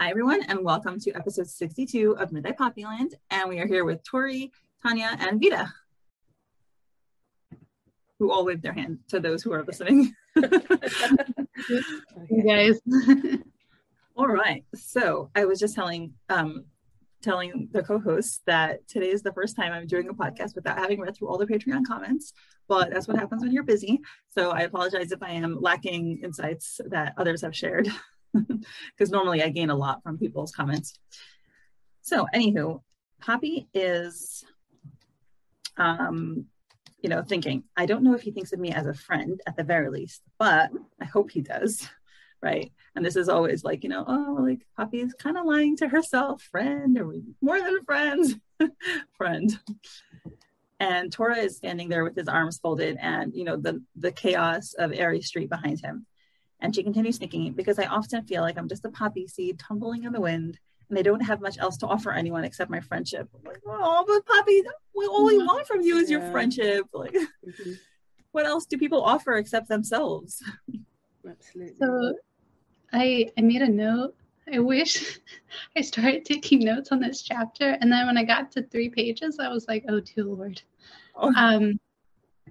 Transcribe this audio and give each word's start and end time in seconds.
Hi, 0.00 0.08
everyone, 0.08 0.42
and 0.48 0.64
welcome 0.64 0.98
to 1.00 1.12
episode 1.12 1.46
62 1.46 2.16
of 2.16 2.32
Midnight 2.32 2.56
Poppyland. 2.56 3.12
And 3.30 3.50
we 3.50 3.58
are 3.58 3.66
here 3.66 3.84
with 3.84 4.02
Tori, 4.02 4.50
Tanya, 4.82 5.14
and 5.20 5.38
Vita 5.38 5.70
who 8.18 8.30
all 8.30 8.46
wave 8.46 8.62
their 8.62 8.72
hand 8.72 9.00
to 9.08 9.20
those 9.20 9.42
who 9.42 9.52
are 9.52 9.62
listening. 9.62 10.14
you 10.36 10.52
guys. 12.46 12.80
all 14.16 14.26
right. 14.26 14.64
So 14.74 15.30
I 15.34 15.44
was 15.44 15.60
just 15.60 15.74
telling 15.74 16.14
um, 16.30 16.64
telling 17.22 17.68
the 17.72 17.82
co-hosts 17.82 18.40
that 18.46 18.88
today 18.88 19.10
is 19.10 19.22
the 19.22 19.32
first 19.32 19.54
time 19.54 19.70
I'm 19.70 19.86
doing 19.86 20.08
a 20.08 20.14
podcast 20.14 20.54
without 20.54 20.78
having 20.78 20.98
read 20.98 21.14
through 21.14 21.28
all 21.28 21.36
the 21.36 21.46
Patreon 21.46 21.84
comments. 21.86 22.32
But 22.68 22.90
that's 22.90 23.06
what 23.06 23.18
happens 23.18 23.42
when 23.42 23.52
you're 23.52 23.64
busy. 23.64 24.00
So 24.30 24.50
I 24.50 24.60
apologize 24.60 25.12
if 25.12 25.22
I 25.22 25.32
am 25.32 25.60
lacking 25.60 26.20
insights 26.22 26.80
that 26.86 27.12
others 27.18 27.42
have 27.42 27.54
shared, 27.54 27.88
because 28.94 29.10
normally 29.10 29.42
I 29.42 29.48
gain 29.48 29.70
a 29.70 29.76
lot 29.76 30.02
from 30.02 30.18
people's 30.18 30.52
comments. 30.52 30.98
So, 32.02 32.26
anywho, 32.34 32.82
Poppy 33.20 33.68
is 33.74 34.44
um, 35.76 36.46
you 37.02 37.08
know, 37.08 37.22
thinking, 37.22 37.64
I 37.76 37.86
don't 37.86 38.02
know 38.02 38.14
if 38.14 38.22
he 38.22 38.30
thinks 38.30 38.52
of 38.52 38.60
me 38.60 38.72
as 38.72 38.86
a 38.86 38.94
friend 38.94 39.40
at 39.46 39.56
the 39.56 39.64
very 39.64 39.88
least, 39.88 40.22
but 40.38 40.70
I 41.00 41.04
hope 41.04 41.30
he 41.30 41.40
does. 41.40 41.88
Right. 42.42 42.72
And 42.96 43.04
this 43.04 43.16
is 43.16 43.28
always 43.28 43.64
like, 43.64 43.84
you 43.84 43.90
know, 43.90 44.02
oh, 44.08 44.38
like 44.40 44.66
Poppy 44.74 45.02
is 45.02 45.12
kind 45.12 45.36
of 45.36 45.44
lying 45.44 45.76
to 45.76 45.88
herself, 45.88 46.40
friend, 46.40 46.98
or 46.98 47.12
more 47.42 47.60
than 47.60 47.84
friends, 47.84 48.34
friend. 49.18 49.58
And 50.78 51.12
Tora 51.12 51.36
is 51.36 51.58
standing 51.58 51.90
there 51.90 52.02
with 52.02 52.16
his 52.16 52.28
arms 52.28 52.56
folded 52.56 52.96
and, 52.98 53.34
you 53.34 53.44
know, 53.44 53.58
the, 53.58 53.82
the 53.94 54.10
chaos 54.10 54.72
of 54.72 54.98
Ares 54.98 55.26
Street 55.26 55.50
behind 55.50 55.84
him. 55.84 56.06
And 56.62 56.74
she 56.74 56.82
continues 56.82 57.18
thinking, 57.18 57.52
because 57.52 57.78
I 57.78 57.86
often 57.86 58.24
feel 58.24 58.42
like 58.42 58.58
I'm 58.58 58.68
just 58.68 58.84
a 58.84 58.90
poppy 58.90 59.26
seed 59.26 59.58
tumbling 59.58 60.04
in 60.04 60.12
the 60.12 60.20
wind 60.20 60.58
and 60.90 60.96
they 60.96 61.02
don't 61.02 61.20
have 61.20 61.40
much 61.40 61.56
else 61.58 61.76
to 61.78 61.86
offer 61.86 62.12
anyone 62.12 62.44
except 62.44 62.70
my 62.70 62.80
friendship. 62.80 63.28
I'm 63.34 63.44
like, 63.44 63.62
oh, 63.66 64.04
but 64.06 64.26
Poppy, 64.26 64.62
we, 64.94 65.06
all 65.06 65.24
we 65.24 65.38
want 65.38 65.66
from 65.66 65.80
you 65.80 65.96
is 65.98 66.10
yeah. 66.10 66.18
your 66.18 66.30
friendship. 66.30 66.84
Like, 66.92 67.12
mm-hmm. 67.12 67.72
what 68.32 68.44
else 68.44 68.66
do 68.66 68.76
people 68.76 69.02
offer 69.02 69.36
except 69.36 69.68
themselves? 69.68 70.42
Absolutely. 71.28 71.76
So, 71.78 72.14
I 72.92 73.30
I 73.38 73.40
made 73.40 73.62
a 73.62 73.68
note. 73.68 74.16
I 74.52 74.58
wish 74.58 75.20
I 75.76 75.80
started 75.80 76.24
taking 76.24 76.64
notes 76.64 76.90
on 76.90 76.98
this 76.98 77.22
chapter, 77.22 77.78
and 77.80 77.90
then 77.90 78.06
when 78.06 78.18
I 78.18 78.24
got 78.24 78.50
to 78.52 78.62
three 78.64 78.88
pages, 78.88 79.38
I 79.38 79.48
was 79.48 79.68
like, 79.68 79.84
oh, 79.88 80.00
dear 80.00 80.24
lord. 80.24 80.60
Oh. 81.14 81.32
Um, 81.36 81.78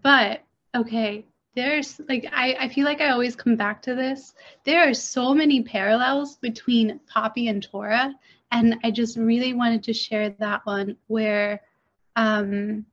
but 0.01 0.43
okay, 0.73 1.25
there's 1.55 1.99
like 2.07 2.27
I, 2.31 2.55
I 2.59 2.69
feel 2.69 2.85
like 2.85 3.01
I 3.01 3.09
always 3.09 3.35
come 3.35 3.55
back 3.55 3.81
to 3.83 3.95
this. 3.95 4.33
There 4.65 4.87
are 4.87 4.93
so 4.93 5.33
many 5.33 5.63
parallels 5.63 6.37
between 6.37 6.99
Poppy 7.07 7.47
and 7.47 7.61
Tora, 7.63 8.13
and 8.51 8.75
I 8.83 8.91
just 8.91 9.17
really 9.17 9.53
wanted 9.53 9.83
to 9.83 9.93
share 9.93 10.29
that 10.39 10.65
one 10.65 10.95
where 11.07 11.61
um 12.15 12.85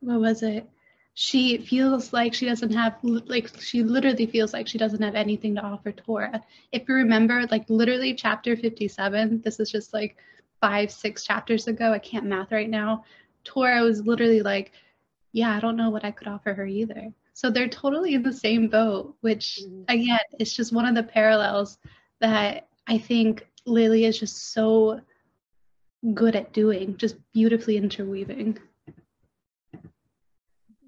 what 0.00 0.20
was 0.20 0.42
it? 0.42 0.68
She 1.14 1.58
feels 1.58 2.12
like 2.12 2.32
she 2.34 2.46
doesn't 2.46 2.72
have 2.72 2.96
like 3.02 3.50
she 3.60 3.82
literally 3.82 4.26
feels 4.26 4.52
like 4.52 4.66
she 4.66 4.78
doesn't 4.78 5.02
have 5.02 5.14
anything 5.14 5.54
to 5.56 5.62
offer 5.62 5.92
Tora. 5.92 6.42
If 6.72 6.88
you 6.88 6.94
remember, 6.94 7.46
like 7.50 7.68
literally 7.68 8.14
chapter 8.14 8.56
57, 8.56 9.42
this 9.42 9.60
is 9.60 9.70
just 9.70 9.92
like 9.92 10.16
five, 10.60 10.90
six 10.90 11.24
chapters 11.24 11.66
ago. 11.68 11.92
I 11.92 11.98
can't 11.98 12.26
math 12.26 12.52
right 12.52 12.68
now. 12.70 13.04
Tora 13.44 13.82
was 13.82 14.06
literally 14.06 14.42
like, 14.42 14.72
Yeah, 15.32 15.54
I 15.56 15.60
don't 15.60 15.76
know 15.76 15.90
what 15.90 16.04
I 16.04 16.10
could 16.10 16.28
offer 16.28 16.54
her 16.54 16.66
either. 16.66 17.12
So 17.40 17.48
they're 17.48 17.68
totally 17.68 18.12
in 18.12 18.22
the 18.22 18.34
same 18.34 18.68
boat, 18.68 19.16
which 19.22 19.60
mm-hmm. 19.62 19.84
again, 19.88 20.18
it's 20.38 20.52
just 20.52 20.74
one 20.74 20.84
of 20.84 20.94
the 20.94 21.02
parallels 21.02 21.78
that 22.20 22.68
I 22.86 22.98
think 22.98 23.46
Lily 23.64 24.04
is 24.04 24.18
just 24.18 24.52
so 24.52 25.00
good 26.12 26.36
at 26.36 26.52
doing, 26.52 26.98
just 26.98 27.16
beautifully 27.32 27.78
interweaving. 27.78 28.58
I'm 29.72 29.80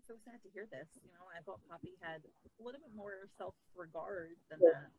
so 0.07 0.13
sad 0.27 0.43
to 0.43 0.51
hear 0.53 0.69
this. 0.71 0.89
You 1.03 1.09
know, 1.15 1.25
I 1.35 1.41
thought 1.43 1.59
Poppy 1.71 1.95
had 2.03 2.21
a 2.61 2.63
little 2.63 2.83
bit 2.83 2.95
more 2.95 3.15
self-regard 3.39 4.37
than 4.51 4.59
that. 4.61 4.91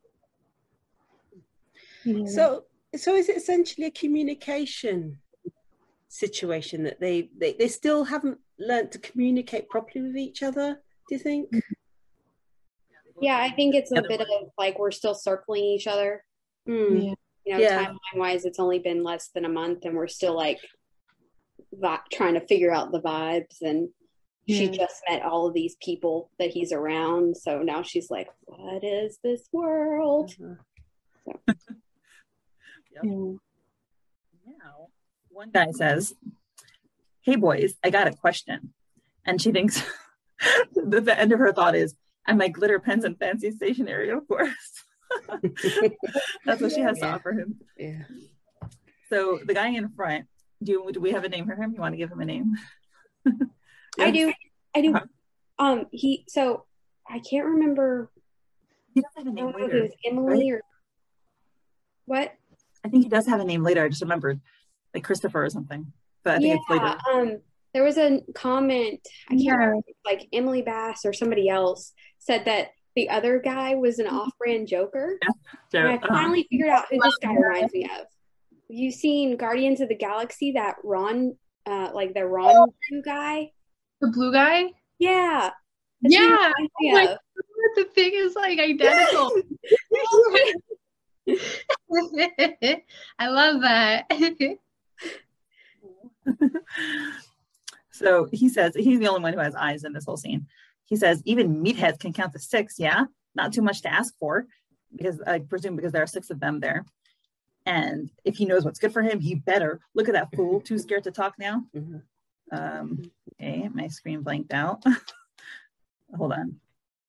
Yeah. 2.04 2.26
So, 2.26 2.64
so 2.96 3.14
is 3.14 3.28
it 3.28 3.36
essentially 3.36 3.86
a 3.86 3.92
communication 3.92 5.20
situation 6.08 6.82
that 6.82 6.98
they, 6.98 7.30
they 7.38 7.52
they 7.52 7.68
still 7.68 8.02
haven't 8.02 8.40
learned 8.58 8.90
to 8.90 8.98
communicate 8.98 9.68
properly 9.68 10.04
with 10.04 10.16
each 10.16 10.42
other? 10.42 10.80
Do 11.08 11.14
you 11.14 11.18
think? 11.18 11.50
Yeah, 13.20 13.38
I 13.38 13.50
think 13.50 13.74
it's 13.74 13.92
a 13.92 14.02
bit 14.02 14.20
of 14.20 14.26
like 14.58 14.78
we're 14.78 14.90
still 14.90 15.14
circling 15.14 15.64
each 15.64 15.86
other. 15.86 16.24
Mm. 16.68 17.04
Yeah. 17.04 17.14
You 17.46 17.52
know, 17.52 17.58
yeah. 17.58 17.84
timeline 17.84 18.16
wise, 18.18 18.44
it's 18.44 18.58
only 18.58 18.78
been 18.78 19.02
less 19.02 19.28
than 19.34 19.44
a 19.44 19.50
month, 19.50 19.84
and 19.84 19.94
we're 19.94 20.08
still 20.08 20.34
like 20.34 20.58
vi- 21.72 22.00
trying 22.12 22.34
to 22.34 22.46
figure 22.46 22.72
out 22.72 22.90
the 22.90 23.02
vibes. 23.02 23.60
And 23.60 23.90
yeah. 24.46 24.58
she 24.58 24.68
just 24.68 25.02
met 25.08 25.22
all 25.22 25.46
of 25.46 25.54
these 25.54 25.76
people 25.82 26.30
that 26.38 26.50
he's 26.50 26.72
around, 26.72 27.36
so 27.36 27.62
now 27.62 27.82
she's 27.82 28.10
like, 28.10 28.28
"What 28.46 28.82
is 28.82 29.18
this 29.22 29.46
world?" 29.52 30.32
Uh-huh. 30.42 31.34
So. 31.46 31.54
yep. 32.94 33.04
Now, 33.04 34.88
one 35.28 35.50
guy 35.50 35.70
says, 35.72 36.14
"Hey 37.20 37.36
boys, 37.36 37.74
I 37.84 37.90
got 37.90 38.08
a 38.08 38.12
question," 38.12 38.72
and 39.26 39.40
she 39.40 39.52
thinks. 39.52 39.82
the, 40.74 41.00
the 41.00 41.18
end 41.18 41.32
of 41.32 41.38
her 41.38 41.52
thought 41.52 41.74
is, 41.74 41.94
and 42.26 42.38
my 42.38 42.48
glitter 42.48 42.78
pens 42.78 43.04
and 43.04 43.18
fancy 43.18 43.50
stationery, 43.50 44.10
of 44.10 44.26
course. 44.26 44.84
That's 46.44 46.62
what 46.62 46.72
she 46.72 46.80
has 46.80 46.98
yeah. 46.98 47.06
to 47.06 47.14
offer 47.14 47.32
him. 47.32 47.56
Yeah. 47.76 48.02
So 49.10 49.38
the 49.44 49.54
guy 49.54 49.68
in 49.68 49.88
front, 49.90 50.26
do 50.62 50.90
do 50.92 51.00
we 51.00 51.12
have 51.12 51.24
a 51.24 51.28
name 51.28 51.46
for 51.46 51.54
him? 51.54 51.72
You 51.74 51.80
want 51.80 51.92
to 51.92 51.98
give 51.98 52.10
him 52.10 52.20
a 52.20 52.24
name? 52.24 52.54
I 53.98 54.10
do. 54.10 54.32
I 54.74 54.80
do. 54.80 54.94
Uh-huh. 54.94 55.04
Um, 55.58 55.86
he 55.92 56.24
so 56.28 56.64
I 57.08 57.20
can't 57.20 57.46
remember. 57.46 58.10
He 58.94 59.00
does 59.00 59.10
have 59.16 59.26
a 59.26 59.32
name 59.32 59.52
later. 59.52 59.76
It 59.76 59.82
was 59.82 59.90
Emily 60.04 60.52
right? 60.52 60.58
or 60.58 60.62
what? 62.06 62.34
I 62.84 62.88
think 62.88 63.04
he 63.04 63.08
does 63.08 63.26
have 63.26 63.40
a 63.40 63.44
name 63.44 63.62
later. 63.62 63.84
I 63.84 63.88
just 63.88 64.02
remembered, 64.02 64.40
like 64.94 65.04
Christopher 65.04 65.44
or 65.44 65.50
something. 65.50 65.92
But 66.22 66.36
I 66.36 66.38
think 66.38 66.48
yeah, 66.48 66.54
it's 66.54 66.70
later. 66.70 66.98
Um, 67.12 67.40
there 67.74 67.84
was 67.84 67.98
a 67.98 68.20
comment 68.34 69.00
i 69.28 69.32
can't 69.32 69.42
yeah. 69.42 69.52
remember 69.52 69.82
like 70.06 70.26
emily 70.32 70.62
bass 70.62 71.04
or 71.04 71.12
somebody 71.12 71.48
else 71.48 71.92
said 72.18 72.46
that 72.46 72.68
the 72.96 73.08
other 73.10 73.40
guy 73.40 73.74
was 73.74 73.98
an 73.98 74.06
off-brand 74.06 74.68
joker. 74.68 75.18
Yeah. 75.72 75.80
and 75.80 75.88
i 75.88 75.94
uh-huh. 75.96 76.06
finally 76.08 76.40
uh-huh. 76.40 76.48
figured 76.50 76.70
out 76.70 76.84
who 76.90 76.98
this 77.02 77.16
guy 77.22 77.34
reminds 77.34 77.72
me 77.72 77.84
of. 77.84 78.06
You 78.68 78.90
seen 78.90 79.36
guardians 79.36 79.80
of 79.80 79.88
the 79.88 79.96
galaxy 79.96 80.52
that 80.52 80.76
ron 80.82 81.36
uh 81.66 81.90
like 81.92 82.14
the 82.14 82.24
ron 82.24 82.70
blue 82.88 83.02
guy? 83.02 83.50
The 84.00 84.08
blue 84.08 84.32
guy? 84.32 84.70
Yeah. 84.98 85.50
Yeah. 86.02 86.52
oh 86.58 87.16
the 87.76 87.84
thing 87.94 88.12
is 88.14 88.34
like 88.34 88.58
identical. 88.58 89.32
I 93.18 93.28
love 93.28 93.62
that 93.62 94.04
So 97.94 98.28
he 98.32 98.48
says 98.48 98.74
he's 98.74 98.98
the 98.98 99.06
only 99.06 99.22
one 99.22 99.32
who 99.32 99.38
has 99.38 99.54
eyes 99.54 99.84
in 99.84 99.92
this 99.92 100.04
whole 100.04 100.16
scene. 100.16 100.48
He 100.84 100.96
says 100.96 101.22
even 101.24 101.62
meatheads 101.62 102.00
can 102.00 102.12
count 102.12 102.32
to 102.32 102.40
six. 102.40 102.74
Yeah, 102.76 103.04
not 103.36 103.52
too 103.52 103.62
much 103.62 103.82
to 103.82 103.92
ask 103.92 104.12
for, 104.18 104.46
because 104.94 105.20
I 105.20 105.38
presume 105.38 105.76
because 105.76 105.92
there 105.92 106.02
are 106.02 106.08
six 106.08 106.28
of 106.30 106.40
them 106.40 106.58
there. 106.58 106.84
And 107.66 108.10
if 108.24 108.36
he 108.36 108.46
knows 108.46 108.64
what's 108.64 108.80
good 108.80 108.92
for 108.92 109.02
him, 109.02 109.20
he 109.20 109.36
better 109.36 109.80
look 109.94 110.08
at 110.08 110.14
that 110.14 110.34
fool. 110.34 110.60
Too 110.60 110.78
scared 110.78 111.04
to 111.04 111.12
talk 111.12 111.36
now. 111.38 111.62
Mm-hmm. 111.74 111.98
Um, 112.50 113.02
okay, 113.40 113.68
my 113.72 113.86
screen 113.86 114.22
blanked 114.22 114.52
out. 114.52 114.82
Hold 116.16 116.32
on. 116.32 116.56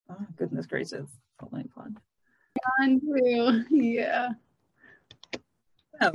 Oh 0.08 0.28
goodness 0.36 0.68
gracious! 0.68 1.10
Hold 1.40 1.68
on. 1.76 1.98
Unreal. 2.80 3.64
Yeah. 3.72 4.30
Oh, 6.00 6.12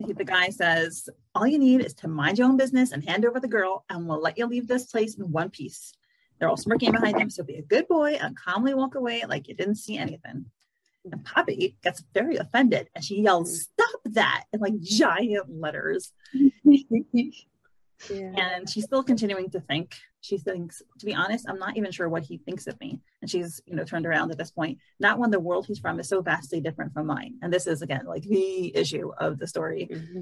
the 0.00 0.24
guy 0.24 0.50
says, 0.50 1.08
All 1.34 1.46
you 1.46 1.58
need 1.58 1.84
is 1.84 1.94
to 1.94 2.08
mind 2.08 2.38
your 2.38 2.48
own 2.48 2.56
business 2.56 2.92
and 2.92 3.08
hand 3.08 3.24
over 3.24 3.40
the 3.40 3.48
girl, 3.48 3.84
and 3.88 4.06
we'll 4.06 4.20
let 4.20 4.38
you 4.38 4.46
leave 4.46 4.68
this 4.68 4.86
place 4.86 5.16
in 5.16 5.30
one 5.30 5.50
piece. 5.50 5.92
They're 6.38 6.48
all 6.48 6.56
smirking 6.56 6.92
behind 6.92 7.18
him. 7.18 7.30
So 7.30 7.42
be 7.42 7.56
a 7.56 7.62
good 7.62 7.88
boy 7.88 8.18
and 8.20 8.36
calmly 8.36 8.74
walk 8.74 8.94
away 8.94 9.24
like 9.26 9.48
you 9.48 9.54
didn't 9.54 9.76
see 9.76 9.96
anything. 9.96 10.46
And 11.10 11.24
Poppy 11.24 11.76
gets 11.82 12.02
very 12.12 12.36
offended 12.36 12.88
and 12.94 13.04
she 13.04 13.22
yells, 13.22 13.62
Stop 13.62 14.00
that 14.06 14.44
in 14.52 14.60
like 14.60 14.78
giant 14.80 15.48
letters. 15.48 16.12
Yeah. 18.10 18.32
And 18.36 18.68
she's 18.68 18.84
still 18.84 19.02
continuing 19.02 19.50
to 19.50 19.60
think. 19.60 19.96
She 20.20 20.38
thinks, 20.38 20.82
to 20.98 21.06
be 21.06 21.14
honest, 21.14 21.46
I'm 21.48 21.58
not 21.58 21.76
even 21.76 21.92
sure 21.92 22.08
what 22.08 22.24
he 22.24 22.38
thinks 22.38 22.66
of 22.66 22.78
me. 22.80 23.00
And 23.22 23.30
she's, 23.30 23.60
you 23.66 23.76
know, 23.76 23.84
turned 23.84 24.06
around 24.06 24.30
at 24.30 24.38
this 24.38 24.50
point. 24.50 24.78
Not 24.98 25.18
when 25.18 25.30
the 25.30 25.40
world 25.40 25.66
he's 25.66 25.78
from 25.78 26.00
is 26.00 26.08
so 26.08 26.20
vastly 26.20 26.60
different 26.60 26.92
from 26.92 27.06
mine. 27.06 27.34
And 27.42 27.52
this 27.52 27.66
is 27.66 27.82
again 27.82 28.06
like 28.06 28.22
the 28.22 28.76
issue 28.76 29.12
of 29.18 29.38
the 29.38 29.46
story. 29.46 29.88
Mm-hmm. 29.90 30.20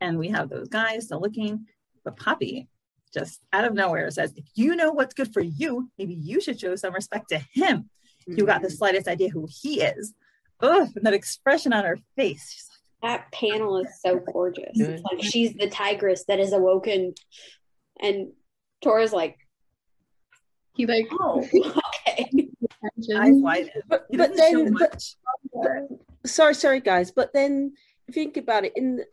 And 0.00 0.18
we 0.18 0.28
have 0.28 0.48
those 0.48 0.68
guys 0.68 1.04
still 1.04 1.20
looking, 1.20 1.66
but 2.04 2.16
Poppy 2.16 2.68
just 3.12 3.40
out 3.52 3.64
of 3.64 3.74
nowhere 3.74 4.10
says, 4.10 4.34
if 4.36 4.44
you 4.54 4.74
know 4.74 4.90
what's 4.90 5.14
good 5.14 5.32
for 5.32 5.40
you, 5.40 5.88
maybe 5.96 6.14
you 6.14 6.40
should 6.40 6.58
show 6.58 6.74
some 6.74 6.92
respect 6.92 7.28
to 7.28 7.38
him. 7.38 7.88
Mm-hmm. 8.28 8.38
You 8.38 8.46
got 8.46 8.60
the 8.60 8.68
mm-hmm. 8.68 8.76
slightest 8.76 9.08
idea 9.08 9.28
who 9.28 9.48
he 9.48 9.80
is. 9.82 10.12
Ugh, 10.60 10.88
and 10.94 11.06
that 11.06 11.14
expression 11.14 11.72
on 11.72 11.84
her 11.84 11.98
face. 12.16 12.68
That 13.04 13.30
panel 13.32 13.78
is 13.78 14.00
so 14.00 14.18
gorgeous. 14.18 14.72
It's 14.80 15.02
like 15.02 15.22
she's 15.22 15.52
the 15.54 15.68
tigress 15.68 16.24
that 16.24 16.40
is 16.40 16.52
awoken. 16.52 17.14
And 18.00 18.32
Tora's 18.82 19.12
like, 19.12 19.36
he 20.74 20.86
like, 20.86 21.06
oh, 21.12 21.46
okay. 22.08 22.48
Eyes 23.14 23.34
wide. 23.34 23.70
But, 23.88 24.06
but 24.10 24.34
then, 24.34 24.72
but, 24.72 25.02
sorry, 26.24 26.54
sorry, 26.54 26.80
guys. 26.80 27.10
But 27.10 27.32
then, 27.34 27.74
think 28.10 28.38
about 28.38 28.64
it. 28.64 28.72
In 28.74 29.04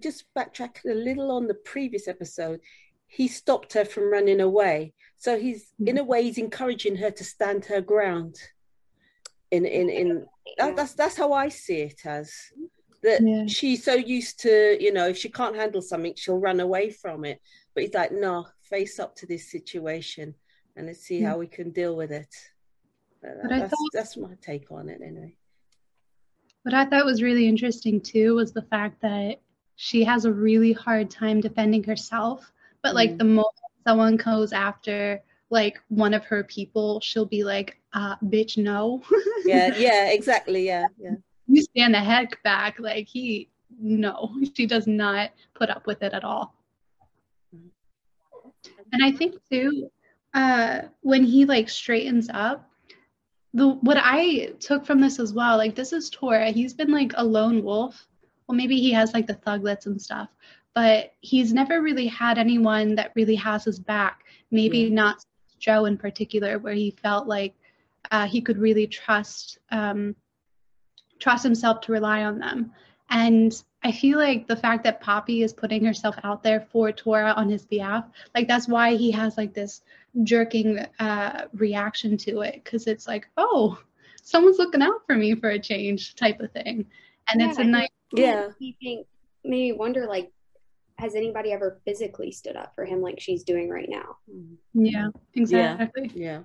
just 0.00 0.24
backtrack 0.38 0.84
a 0.88 0.94
little 0.94 1.32
on 1.32 1.48
the 1.48 1.54
previous 1.54 2.06
episode, 2.06 2.60
he 3.08 3.26
stopped 3.26 3.72
her 3.72 3.84
from 3.84 4.12
running 4.12 4.40
away. 4.40 4.94
So 5.18 5.36
he's 5.36 5.64
mm-hmm. 5.64 5.88
in 5.88 5.98
a 5.98 6.04
way 6.04 6.22
he's 6.22 6.38
encouraging 6.38 6.96
her 6.96 7.10
to 7.10 7.24
stand 7.24 7.64
her 7.66 7.80
ground. 7.80 8.36
In 9.50 9.64
in 9.64 9.90
in 9.90 10.26
that, 10.58 10.76
that's 10.76 10.94
that's 10.94 11.16
how 11.16 11.32
I 11.32 11.48
see 11.48 11.82
it 11.82 12.00
as 12.04 12.32
that 13.02 13.20
yeah. 13.22 13.44
she's 13.46 13.84
so 13.84 13.94
used 13.94 14.40
to 14.40 14.76
you 14.80 14.92
know 14.92 15.08
if 15.08 15.16
she 15.16 15.28
can't 15.28 15.56
handle 15.56 15.82
something 15.82 16.14
she'll 16.16 16.38
run 16.38 16.60
away 16.60 16.90
from 16.90 17.24
it. 17.24 17.40
But 17.74 17.84
he's 17.84 17.94
like 17.94 18.12
no, 18.12 18.46
face 18.62 18.98
up 18.98 19.16
to 19.16 19.26
this 19.26 19.50
situation 19.50 20.34
and 20.76 20.86
let's 20.86 21.00
see 21.00 21.20
yeah. 21.20 21.30
how 21.30 21.38
we 21.38 21.46
can 21.46 21.70
deal 21.70 21.96
with 21.96 22.10
it. 22.10 22.34
But 23.22 23.48
that's, 23.48 23.70
thought, 23.70 23.90
that's 23.92 24.16
my 24.16 24.34
take 24.40 24.70
on 24.70 24.88
it 24.88 25.00
anyway. 25.04 25.36
What 26.62 26.74
I 26.74 26.84
thought 26.84 27.04
was 27.04 27.22
really 27.22 27.48
interesting 27.48 28.00
too 28.00 28.34
was 28.34 28.52
the 28.52 28.62
fact 28.62 29.02
that 29.02 29.40
she 29.76 30.04
has 30.04 30.24
a 30.24 30.32
really 30.32 30.72
hard 30.72 31.10
time 31.10 31.40
defending 31.40 31.84
herself 31.84 32.52
but 32.82 32.94
like 32.94 33.10
mm. 33.12 33.18
the 33.18 33.24
moment 33.24 33.54
someone 33.86 34.16
goes 34.16 34.52
after 34.52 35.20
like 35.50 35.80
one 35.88 36.14
of 36.14 36.24
her 36.24 36.44
people, 36.44 37.00
she'll 37.00 37.26
be 37.26 37.44
like, 37.44 37.80
uh, 37.92 38.16
bitch, 38.24 38.58
no. 38.58 39.02
yeah, 39.44 39.74
yeah, 39.78 40.10
exactly. 40.10 40.66
Yeah, 40.66 40.86
yeah. 40.98 41.14
You 41.56 41.62
stand 41.62 41.94
the 41.94 42.00
heck 42.00 42.42
back. 42.42 42.78
Like 42.78 43.08
he 43.08 43.48
no, 43.80 44.36
she 44.54 44.66
does 44.66 44.86
not 44.86 45.30
put 45.54 45.70
up 45.70 45.86
with 45.86 46.02
it 46.02 46.12
at 46.12 46.22
all. 46.22 46.54
And 48.92 49.02
I 49.02 49.10
think 49.10 49.36
too, 49.50 49.90
uh, 50.34 50.82
when 51.00 51.24
he 51.24 51.46
like 51.46 51.70
straightens 51.70 52.28
up, 52.32 52.68
the 53.54 53.68
what 53.68 53.96
I 53.98 54.52
took 54.60 54.84
from 54.84 55.00
this 55.00 55.18
as 55.18 55.32
well, 55.32 55.56
like 55.56 55.74
this 55.74 55.94
is 55.94 56.10
Tora. 56.10 56.50
He's 56.50 56.74
been 56.74 56.92
like 56.92 57.12
a 57.14 57.24
lone 57.24 57.64
wolf. 57.64 58.06
Well, 58.46 58.56
maybe 58.56 58.76
he 58.78 58.92
has 58.92 59.14
like 59.14 59.26
the 59.26 59.34
thuglets 59.34 59.86
and 59.86 60.00
stuff, 60.00 60.28
but 60.74 61.14
he's 61.20 61.54
never 61.54 61.80
really 61.80 62.06
had 62.06 62.36
anyone 62.36 62.94
that 62.96 63.12
really 63.14 63.34
has 63.36 63.64
his 63.64 63.78
back. 63.78 64.24
Maybe 64.50 64.80
yeah. 64.80 64.94
not 64.94 65.24
Joe 65.58 65.86
in 65.86 65.96
particular, 65.96 66.58
where 66.58 66.74
he 66.74 66.90
felt 66.90 67.26
like 67.26 67.54
uh, 68.10 68.26
he 68.26 68.42
could 68.42 68.58
really 68.58 68.86
trust 68.86 69.58
um, 69.70 70.14
trust 71.18 71.42
himself 71.42 71.80
to 71.82 71.92
rely 71.92 72.24
on 72.24 72.38
them. 72.38 72.72
And 73.10 73.62
I 73.82 73.92
feel 73.92 74.18
like 74.18 74.48
the 74.48 74.56
fact 74.56 74.82
that 74.84 75.00
Poppy 75.00 75.42
is 75.42 75.52
putting 75.52 75.84
herself 75.84 76.16
out 76.24 76.42
there 76.42 76.66
for 76.72 76.90
Tora 76.90 77.32
on 77.36 77.48
his 77.48 77.64
behalf, 77.64 78.04
like 78.34 78.48
that's 78.48 78.66
why 78.68 78.96
he 78.96 79.10
has 79.12 79.36
like 79.36 79.54
this 79.54 79.82
jerking 80.24 80.80
uh, 80.98 81.46
reaction 81.54 82.16
to 82.16 82.40
it, 82.40 82.64
because 82.64 82.86
it's 82.86 83.06
like, 83.06 83.28
oh, 83.36 83.78
someone's 84.22 84.58
looking 84.58 84.82
out 84.82 85.06
for 85.06 85.14
me 85.14 85.34
for 85.34 85.50
a 85.50 85.58
change 85.58 86.16
type 86.16 86.40
of 86.40 86.50
thing, 86.50 86.84
and 87.30 87.40
yeah, 87.40 87.48
it's 87.48 87.58
a 87.58 87.64
nice. 87.64 87.88
Yeah. 88.12 88.48
He 88.58 88.76
think 88.80 89.06
made 89.44 89.50
me 89.50 89.72
wonder 89.72 90.06
like 90.06 90.32
has 90.98 91.14
anybody 91.14 91.52
ever 91.52 91.80
physically 91.84 92.32
stood 92.32 92.56
up 92.56 92.74
for 92.74 92.84
him 92.84 93.02
like 93.02 93.20
she's 93.20 93.44
doing 93.44 93.68
right 93.68 93.88
now? 93.88 94.16
Yeah, 94.72 95.08
exactly. 95.34 96.10
Yeah. 96.14 96.40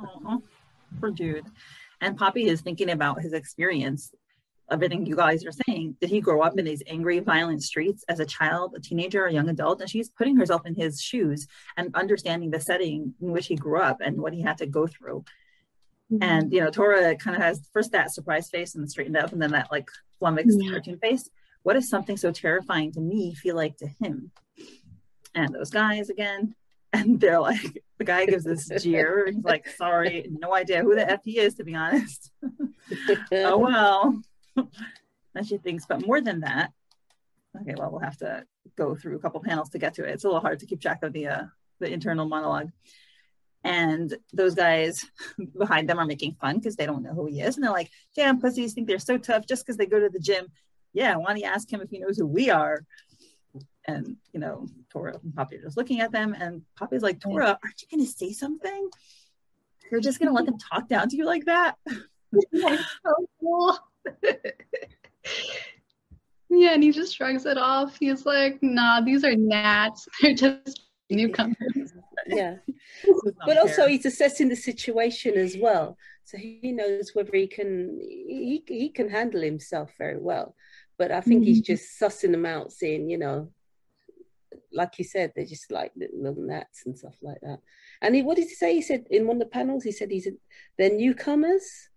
yeah. 0.00 0.36
For 1.00 1.10
Jude. 1.10 1.46
And 2.00 2.16
Poppy 2.16 2.46
is 2.46 2.60
thinking 2.60 2.90
about 2.90 3.20
his 3.20 3.32
experience, 3.32 4.12
everything 4.70 5.06
you 5.06 5.16
guys 5.16 5.44
are 5.44 5.52
saying. 5.66 5.96
Did 6.00 6.10
he 6.10 6.20
grow 6.20 6.42
up 6.42 6.58
in 6.58 6.64
these 6.64 6.82
angry, 6.86 7.20
violent 7.20 7.62
streets 7.62 8.04
as 8.08 8.20
a 8.20 8.26
child, 8.26 8.74
a 8.76 8.80
teenager, 8.80 9.26
a 9.26 9.32
young 9.32 9.48
adult? 9.48 9.80
And 9.80 9.90
she's 9.90 10.08
putting 10.08 10.36
herself 10.36 10.62
in 10.66 10.74
his 10.74 11.00
shoes 11.00 11.46
and 11.76 11.94
understanding 11.94 12.50
the 12.50 12.60
setting 12.60 13.14
in 13.20 13.32
which 13.32 13.46
he 13.46 13.56
grew 13.56 13.80
up 13.80 13.98
and 14.00 14.18
what 14.18 14.32
he 14.32 14.42
had 14.42 14.58
to 14.58 14.66
go 14.66 14.86
through. 14.86 15.24
Mm-hmm. 16.12 16.22
And 16.22 16.52
you 16.52 16.60
know, 16.60 16.70
Tora 16.70 17.16
kind 17.16 17.36
of 17.36 17.42
has 17.42 17.68
first 17.72 17.92
that 17.92 18.12
surprise 18.12 18.50
face 18.50 18.74
and 18.74 18.90
straightened 18.90 19.16
up, 19.16 19.32
and 19.32 19.40
then 19.40 19.52
that 19.52 19.72
like 19.72 19.88
flummoxed 20.18 20.58
yeah. 20.60 20.70
cartoon 20.70 20.98
face 20.98 21.30
what 21.64 21.74
does 21.74 21.88
something 21.88 22.16
so 22.16 22.30
terrifying 22.30 22.92
to 22.92 23.00
me 23.00 23.34
feel 23.34 23.56
like 23.56 23.76
to 23.78 23.88
him? 24.00 24.30
And 25.34 25.52
those 25.52 25.70
guys 25.70 26.10
again, 26.10 26.54
and 26.94 27.20
they're 27.20 27.40
like, 27.40 27.82
the 27.98 28.04
guy 28.04 28.24
gives 28.26 28.44
this 28.44 28.68
jeer. 28.80 29.26
He's 29.26 29.44
like, 29.44 29.68
sorry, 29.68 30.30
no 30.30 30.54
idea 30.54 30.82
who 30.82 30.94
the 30.94 31.10
F 31.10 31.20
he 31.24 31.38
is, 31.38 31.54
to 31.56 31.64
be 31.64 31.74
honest. 31.74 32.30
oh, 33.32 33.58
well. 33.58 34.22
and 35.34 35.46
she 35.46 35.58
thinks, 35.58 35.86
but 35.86 36.06
more 36.06 36.20
than 36.20 36.40
that, 36.40 36.72
okay, 37.60 37.74
well, 37.76 37.90
we'll 37.90 38.00
have 38.00 38.18
to 38.18 38.44
go 38.76 38.94
through 38.94 39.16
a 39.16 39.18
couple 39.18 39.40
panels 39.40 39.70
to 39.70 39.78
get 39.78 39.94
to 39.94 40.04
it. 40.04 40.10
It's 40.10 40.24
a 40.24 40.28
little 40.28 40.40
hard 40.40 40.60
to 40.60 40.66
keep 40.66 40.80
track 40.80 41.02
of 41.02 41.12
the, 41.12 41.26
uh, 41.26 41.42
the 41.80 41.92
internal 41.92 42.28
monologue. 42.28 42.70
And 43.64 44.14
those 44.32 44.54
guys 44.54 45.04
behind 45.58 45.88
them 45.88 45.98
are 45.98 46.06
making 46.06 46.36
fun 46.40 46.56
because 46.56 46.76
they 46.76 46.86
don't 46.86 47.02
know 47.02 47.14
who 47.14 47.26
he 47.26 47.40
is. 47.40 47.56
And 47.56 47.64
they're 47.64 47.72
like, 47.72 47.90
damn, 48.14 48.40
pussies 48.40 48.74
think 48.74 48.86
they're 48.86 48.98
so 49.00 49.18
tough 49.18 49.46
just 49.46 49.64
because 49.66 49.78
they 49.78 49.86
go 49.86 49.98
to 49.98 50.10
the 50.10 50.20
gym 50.20 50.46
yeah, 50.94 51.16
why 51.16 51.26
don't 51.26 51.38
you 51.38 51.44
ask 51.44 51.70
him 51.70 51.80
if 51.82 51.90
he 51.90 51.98
knows 51.98 52.16
who 52.16 52.24
we 52.24 52.50
are? 52.50 52.84
And, 53.86 54.16
you 54.32 54.40
know, 54.40 54.66
Tora 54.90 55.18
and 55.22 55.34
Poppy 55.34 55.56
are 55.56 55.62
just 55.62 55.76
looking 55.76 56.00
at 56.00 56.12
them. 56.12 56.34
And 56.38 56.62
Poppy's 56.76 57.02
like, 57.02 57.20
Tora, 57.20 57.58
aren't 57.62 57.82
you 57.82 57.88
going 57.90 58.04
to 58.04 58.10
say 58.10 58.32
something? 58.32 58.88
You're 59.90 60.00
just 60.00 60.18
going 60.18 60.28
to 60.28 60.34
let 60.34 60.46
them 60.46 60.58
talk 60.58 60.88
down 60.88 61.08
to 61.10 61.16
you 61.16 61.26
like 61.26 61.44
that? 61.44 61.76
so 62.54 62.78
cool. 63.40 63.78
yeah, 66.50 66.74
and 66.74 66.82
he 66.82 66.90
just 66.90 67.14
shrugs 67.14 67.46
it 67.46 67.58
off. 67.58 67.96
He's 67.98 68.24
like, 68.24 68.58
nah, 68.62 69.00
these 69.00 69.24
are 69.24 69.36
gnats. 69.36 70.08
They're 70.22 70.34
just 70.34 70.80
newcomers. 71.10 71.92
yeah. 72.26 72.56
but 73.46 73.58
also 73.58 73.86
he's 73.86 74.06
assessing 74.06 74.48
the 74.48 74.56
situation 74.56 75.34
as 75.36 75.56
well. 75.56 75.96
So 76.24 76.38
he 76.38 76.72
knows 76.72 77.10
whether 77.14 77.36
he 77.36 77.46
can 77.46 77.98
he, 78.00 78.62
he 78.66 78.88
can 78.88 79.10
handle 79.10 79.42
himself 79.42 79.92
very 79.98 80.18
well. 80.18 80.54
But 80.96 81.10
I 81.10 81.20
think 81.20 81.42
mm-hmm. 81.42 81.48
he's 81.48 81.60
just 81.60 82.00
sussing 82.00 82.30
them 82.30 82.46
out, 82.46 82.72
saying, 82.72 83.10
you 83.10 83.18
know, 83.18 83.50
like 84.74 84.98
you 84.98 85.04
said, 85.04 85.32
they're 85.34 85.46
just 85.46 85.70
like 85.70 85.92
little 85.96 86.42
gnats 86.42 86.84
and 86.86 86.98
stuff 86.98 87.14
like 87.22 87.40
that. 87.42 87.60
And 88.02 88.14
he, 88.14 88.22
what 88.22 88.36
did 88.36 88.48
he 88.48 88.54
say? 88.54 88.74
He 88.74 88.82
said 88.82 89.04
in 89.10 89.26
one 89.26 89.36
of 89.36 89.40
the 89.40 89.46
panels, 89.46 89.84
he 89.84 89.92
said 89.92 90.10
he's 90.10 90.26
a, 90.26 90.32
they're 90.76 90.90
newcomers. 90.90 91.88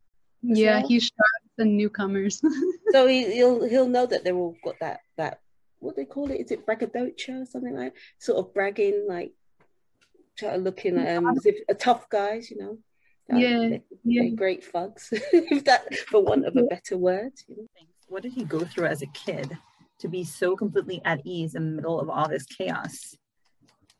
Yeah, 0.41 0.79
well. 0.79 0.87
he's 0.87 1.03
sharks 1.03 1.57
and 1.57 1.75
newcomers. 1.75 2.41
so 2.91 3.07
he, 3.07 3.33
he'll 3.33 3.67
he'll 3.67 3.87
know 3.87 4.05
that 4.05 4.23
they're 4.23 4.35
all 4.35 4.55
got 4.63 4.79
that 4.79 5.01
that 5.17 5.41
what 5.79 5.95
they 5.95 6.05
call 6.05 6.31
it? 6.31 6.39
Is 6.39 6.51
it 6.51 6.65
braggadocio 6.65 7.41
or 7.41 7.45
something 7.45 7.75
like 7.75 7.93
that? 7.93 7.99
sort 8.19 8.39
of 8.39 8.53
bragging, 8.53 9.05
like 9.07 9.33
try 10.37 10.51
to 10.51 10.57
looking 10.57 10.97
um, 11.07 11.27
as 11.29 11.45
if 11.45 11.57
a 11.69 11.73
tough 11.73 12.09
guys, 12.09 12.51
you 12.51 12.57
know. 12.57 12.77
yeah, 13.29 13.69
they're, 13.69 13.81
yeah. 14.03 14.21
They're 14.23 14.35
great 14.35 14.63
thugs, 14.63 15.09
if 15.11 15.65
that 15.65 15.93
for 15.95 16.23
want 16.23 16.45
of 16.45 16.55
a 16.55 16.63
better 16.63 16.97
word. 16.97 17.33
You 17.47 17.57
know? 17.57 17.67
what 18.07 18.23
did 18.23 18.33
he 18.33 18.43
go 18.43 18.59
through 18.59 18.85
as 18.85 19.01
a 19.01 19.07
kid 19.07 19.57
to 19.99 20.07
be 20.07 20.23
so 20.23 20.55
completely 20.55 21.01
at 21.05 21.21
ease 21.25 21.55
in 21.55 21.65
the 21.65 21.75
middle 21.75 21.99
of 21.99 22.09
all 22.09 22.27
this 22.27 22.45
chaos? 22.45 23.15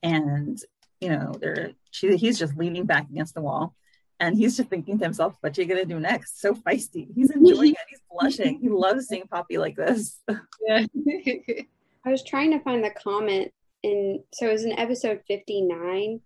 And 0.03 0.59
you 1.01 1.09
know, 1.09 1.33
there 1.39 1.71
she, 1.91 2.15
he's 2.17 2.39
just 2.39 2.57
leaning 2.57 2.85
back 2.85 3.09
against 3.09 3.35
the 3.35 3.41
wall, 3.41 3.75
and 4.19 4.35
he's 4.35 4.57
just 4.57 4.69
thinking 4.69 4.97
to 4.97 5.05
himself, 5.05 5.35
"What 5.41 5.57
are 5.57 5.61
you 5.61 5.67
gonna 5.67 5.85
do 5.85 5.99
next?" 5.99 6.41
So 6.41 6.53
feisty. 6.53 7.07
He's 7.13 7.31
enjoying 7.31 7.73
it. 7.73 7.77
He's 7.89 8.01
blushing. 8.11 8.59
He 8.59 8.69
loves 8.69 9.07
seeing 9.07 9.27
Poppy 9.27 9.57
like 9.57 9.75
this. 9.75 10.19
Yeah. 10.67 10.85
I 12.05 12.11
was 12.11 12.23
trying 12.23 12.51
to 12.51 12.59
find 12.59 12.83
the 12.83 12.89
comment 12.89 13.53
in 13.83 14.23
so 14.33 14.47
it 14.47 14.51
was 14.51 14.65
in 14.65 14.77
episode 14.77 15.21
59 15.27 16.19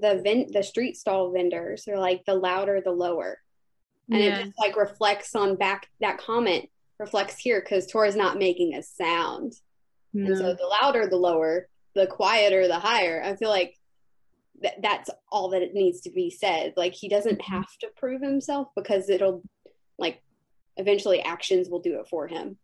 the 0.00 0.20
vent 0.22 0.52
the 0.52 0.62
street 0.62 0.96
stall 0.96 1.32
vendors 1.32 1.86
are 1.88 1.98
like 1.98 2.24
the 2.24 2.34
louder 2.34 2.80
the 2.84 2.90
lower 2.90 3.38
and 4.10 4.22
yeah. 4.22 4.38
it 4.38 4.44
just 4.44 4.58
like 4.58 4.76
reflects 4.76 5.34
on 5.34 5.56
back 5.56 5.88
that 6.00 6.18
comment 6.18 6.68
reflects 6.98 7.38
here 7.38 7.60
because 7.60 7.86
Tora's 7.86 8.16
not 8.16 8.38
making 8.38 8.74
a 8.74 8.82
sound. 8.82 9.54
No. 10.12 10.26
And 10.26 10.36
so 10.38 10.54
the 10.54 10.76
louder 10.80 11.08
the 11.08 11.16
lower, 11.16 11.68
the 11.94 12.06
quieter 12.06 12.68
the 12.68 12.78
higher. 12.78 13.22
I 13.22 13.36
feel 13.36 13.50
like 13.50 13.76
th- 14.62 14.74
that's 14.80 15.10
all 15.30 15.50
that 15.50 15.62
it 15.62 15.74
needs 15.74 16.02
to 16.02 16.10
be 16.10 16.30
said. 16.30 16.74
Like 16.76 16.94
he 16.94 17.08
doesn't 17.08 17.40
mm-hmm. 17.40 17.54
have 17.54 17.76
to 17.80 17.88
prove 17.96 18.22
himself 18.22 18.68
because 18.76 19.08
it'll 19.08 19.42
like 19.98 20.22
eventually 20.76 21.20
actions 21.20 21.68
will 21.68 21.80
do 21.80 21.98
it 22.00 22.08
for 22.08 22.26
him. 22.28 22.56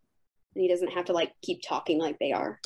And 0.54 0.62
he 0.62 0.68
doesn't 0.68 0.92
have 0.92 1.06
to 1.06 1.12
like 1.12 1.32
keep 1.42 1.62
talking 1.62 1.99
like 1.99 2.18
they 2.18 2.32
are. 2.32 2.60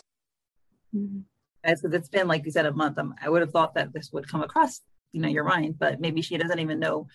Mm-hmm. 0.94 1.20
As 1.62 1.82
it's 1.82 2.08
been 2.08 2.28
like 2.28 2.44
you 2.44 2.50
said 2.50 2.66
a 2.66 2.72
month, 2.72 2.98
um, 2.98 3.14
I 3.22 3.28
would 3.30 3.40
have 3.40 3.50
thought 3.50 3.74
that 3.74 3.92
this 3.92 4.10
would 4.12 4.28
come 4.28 4.42
across, 4.42 4.82
you 5.12 5.20
know, 5.22 5.28
your 5.28 5.44
mind, 5.44 5.78
but 5.78 5.98
maybe 5.98 6.20
she 6.20 6.36
doesn't 6.36 6.58
even 6.58 6.78
know 6.78 7.08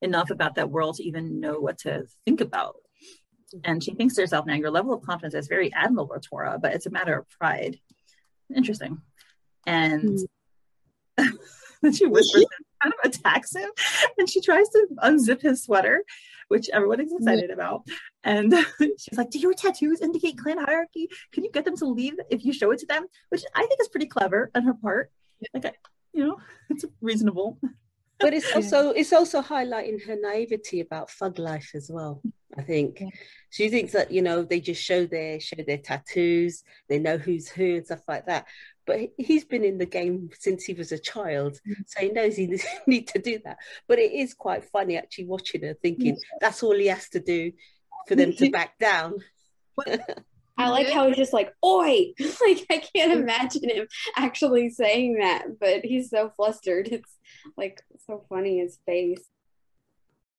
enough 0.00 0.30
about 0.30 0.54
that 0.56 0.70
world 0.70 0.96
to 0.96 1.04
even 1.04 1.40
know 1.40 1.58
what 1.58 1.78
to 1.78 2.04
think 2.24 2.40
about. 2.40 2.76
And 3.64 3.82
she 3.82 3.94
thinks 3.94 4.14
to 4.14 4.22
herself, 4.22 4.46
now 4.46 4.54
your 4.54 4.70
level 4.70 4.92
of 4.92 5.02
confidence 5.02 5.34
is 5.34 5.48
very 5.48 5.72
admirable, 5.72 6.18
Tora, 6.20 6.58
but 6.60 6.74
it's 6.74 6.86
a 6.86 6.90
matter 6.90 7.16
of 7.16 7.28
pride. 7.30 7.78
Interesting. 8.54 9.00
And 9.66 10.18
mm-hmm. 11.18 11.90
she 11.92 12.06
whispers 12.06 12.46
kind 12.82 12.92
of 13.02 13.10
attacks 13.10 13.54
him 13.54 13.70
and 14.18 14.28
she 14.28 14.40
tries 14.40 14.68
to 14.70 14.86
unzip 15.02 15.42
his 15.42 15.62
sweater 15.62 16.04
which 16.48 16.68
everyone 16.72 17.00
is 17.00 17.12
excited 17.12 17.50
about. 17.50 17.86
And 18.24 18.54
she's 18.78 19.16
like 19.18 19.30
do 19.30 19.38
your 19.38 19.54
tattoos 19.54 20.00
indicate 20.00 20.38
clan 20.38 20.58
hierarchy? 20.58 21.08
Can 21.32 21.44
you 21.44 21.50
get 21.50 21.64
them 21.64 21.76
to 21.78 21.86
leave 21.86 22.14
if 22.30 22.44
you 22.44 22.52
show 22.52 22.70
it 22.70 22.78
to 22.80 22.86
them? 22.86 23.06
Which 23.30 23.44
i 23.54 23.66
think 23.66 23.80
is 23.80 23.88
pretty 23.88 24.06
clever 24.06 24.50
on 24.54 24.62
her 24.62 24.74
part. 24.74 25.10
Like 25.52 25.76
you 26.12 26.26
know 26.26 26.36
it's 26.70 26.84
reasonable. 27.00 27.58
But 28.18 28.32
it's 28.32 28.54
also 28.54 28.90
it's 28.90 29.12
also 29.12 29.42
highlighting 29.42 30.04
her 30.06 30.16
naivety 30.20 30.80
about 30.80 31.10
thug 31.10 31.38
life 31.38 31.72
as 31.74 31.90
well 31.92 32.22
i 32.56 32.62
think 32.62 33.00
yeah. 33.00 33.08
she 33.50 33.68
thinks 33.68 33.92
that 33.92 34.10
you 34.10 34.22
know 34.22 34.42
they 34.42 34.60
just 34.60 34.82
show 34.82 35.06
their 35.06 35.40
show 35.40 35.56
their 35.66 35.78
tattoos 35.78 36.62
they 36.88 36.98
know 36.98 37.18
who's 37.18 37.48
who 37.48 37.76
and 37.76 37.86
stuff 37.86 38.02
like 38.08 38.26
that 38.26 38.46
but 38.86 39.00
he's 39.18 39.44
been 39.44 39.64
in 39.64 39.78
the 39.78 39.86
game 39.86 40.30
since 40.38 40.64
he 40.64 40.72
was 40.72 40.92
a 40.92 40.98
child 40.98 41.58
mm. 41.66 41.74
so 41.86 42.00
he 42.00 42.10
knows 42.10 42.36
he 42.36 42.46
need 42.86 43.08
to 43.08 43.18
do 43.18 43.38
that 43.44 43.58
but 43.88 43.98
it 43.98 44.12
is 44.12 44.34
quite 44.34 44.64
funny 44.64 44.96
actually 44.96 45.26
watching 45.26 45.62
her 45.62 45.74
thinking 45.82 46.16
that's 46.40 46.62
all 46.62 46.74
he 46.74 46.86
has 46.86 47.08
to 47.08 47.20
do 47.20 47.52
for 48.06 48.14
them 48.14 48.32
to 48.32 48.50
back 48.58 48.78
down 48.78 49.14
I 50.58 50.70
like 50.70 50.88
how 50.88 51.06
he's 51.06 51.16
just 51.16 51.32
like, 51.32 51.52
oi! 51.64 52.14
like, 52.40 52.66
I 52.70 52.82
can't 52.94 53.12
imagine 53.12 53.68
him 53.68 53.86
actually 54.16 54.70
saying 54.70 55.18
that, 55.18 55.58
but 55.60 55.84
he's 55.84 56.10
so 56.10 56.30
flustered. 56.34 56.88
It's 56.88 57.14
like 57.56 57.82
so 58.06 58.24
funny, 58.28 58.58
his 58.58 58.78
face. 58.86 59.22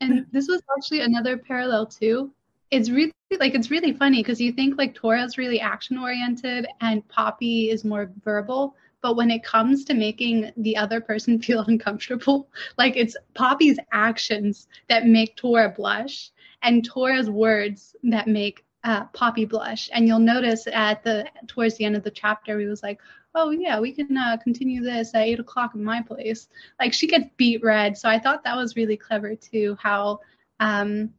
And 0.02 0.26
this 0.32 0.48
was 0.48 0.62
actually 0.76 1.02
another 1.02 1.38
parallel, 1.38 1.86
too. 1.86 2.32
It's 2.70 2.90
really 2.90 3.14
like 3.40 3.56
it's 3.56 3.72
really 3.72 3.94
funny 3.94 4.22
because 4.22 4.40
you 4.40 4.52
think 4.52 4.78
like 4.78 4.96
Tora's 4.96 5.38
really 5.38 5.60
action 5.60 5.98
oriented 5.98 6.68
and 6.82 7.08
Poppy 7.08 7.70
is 7.70 7.84
more 7.84 8.12
verbal, 8.24 8.76
but 9.02 9.16
when 9.16 9.32
it 9.32 9.44
comes 9.44 9.86
to 9.86 9.94
making 9.94 10.52
the 10.58 10.78
other 10.78 11.02
person 11.02 11.42
feel 11.42 11.62
uncomfortable, 11.62 12.50
like 12.78 12.96
it's 12.96 13.16
Poppy's 13.34 13.80
actions 13.92 14.68
that 14.88 15.06
make 15.06 15.36
Tora 15.36 15.70
blush 15.70 16.32
and 16.62 16.88
Tora's 16.88 17.30
words 17.30 17.96
that 18.04 18.28
make 18.28 18.66
uh, 18.84 19.06
Poppy 19.08 19.46
blush. 19.46 19.90
And 19.94 20.08
you'll 20.08 20.20
notice 20.20 20.68
at 20.68 21.04
the 21.04 21.28
towards 21.48 21.78
the 21.78 21.86
end 21.86 21.96
of 21.96 22.04
the 22.04 22.12
chapter, 22.12 22.60
he 22.60 22.66
was 22.66 22.84
like, 22.84 23.00
"Oh 23.38 23.52
yeah, 23.52 23.80
we 23.80 23.92
can 23.92 24.18
uh, 24.18 24.38
continue 24.44 24.82
this 24.82 25.14
at 25.14 25.22
eight 25.22 25.40
o'clock 25.40 25.76
in 25.76 25.84
my 25.84 26.02
place." 26.02 26.50
Like 26.80 26.92
she 26.94 27.08
gets 27.08 27.30
beat 27.38 27.64
red. 27.64 27.96
So 27.98 28.10
I 28.10 28.20
thought 28.20 28.44
that 28.44 28.58
was 28.58 28.76
really 28.76 28.98
clever 28.98 29.36
too. 29.36 29.78
How 29.80 30.20
um, 30.60 31.14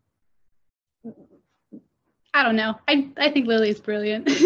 I 2.34 2.42
don't 2.42 2.56
know. 2.56 2.74
I 2.88 3.08
I 3.16 3.30
think 3.30 3.46
Lily's 3.46 3.80
brilliant. 3.80 4.28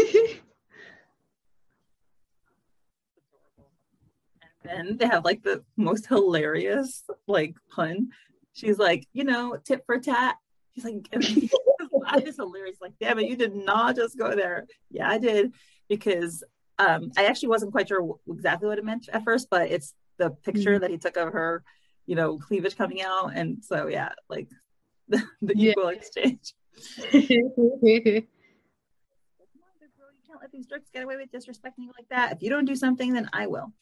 and 4.65 4.87
then 4.89 4.97
they 4.99 5.07
have 5.07 5.25
like 5.25 5.43
the 5.43 5.65
most 5.77 6.07
hilarious 6.07 7.05
like 7.27 7.55
pun. 7.71 8.11
She's 8.53 8.79
like, 8.79 9.07
you 9.13 9.25
know, 9.25 9.57
tit 9.65 9.83
for 9.87 9.99
tat. 9.99 10.37
She's 10.75 10.85
like, 10.85 11.09
I 12.07 12.21
just 12.21 12.39
hilarious. 12.39 12.77
Like, 12.81 12.93
damn 13.01 13.19
it, 13.19 13.29
you 13.29 13.37
did 13.37 13.55
not 13.55 13.97
just 13.97 14.19
go 14.19 14.35
there. 14.35 14.67
Yeah, 14.91 15.09
I 15.09 15.19
did 15.19 15.53
because 15.89 16.45
um, 16.89 17.13
I 17.17 17.27
actually 17.27 17.51
wasn't 17.51 17.73
quite 17.73 17.89
sure 17.89 18.17
exactly 18.29 18.69
what 18.69 18.79
it 18.79 18.85
meant 18.85 19.09
at 19.13 19.25
first, 19.25 19.49
but 19.51 19.71
it's 19.71 19.95
the 20.19 20.31
picture 20.31 20.73
mm-hmm. 20.73 20.81
that 20.83 20.91
he 20.91 20.99
took 20.99 21.17
of 21.17 21.33
her, 21.33 21.63
you 22.07 22.15
know, 22.17 22.39
cleavage 22.39 22.77
coming 22.77 23.03
out, 23.03 23.33
and 23.35 23.63
so 23.65 23.87
yeah, 23.87 24.11
like 24.29 24.49
the, 25.09 25.23
the 25.41 25.57
yeah. 25.57 25.71
equal 25.73 25.89
exchange. 25.89 26.55
you 27.13 27.51
can't 30.27 30.41
let 30.41 30.53
these 30.53 30.67
jerks 30.67 30.91
get 30.93 31.05
away 31.05 31.17
with 31.17 31.31
disrespecting 31.31 31.85
you 31.85 31.93
like 31.97 32.09
that. 32.11 32.33
If 32.33 32.43
you 32.43 32.51
don't 32.51 32.65
do 32.65 32.77
something, 32.77 33.13
then 33.13 33.29
I 33.33 33.47
will. 33.47 33.73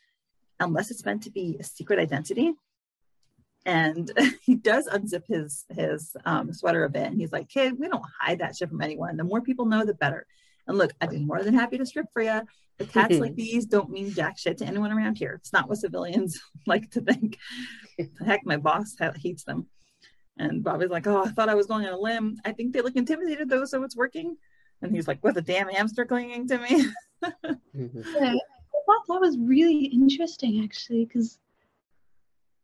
Unless 0.58 0.90
it's 0.90 1.04
meant 1.04 1.22
to 1.22 1.30
be 1.30 1.56
a 1.58 1.64
secret 1.64 1.98
identity, 1.98 2.54
and 3.66 4.10
he 4.42 4.54
does 4.54 4.88
unzip 4.88 5.26
his 5.26 5.64
his 5.70 6.16
um, 6.24 6.52
sweater 6.52 6.84
a 6.84 6.90
bit 6.90 7.06
and 7.06 7.20
he's 7.20 7.32
like 7.32 7.48
kid 7.48 7.78
we 7.78 7.88
don't 7.88 8.04
hide 8.18 8.38
that 8.38 8.56
shit 8.56 8.68
from 8.68 8.80
anyone 8.80 9.16
the 9.16 9.24
more 9.24 9.40
people 9.40 9.66
know 9.66 9.84
the 9.84 9.94
better 9.94 10.26
and 10.70 10.78
look 10.78 10.92
i'd 11.00 11.10
be 11.10 11.18
more 11.18 11.42
than 11.42 11.54
happy 11.54 11.76
to 11.76 11.84
strip 11.84 12.06
for 12.12 12.22
you 12.22 12.40
but 12.78 12.90
cats 12.92 13.18
like 13.18 13.34
these 13.36 13.66
don't 13.66 13.90
mean 13.90 14.10
jack 14.12 14.38
shit 14.38 14.58
to 14.58 14.64
anyone 14.64 14.92
around 14.92 15.18
here 15.18 15.34
it's 15.34 15.52
not 15.52 15.68
what 15.68 15.78
civilians 15.78 16.40
like 16.66 16.90
to 16.90 17.00
think 17.00 17.36
heck 18.24 18.40
my 18.44 18.56
boss 18.56 18.96
hates 19.16 19.44
them 19.44 19.66
and 20.38 20.64
bobby's 20.64 20.90
like 20.90 21.06
oh 21.06 21.24
i 21.24 21.28
thought 21.28 21.48
i 21.48 21.54
was 21.54 21.66
going 21.66 21.86
on 21.86 21.92
a 21.92 21.98
limb 21.98 22.36
i 22.44 22.52
think 22.52 22.72
they 22.72 22.80
look 22.80 22.96
intimidated 22.96 23.48
though 23.48 23.64
so 23.64 23.82
it's 23.82 23.96
working 23.96 24.36
and 24.82 24.94
he's 24.94 25.08
like 25.08 25.22
with 25.22 25.36
a 25.36 25.42
damn 25.42 25.68
hamster 25.68 26.06
clinging 26.06 26.46
to 26.48 26.58
me 26.58 26.86
mm-hmm. 27.24 28.00
yeah, 28.18 28.32
i 28.32 28.80
thought 28.86 29.06
that 29.08 29.20
was 29.20 29.36
really 29.38 29.86
interesting 29.86 30.62
actually 30.64 31.04
because 31.04 31.38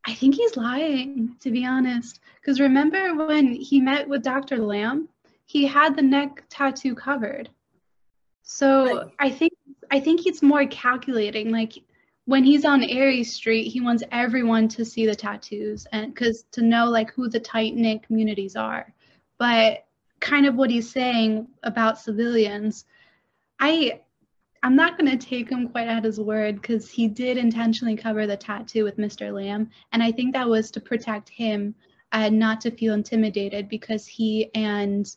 I 0.09 0.15
think 0.15 0.37
he's 0.37 0.57
lying, 0.57 1.35
to 1.41 1.51
be 1.51 1.67
honest. 1.67 2.21
Because 2.41 2.61
remember 2.61 3.27
when 3.27 3.53
he 3.53 3.81
met 3.81 4.09
with 4.09 4.23
Dr. 4.23 4.59
Lamb, 4.59 5.09
he 5.47 5.67
had 5.67 5.97
the 5.97 6.03
neck 6.03 6.45
tattoo 6.49 6.95
covered. 6.95 7.49
So 8.49 8.97
right. 8.97 9.13
I 9.19 9.31
think 9.31 9.53
I 9.91 9.99
think 9.99 10.21
he's 10.21 10.41
more 10.41 10.67
calculating. 10.67 11.51
Like 11.51 11.75
when 12.27 12.45
he's 12.45 12.65
on 12.65 12.83
Ares 12.83 13.33
Street, 13.33 13.69
he 13.69 13.81
wants 13.81 14.05
everyone 14.13 14.69
to 14.69 14.85
see 14.85 15.05
the 15.05 15.17
tattoos 15.17 15.87
and 15.93 16.15
because 16.15 16.45
to 16.53 16.63
know 16.63 16.87
like 16.87 17.13
who 17.13 17.29
the 17.29 17.41
tight 17.41 17.75
knit 17.75 18.05
communities 18.05 18.55
are. 18.55 18.95
But 19.39 19.85
kind 20.21 20.47
of 20.47 20.55
what 20.55 20.71
he's 20.71 20.89
saying 20.91 21.49
about 21.65 21.99
civilians, 21.99 22.85
I 23.59 24.01
I'm 24.63 24.77
not 24.77 24.97
going 24.97 25.11
to 25.11 25.27
take 25.27 25.51
him 25.51 25.69
quite 25.69 25.89
at 25.89 26.05
his 26.05 26.21
word 26.21 26.63
because 26.63 26.89
he 26.89 27.09
did 27.09 27.37
intentionally 27.39 27.97
cover 27.97 28.29
the 28.29 28.37
tattoo 28.37 28.85
with 28.85 28.97
Mr. 28.97 29.33
Lamb. 29.33 29.71
And 29.93 30.03
I 30.03 30.13
think 30.13 30.33
that 30.33 30.49
was 30.49 30.71
to 30.73 30.81
protect 30.81 31.29
him 31.29 31.75
and 32.13 32.39
not 32.39 32.61
to 32.61 32.71
feel 32.71 32.95
intimidated 32.95 33.69
because 33.69 34.07
he 34.07 34.51
and, 34.55 35.15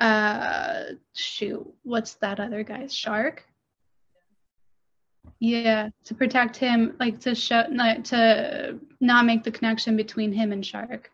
uh, 0.00 0.82
shoot, 1.14 1.66
what's 1.82 2.14
that 2.14 2.40
other 2.40 2.64
guy's 2.64 2.94
shark? 2.94 3.44
Yeah, 5.38 5.88
to 6.04 6.14
protect 6.14 6.56
him, 6.56 6.96
like 7.00 7.20
to 7.20 7.34
show, 7.34 7.64
not 7.70 8.04
to 8.06 8.78
not 9.00 9.24
make 9.24 9.42
the 9.42 9.50
connection 9.50 9.96
between 9.96 10.32
him 10.32 10.52
and 10.52 10.64
Shark. 10.64 11.10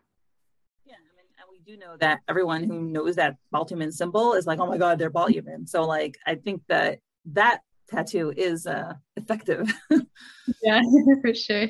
Yeah, 0.85 0.95
I 0.95 1.15
mean, 1.15 1.25
and 1.37 1.47
we 1.49 1.59
do 1.59 1.77
know 1.79 1.95
that 1.97 2.19
everyone 2.27 2.63
who 2.63 2.81
knows 2.81 3.15
that 3.15 3.37
Baltuman 3.53 3.91
symbol 3.93 4.33
is 4.33 4.45
like, 4.45 4.59
oh 4.59 4.67
my 4.67 4.77
God, 4.77 4.99
they're 4.99 5.09
Baltuman. 5.09 5.67
So, 5.67 5.83
like, 5.83 6.17
I 6.25 6.35
think 6.35 6.61
that 6.67 6.99
that 7.27 7.61
tattoo 7.89 8.33
is 8.35 8.67
uh, 8.67 8.93
effective. 9.15 9.73
yeah, 10.61 10.81
for 11.21 11.33
sure. 11.33 11.67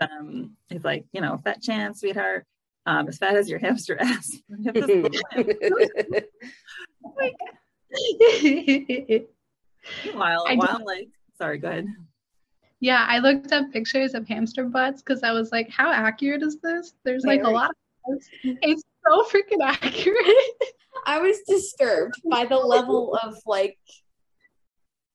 Um, 0.00 0.56
he's 0.70 0.84
like, 0.84 1.04
you 1.12 1.20
know, 1.20 1.38
fat 1.44 1.60
chance, 1.60 2.00
sweetheart, 2.00 2.46
um, 2.86 3.08
as 3.08 3.18
fat 3.18 3.36
as 3.36 3.48
your 3.48 3.58
hamster 3.58 3.96
ass. 4.00 4.36
like, 4.64 4.94
while, 10.12 10.44
while 10.54 10.84
like, 10.84 11.08
sorry, 11.36 11.58
go 11.58 11.68
ahead. 11.68 11.86
Yeah, 12.80 13.04
I 13.06 13.18
looked 13.18 13.52
up 13.52 13.70
pictures 13.72 14.14
of 14.14 14.26
hamster 14.26 14.64
butts 14.64 15.02
because 15.02 15.22
I 15.22 15.32
was 15.32 15.52
like, 15.52 15.68
how 15.68 15.92
accurate 15.92 16.42
is 16.42 16.58
this? 16.62 16.94
There's 17.04 17.24
like 17.24 17.42
a 17.42 17.50
lot 17.50 17.70
of 17.70 17.76
it's 18.42 18.82
so 19.06 19.24
freaking 19.24 19.62
accurate. 19.62 20.24
I 21.06 21.20
was 21.20 21.40
disturbed 21.46 22.14
by 22.30 22.46
the 22.46 22.56
level 22.58 23.18
of 23.22 23.36
like 23.46 23.78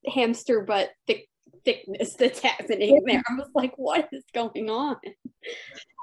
hamster 0.06 0.62
butt 0.62 0.92
thick 1.08 1.28
thickness 1.66 2.14
that's 2.14 2.40
happening 2.40 3.02
there. 3.06 3.24
I 3.30 3.36
was 3.36 3.50
like, 3.54 3.74
what 3.78 4.08
is 4.12 4.24
going 4.34 4.70
on? 4.70 4.98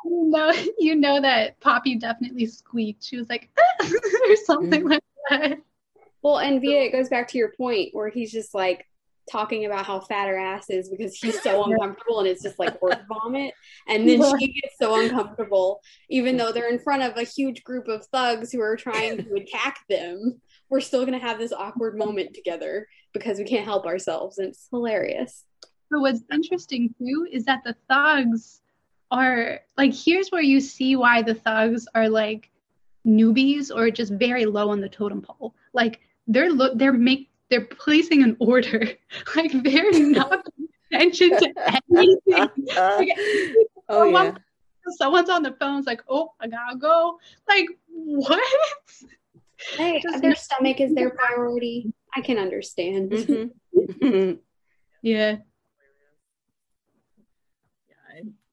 You 0.04 0.30
know, 0.30 0.52
you 0.78 0.96
know 0.96 1.20
that 1.20 1.60
Poppy 1.60 1.96
definitely 1.96 2.46
squeaked. 2.46 3.04
She 3.04 3.16
was 3.16 3.28
like, 3.28 3.50
or 3.80 4.36
something 4.44 4.82
mm-hmm. 4.82 4.90
like 4.90 5.04
that. 5.30 5.58
Well, 6.22 6.38
and 6.38 6.60
Vita, 6.60 6.84
it 6.84 6.92
goes 6.92 7.08
back 7.08 7.28
to 7.28 7.38
your 7.38 7.52
point 7.52 7.90
where 7.92 8.08
he's 8.08 8.30
just 8.30 8.54
like, 8.54 8.86
talking 9.30 9.64
about 9.66 9.86
how 9.86 10.00
fat 10.00 10.28
her 10.28 10.36
ass 10.36 10.68
is 10.68 10.88
because 10.88 11.14
he's 11.14 11.40
so 11.42 11.64
uncomfortable 11.66 12.20
and 12.20 12.28
it's 12.28 12.42
just 12.42 12.58
like 12.58 12.80
word 12.82 12.98
vomit. 13.08 13.54
And 13.88 14.08
then 14.08 14.22
she 14.38 14.52
gets 14.52 14.74
so 14.80 15.00
uncomfortable, 15.00 15.80
even 16.08 16.36
though 16.36 16.52
they're 16.52 16.70
in 16.70 16.78
front 16.78 17.02
of 17.02 17.16
a 17.16 17.22
huge 17.22 17.62
group 17.64 17.88
of 17.88 18.06
thugs 18.06 18.52
who 18.52 18.60
are 18.60 18.76
trying 18.76 19.18
to 19.18 19.34
attack 19.34 19.80
them. 19.88 20.40
We're 20.72 20.80
still 20.80 21.04
gonna 21.04 21.18
have 21.18 21.38
this 21.38 21.52
awkward 21.52 21.98
moment 21.98 22.32
together 22.32 22.88
because 23.12 23.36
we 23.36 23.44
can't 23.44 23.66
help 23.66 23.84
ourselves, 23.84 24.38
and 24.38 24.48
it's 24.48 24.68
hilarious. 24.70 25.44
but 25.90 26.00
what's 26.00 26.22
interesting 26.32 26.94
too 26.98 27.28
is 27.30 27.44
that 27.44 27.60
the 27.62 27.76
thugs 27.90 28.62
are 29.10 29.60
like 29.76 29.92
here's 29.92 30.30
where 30.30 30.40
you 30.40 30.60
see 30.60 30.96
why 30.96 31.20
the 31.20 31.34
thugs 31.34 31.86
are 31.94 32.08
like 32.08 32.50
newbies 33.06 33.70
or 33.70 33.90
just 33.90 34.12
very 34.12 34.46
low 34.46 34.70
on 34.70 34.80
the 34.80 34.88
totem 34.88 35.20
pole. 35.20 35.54
Like 35.74 36.00
they're 36.26 36.50
look 36.50 36.78
they're 36.78 36.94
make 36.94 37.28
they're 37.50 37.66
placing 37.66 38.22
an 38.22 38.36
order. 38.40 38.88
Like 39.36 39.52
they're 39.52 39.92
not 39.92 40.46
attention 40.90 41.30
to 41.36 41.52
anything. 41.94 42.16
like, 42.26 43.08
oh 43.90 44.04
yeah. 44.04 44.34
Someone's 44.96 45.28
on 45.28 45.42
the 45.42 45.52
phone. 45.60 45.78
It's 45.78 45.86
like, 45.86 46.02
oh, 46.08 46.32
I 46.40 46.48
gotta 46.48 46.78
go. 46.78 47.18
Like 47.46 47.66
what? 47.88 48.42
Hey, 49.76 50.02
their 50.20 50.34
stomach 50.34 50.80
is 50.80 50.94
their 50.94 51.10
priority. 51.10 51.92
I 52.14 52.20
can 52.20 52.38
understand. 52.38 53.10
Mm-hmm. 53.10 54.32
yeah. 55.02 55.36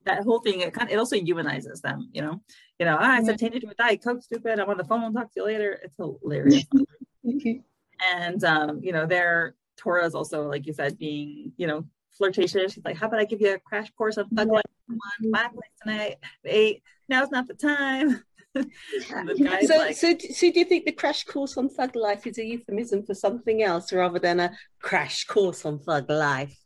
that 0.06 0.24
whole 0.24 0.40
thing 0.40 0.62
it 0.62 0.74
kind 0.74 0.90
of, 0.90 0.94
it 0.94 0.98
also 0.98 1.16
humanizes 1.16 1.82
them 1.82 2.10
you 2.14 2.22
know? 2.22 2.42
You 2.80 2.86
know 2.86 2.98
ah, 3.00 3.12
I 3.12 3.24
said 3.24 3.38
tainted 3.38 3.64
with 3.68 3.78
diet. 3.78 4.04
Coke 4.04 4.24
stupid. 4.24 4.60
I'm 4.60 4.70
on 4.70 4.78
the 4.78 4.86
phone 4.86 5.04
I'll 5.04 5.14
talk 5.14 5.34
to 5.34 5.40
you 5.42 5.46
later. 5.46 5.80
It's 5.84 5.96
hilarious. 5.98 6.66
And 8.16 8.42
um 8.46 8.80
you 8.82 8.94
know 8.94 9.06
their 9.06 9.56
Tora 9.76 10.06
is 10.06 10.16
also 10.16 10.48
like 10.48 10.66
you 10.66 10.72
said 10.72 10.98
being 10.98 11.52
you 11.58 11.68
know 11.68 11.84
flirtatious. 12.12 12.74
She's 12.74 12.86
like 12.86 12.96
how 12.96 13.08
about 13.08 13.20
I 13.20 13.26
give 13.26 13.42
you 13.42 13.54
a 13.54 13.60
crash 13.60 13.90
course 13.92 14.16
of 14.16 14.28
thug 14.30 14.48
life 14.50 14.64
one 14.88 15.32
my 15.32 15.50
place 15.50 15.76
tonight 15.84 16.16
eight? 16.46 16.82
Now's 17.10 17.30
not 17.30 17.48
the 17.48 17.56
time 17.56 18.24
so, 18.56 19.78
like, 19.78 19.96
so, 19.96 20.18
so 20.18 20.52
do 20.52 20.60
you 20.60 20.66
think 20.66 20.86
the 20.86 20.92
crash 20.92 21.24
course 21.24 21.56
on 21.58 21.70
thug 21.70 21.96
life 21.96 22.26
is 22.26 22.40
a 22.40 22.46
euphemism 22.46 23.06
for 23.06 23.14
something 23.14 23.62
else 23.62 23.94
rather 23.94 24.18
than 24.18 24.40
a 24.40 24.52
crash 24.82 25.26
course 25.26 25.66
on 25.66 25.80
thug 25.80 26.10
life 26.10 26.58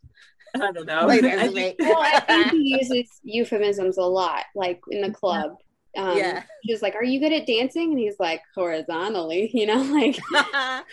I 0.55 0.71
don't 0.71 0.85
know. 0.85 1.07
Wait, 1.07 1.23
wait, 1.23 1.53
wait. 1.53 1.75
well, 1.79 1.99
I 1.99 2.19
think 2.19 2.51
he 2.51 2.77
uses 2.79 3.09
euphemisms 3.23 3.97
a 3.97 4.03
lot, 4.03 4.43
like 4.55 4.81
in 4.91 5.01
the 5.01 5.11
club. 5.11 5.57
Um, 5.97 6.17
yeah. 6.17 6.43
She's 6.65 6.81
like, 6.81 6.95
"Are 6.95 7.03
you 7.03 7.19
good 7.19 7.33
at 7.33 7.47
dancing?" 7.47 7.91
And 7.91 7.99
he's 7.99 8.19
like, 8.19 8.41
"Horizontally," 8.55 9.49
you 9.53 9.65
know, 9.65 9.81
like. 9.81 10.19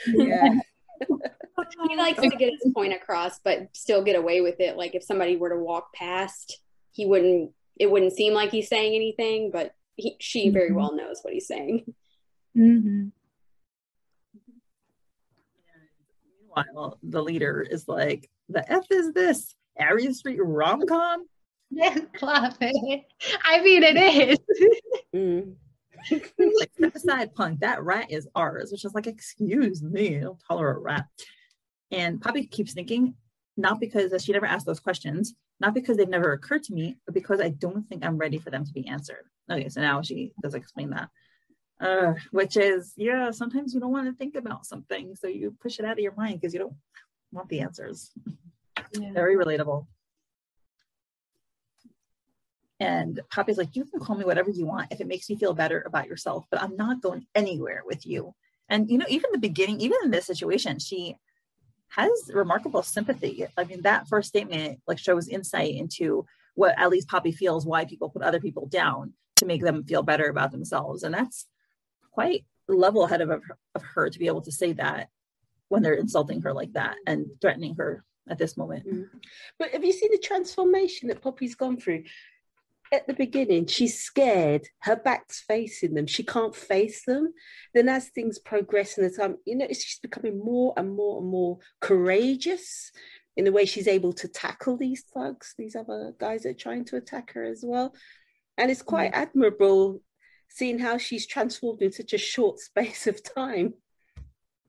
yeah. 0.07 0.61
he 1.89 1.97
likes 1.97 2.21
to 2.21 2.29
get 2.29 2.53
his 2.63 2.73
point 2.73 2.93
across, 2.93 3.39
but 3.41 3.69
still 3.73 4.03
get 4.03 4.17
away 4.17 4.41
with 4.41 4.61
it. 4.61 4.77
Like 4.77 4.95
if 4.95 5.03
somebody 5.03 5.37
were 5.37 5.51
to 5.51 5.59
walk 5.59 5.93
past, 5.95 6.59
he 6.93 7.07
wouldn't. 7.07 7.53
It 7.79 7.91
wouldn't 7.91 8.13
seem 8.13 8.35
like 8.35 8.51
he's 8.51 8.69
saying 8.69 8.95
anything, 8.95 9.51
but 9.51 9.73
he, 10.01 10.17
she 10.21 10.51
very 10.51 10.69
mm-hmm. 10.69 10.77
well 10.77 10.95
knows 10.95 11.21
what 11.23 11.35
he's 11.35 11.47
saying. 11.47 11.85
Mm-hmm. 12.57 13.09
Meanwhile, 16.43 16.99
the 17.03 17.23
leader 17.23 17.61
is 17.69 17.87
like, 17.87 18.29
the 18.49 18.71
F 18.71 18.87
is 18.91 19.13
this? 19.13 19.55
Ares 19.79 20.19
Street 20.19 20.41
rom 20.43 20.87
com? 20.87 21.27
Yeah, 21.71 21.97
clap 22.15 22.57
it. 22.61 23.05
I 23.45 23.63
mean, 23.63 23.83
it 23.85 23.97
is. 23.97 24.39
mm. 25.15 25.55
like, 26.39 26.71
step 26.77 26.95
aside, 26.95 27.35
punk. 27.35 27.61
That 27.61 27.83
rat 27.83 28.11
is 28.11 28.27
ours, 28.35 28.73
which 28.73 28.85
is 28.85 28.95
like, 28.95 29.07
excuse 29.07 29.83
me, 29.83 30.17
I 30.17 30.21
don't 30.21 30.43
tolerate 30.49 30.77
a 30.77 30.81
rat. 30.81 31.07
And 31.93 32.21
Poppy 32.21 32.47
keeps 32.47 32.73
thinking, 32.73 33.15
not 33.57 33.81
because 33.81 34.13
she 34.23 34.33
never 34.33 34.47
asked 34.47 34.67
those 34.67 34.81
questions, 34.81 35.35
not 35.61 35.75
because 35.75 35.97
they've 35.97 36.09
never 36.09 36.33
occurred 36.33 36.63
to 36.65 36.75
me, 36.75 36.97
but 37.07 37.15
because 37.15 37.41
I 37.41 37.51
don't 37.51 37.87
think 37.87 38.05
I'm 38.05 38.17
ready 38.17 38.39
for 38.39 38.51
them 38.51 38.65
to 38.65 38.73
be 38.73 38.89
answered. 38.89 39.25
Okay, 39.51 39.69
so 39.69 39.81
now 39.81 40.03
she 40.03 40.33
does 40.43 40.55
explain 40.55 40.91
that. 40.91 41.09
Uh, 41.81 42.15
which 42.31 42.57
is, 42.57 42.93
yeah, 42.97 43.31
sometimes 43.31 43.73
you 43.73 43.81
don't 43.81 43.93
want 43.93 44.07
to 44.07 44.13
think 44.13 44.35
about 44.35 44.67
something, 44.67 45.17
so 45.17 45.27
you 45.27 45.57
push 45.61 45.79
it 45.79 45.85
out 45.85 45.93
of 45.93 45.99
your 45.99 46.15
mind 46.15 46.39
because 46.39 46.53
you 46.53 46.61
don't 46.61 46.75
want 47.33 47.49
the 47.49 47.61
answers. 47.61 48.11
Yeah. 48.93 49.13
Very 49.13 49.37
relatable. 49.37 49.87
And 52.79 53.21
Poppy's 53.31 53.59
like, 53.59 53.77
you 53.77 53.85
can 53.85 54.01
call 54.01 54.17
me 54.17 54.25
whatever 54.25 54.51
you 54.51 54.67
want 54.67 54.91
if 54.91 55.01
it 55.01 55.07
makes 55.07 55.29
you 55.29 55.37
feel 55.37 55.55
better 55.55 55.83
about 55.87 56.07
yourself, 56.07 56.47
but 56.51 56.63
I'm 56.63 56.77
not 56.77 57.03
going 57.03 57.27
anywhere 57.35 57.83
with 57.87 58.07
you. 58.07 58.35
And 58.69 58.91
you 58.91 58.99
know, 58.99 59.07
even 59.09 59.31
the 59.33 59.39
beginning, 59.39 59.81
even 59.81 59.99
in 60.05 60.11
this 60.11 60.27
situation, 60.27 60.79
she 60.79 61.17
has 61.89 62.11
remarkable 62.33 62.83
sympathy. 62.83 63.47
I 63.57 63.65
mean, 63.65 63.83
that 63.83 64.09
first 64.09 64.29
statement 64.29 64.81
like 64.87 64.99
shows 64.99 65.29
insight 65.29 65.75
into 65.75 66.25
what 66.55 66.79
at 66.79 66.91
least 66.91 67.09
Poppy 67.09 67.33
feels 67.33 67.67
why 67.67 67.85
people 67.85 68.11
put 68.11 68.23
other 68.23 68.41
people 68.41 68.67
down 68.67 69.13
to 69.41 69.47
make 69.47 69.63
them 69.63 69.85
feel 69.85 70.03
better 70.03 70.29
about 70.29 70.53
themselves. 70.53 71.03
And 71.03 71.15
that's 71.15 71.47
quite 72.13 72.45
level 72.69 73.07
head 73.07 73.21
of, 73.21 73.31
of 73.31 73.83
her 73.95 74.09
to 74.09 74.19
be 74.19 74.27
able 74.27 74.43
to 74.43 74.53
say 74.53 74.73
that 74.75 75.09
when 75.69 75.83
they're 75.83 75.95
insulting 75.95 76.43
her 76.43 76.53
like 76.53 76.73
that 76.73 76.97
and 77.07 77.27
threatening 77.41 77.75
her 77.77 78.05
at 78.29 78.39
this 78.39 78.57
moment. 78.57 78.87
Mm. 78.87 79.09
But 79.59 79.71
have 79.71 79.85
you 79.85 79.93
seen 79.93 80.11
the 80.13 80.19
transformation 80.19 81.09
that 81.09 81.23
Poppy's 81.23 81.55
gone 81.55 81.77
through? 81.77 82.05
At 82.93 83.07
the 83.07 83.15
beginning, 83.15 83.67
she's 83.67 84.01
scared. 84.01 84.67
Her 84.81 84.97
back's 84.97 85.41
facing 85.41 85.95
them. 85.95 86.09
She 86.09 86.25
can't 86.25 86.55
face 86.55 87.05
them. 87.05 87.33
Then, 87.73 87.89
as 87.89 88.09
things 88.09 88.41
progress 88.41 88.99
in 88.99 89.05
the 89.05 89.11
time, 89.11 89.37
you 89.47 89.57
know, 89.57 89.69
she's 89.69 90.01
becoming 90.03 90.45
more 90.45 90.75
and 90.77 90.97
more 90.97 91.21
and 91.21 91.29
more 91.29 91.59
courageous 91.81 92.91
in 93.37 93.45
the 93.45 93.53
way 93.53 93.65
she's 93.65 93.87
able 93.87 94.13
to 94.15 94.27
tackle 94.27 94.77
these 94.77 95.05
thugs, 95.15 95.55
these 95.57 95.77
other 95.77 96.13
guys 96.19 96.43
that 96.43 96.51
are 96.51 96.55
trying 96.55 96.85
to 96.87 96.97
attack 96.97 97.33
her 97.33 97.45
as 97.45 97.63
well. 97.65 97.95
And 98.61 98.71
it's 98.71 98.83
quite 98.83 99.13
mm. 99.13 99.17
admirable 99.17 100.03
seeing 100.49 100.79
how 100.79 100.99
she's 100.99 101.27
transformed 101.27 101.83
in 101.83 101.93
such 101.93 102.13
a 102.13 102.19
short 102.19 102.59
space 102.61 103.07
of 103.07 103.23
time. 103.23 103.75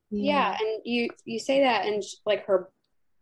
Yeah, 0.09 0.57
and 0.59 0.81
you 0.83 1.09
you 1.23 1.39
say 1.39 1.61
that, 1.61 1.85
and 1.85 2.03
like 2.25 2.45
her 2.47 2.69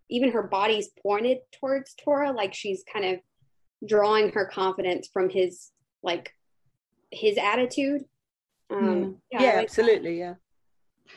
even 0.09 0.31
her 0.31 0.43
body's 0.43 0.89
pointed 1.03 1.37
towards 1.59 1.93
Tora, 1.93 2.31
like 2.31 2.53
she's 2.53 2.83
kind 2.91 3.05
of 3.05 3.19
drawing 3.87 4.31
her 4.31 4.45
confidence 4.45 5.07
from 5.11 5.29
his 5.29 5.69
like 6.01 6.33
his 7.11 7.37
attitude. 7.37 8.05
Um, 8.71 9.17
yeah, 9.31 9.41
yeah 9.41 9.55
like 9.55 9.63
absolutely, 9.65 10.19
that. 10.19 10.25
yeah. 10.25 10.33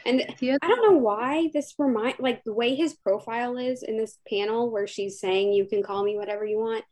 And 0.07 0.23
I 0.63 0.69
don't 0.69 0.91
know 0.91 0.99
why 0.99 1.51
this 1.53 1.75
remind 1.79 2.17
like 2.19 2.43
the 2.45 2.53
way 2.53 2.75
his 2.75 2.95
profile 2.95 3.57
is 3.57 3.83
in 3.83 3.97
this 3.99 4.19
panel 4.29 4.71
where 4.71 4.87
she's 4.87 5.21
saying 5.21 5.53
you 5.53 5.67
can 5.67 5.83
call 5.83 6.03
me 6.03 6.17
whatever 6.17 6.45
you 6.45 6.59
want. 6.59 6.85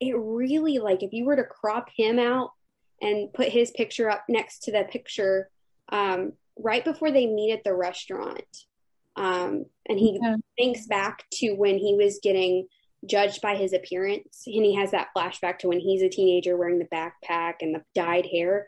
It 0.00 0.14
really 0.16 0.78
like 0.78 1.02
if 1.02 1.12
you 1.12 1.24
were 1.24 1.36
to 1.36 1.44
crop 1.44 1.88
him 1.96 2.18
out 2.18 2.52
and 3.00 3.32
put 3.32 3.48
his 3.48 3.70
picture 3.72 4.10
up 4.10 4.24
next 4.28 4.64
to 4.64 4.72
the 4.72 4.84
picture 4.90 5.50
um, 5.90 6.32
right 6.58 6.84
before 6.84 7.10
they 7.10 7.26
meet 7.26 7.52
at 7.52 7.64
the 7.64 7.74
restaurant, 7.74 8.44
um, 9.16 9.66
and 9.88 9.98
he 9.98 10.18
yeah. 10.22 10.36
thinks 10.56 10.86
back 10.86 11.24
to 11.34 11.52
when 11.52 11.78
he 11.78 11.94
was 11.94 12.20
getting 12.22 12.68
judged 13.06 13.40
by 13.40 13.56
his 13.56 13.72
appearance. 13.72 14.42
And 14.46 14.64
he 14.64 14.74
has 14.76 14.90
that 14.92 15.08
flashback 15.16 15.58
to 15.60 15.68
when 15.68 15.80
he's 15.80 16.02
a 16.02 16.08
teenager 16.08 16.56
wearing 16.56 16.78
the 16.78 16.84
backpack 16.84 17.54
and 17.60 17.74
the 17.74 17.82
dyed 17.94 18.26
hair. 18.26 18.66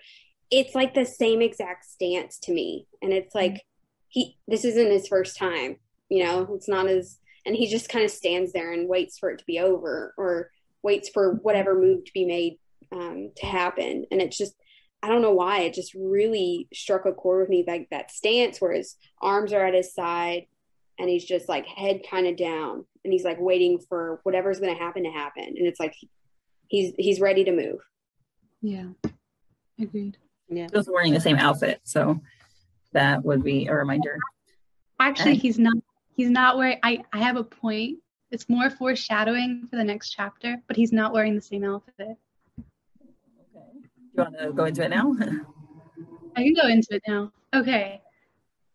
It's 0.51 0.75
like 0.75 0.95
the 0.95 1.05
same 1.05 1.43
exact 1.43 1.85
stance 1.85 2.39
to 2.41 2.53
me. 2.53 2.87
And 3.03 3.13
it's 3.13 3.35
like, 3.35 3.63
he, 4.09 4.37
this 4.49 4.65
isn't 4.65 4.91
his 4.91 5.07
first 5.07 5.37
time, 5.37 5.77
you 6.09 6.25
know, 6.25 6.49
it's 6.55 6.69
not 6.69 6.89
as, 6.89 7.19
and 7.47 7.55
he 7.55 7.69
just 7.69 7.89
kind 7.89 8.05
of 8.05 8.11
stands 8.11 8.53
there 8.53 8.73
and 8.73 8.89
waits 8.89 9.19
for 9.19 9.31
it 9.31 9.39
to 9.39 9.45
be 9.47 9.61
over 9.61 10.15
or 10.17 10.51
waits 10.83 11.09
for 11.09 11.35
whatever 11.35 11.79
move 11.79 12.05
to 12.05 12.13
be 12.13 12.25
made 12.25 12.59
um, 12.93 13.31
to 13.37 13.47
happen. 13.47 14.07
And 14.11 14.21
it's 14.21 14.37
just, 14.37 14.55
I 15.03 15.09
don't 15.09 15.23
know 15.23 15.33
why 15.33 15.61
it 15.61 15.75
just 15.75 15.95
really 15.95 16.69
struck 16.73 17.07
a 17.07 17.13
chord 17.13 17.43
with 17.43 17.49
me 17.49 17.65
like 17.67 17.89
that 17.91 18.11
stance 18.11 18.61
where 18.61 18.73
his 18.73 18.97
arms 19.23 19.53
are 19.53 19.65
at 19.65 19.75
his 19.75 19.95
side 19.95 20.47
and 20.99 21.09
he's 21.09 21.25
just 21.25 21.49
like 21.49 21.67
head 21.67 22.03
kind 22.09 22.27
of 22.27 22.37
down 22.37 22.85
and 23.05 23.13
he's 23.13 23.25
like 23.25 23.41
waiting 23.41 23.79
for 23.89 24.21
whatever's 24.25 24.61
going 24.61 24.75
to 24.75 24.83
happen 24.83 25.05
to 25.05 25.11
happen 25.11 25.45
and 25.45 25.67
it's 25.67 25.81
like 25.81 25.95
he's 26.69 26.93
he's 26.97 27.21
ready 27.21 27.45
to 27.45 27.53
move. 27.53 27.81
Yeah. 28.63 28.89
Agreed. 29.79 30.17
Yeah. 30.49 30.67
Just 30.73 30.91
wearing 30.91 31.13
the 31.13 31.21
same 31.21 31.37
outfit, 31.37 31.81
so 31.85 32.21
that 32.93 33.25
would 33.25 33.43
be 33.43 33.67
a 33.67 33.75
reminder. 33.75 34.19
Actually, 34.99 35.33
and- 35.33 35.41
he's 35.41 35.59
not 35.59 35.77
he's 36.15 36.31
not 36.31 36.59
wearing 36.59 36.79
I 36.83 37.03
I 37.13 37.19
have 37.19 37.37
a 37.37 37.45
point. 37.45 37.99
It's 38.31 38.49
more 38.49 38.71
foreshadowing 38.71 39.67
for 39.69 39.77
the 39.77 39.85
next 39.85 40.11
chapter, 40.11 40.57
but 40.67 40.77
he's 40.77 40.93
not 40.93 41.13
wearing 41.13 41.35
the 41.35 41.41
same 41.41 41.65
outfit 41.65 42.17
Okay. 42.59 43.73
Do 43.83 43.89
you 44.15 44.23
want 44.23 44.39
to 44.39 44.53
go 44.53 44.65
into 44.65 44.85
it 44.85 44.91
now? 44.91 45.17
I 46.37 46.43
can 46.43 46.55
go 46.55 46.69
into 46.69 46.95
it 46.95 47.03
now. 47.07 47.33
Okay. 47.55 48.01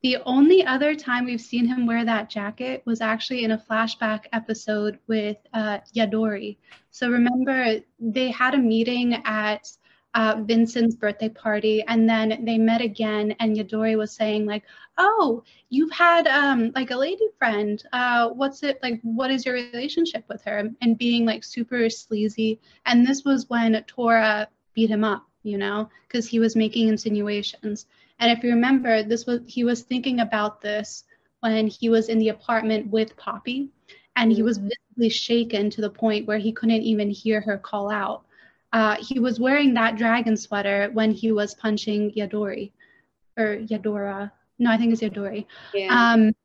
The 0.03 0.17
only 0.25 0.63
other 0.65 0.93
time 0.93 1.25
we've 1.25 1.41
seen 1.41 1.65
him 1.65 1.87
wear 1.87 2.05
that 2.05 2.29
jacket 2.29 2.83
was 2.85 3.01
actually 3.01 3.43
in 3.43 3.51
a 3.51 3.57
flashback 3.57 4.25
episode 4.33 4.99
with 5.07 5.37
uh, 5.53 5.79
Yadori. 5.95 6.57
So 6.91 7.09
remember, 7.09 7.79
they 7.99 8.29
had 8.29 8.53
a 8.53 8.57
meeting 8.59 9.15
at 9.25 9.67
uh, 10.15 10.41
Vincent's 10.45 10.95
birthday 10.95 11.29
party, 11.29 11.83
and 11.87 12.09
then 12.09 12.43
they 12.45 12.57
met 12.57 12.81
again. 12.81 13.35
And 13.39 13.55
Yadori 13.57 13.97
was 13.97 14.11
saying 14.13 14.45
like, 14.47 14.63
"Oh, 14.97 15.43
you've 15.69 15.91
had 15.91 16.27
um, 16.27 16.71
like 16.75 16.91
a 16.91 16.97
lady 16.97 17.27
friend. 17.39 17.83
Uh, 17.93 18.29
what's 18.29 18.63
it 18.63 18.79
like? 18.83 19.01
What 19.03 19.31
is 19.31 19.45
your 19.45 19.55
relationship 19.55 20.25
with 20.29 20.43
her?" 20.43 20.69
And 20.81 20.97
being 20.97 21.25
like 21.25 21.43
super 21.43 21.89
sleazy. 21.89 22.59
And 22.85 23.05
this 23.07 23.23
was 23.25 23.49
when 23.49 23.83
Tora 23.87 24.49
beat 24.75 24.89
him 24.91 25.03
up, 25.03 25.25
you 25.43 25.57
know, 25.57 25.89
because 26.07 26.27
he 26.27 26.39
was 26.39 26.55
making 26.55 26.89
insinuations. 26.89 27.87
And 28.19 28.31
if 28.31 28.43
you 28.43 28.51
remember, 28.51 29.03
this 29.03 29.25
was 29.27 29.41
he 29.47 29.63
was 29.65 29.83
thinking 29.83 30.21
about 30.21 30.61
this 30.61 31.03
when 31.41 31.67
he 31.67 31.89
was 31.89 32.09
in 32.09 32.19
the 32.19 32.29
apartment 32.29 32.89
with 32.89 33.15
Poppy. 33.17 33.69
and 34.15 34.31
he 34.31 34.43
was 34.43 34.57
visibly 34.57 35.09
shaken 35.09 35.69
to 35.71 35.81
the 35.81 35.89
point 35.89 36.27
where 36.27 36.37
he 36.39 36.51
couldn't 36.53 36.83
even 36.83 37.09
hear 37.09 37.41
her 37.41 37.57
call 37.57 37.91
out. 37.91 38.25
Uh, 38.73 38.97
he 38.99 39.19
was 39.19 39.39
wearing 39.39 39.73
that 39.73 39.97
dragon 39.97 40.35
sweater 40.35 40.89
when 40.93 41.11
he 41.11 41.31
was 41.31 41.53
punching 41.55 42.11
Yadori, 42.11 42.71
or 43.37 43.57
Yadora. 43.57 44.31
No, 44.59 44.71
I 44.71 44.77
think 44.77 44.91
it's 44.93 45.01
Yadori. 45.01 45.45
Yeah. 45.73 45.87
Um, 45.89 46.35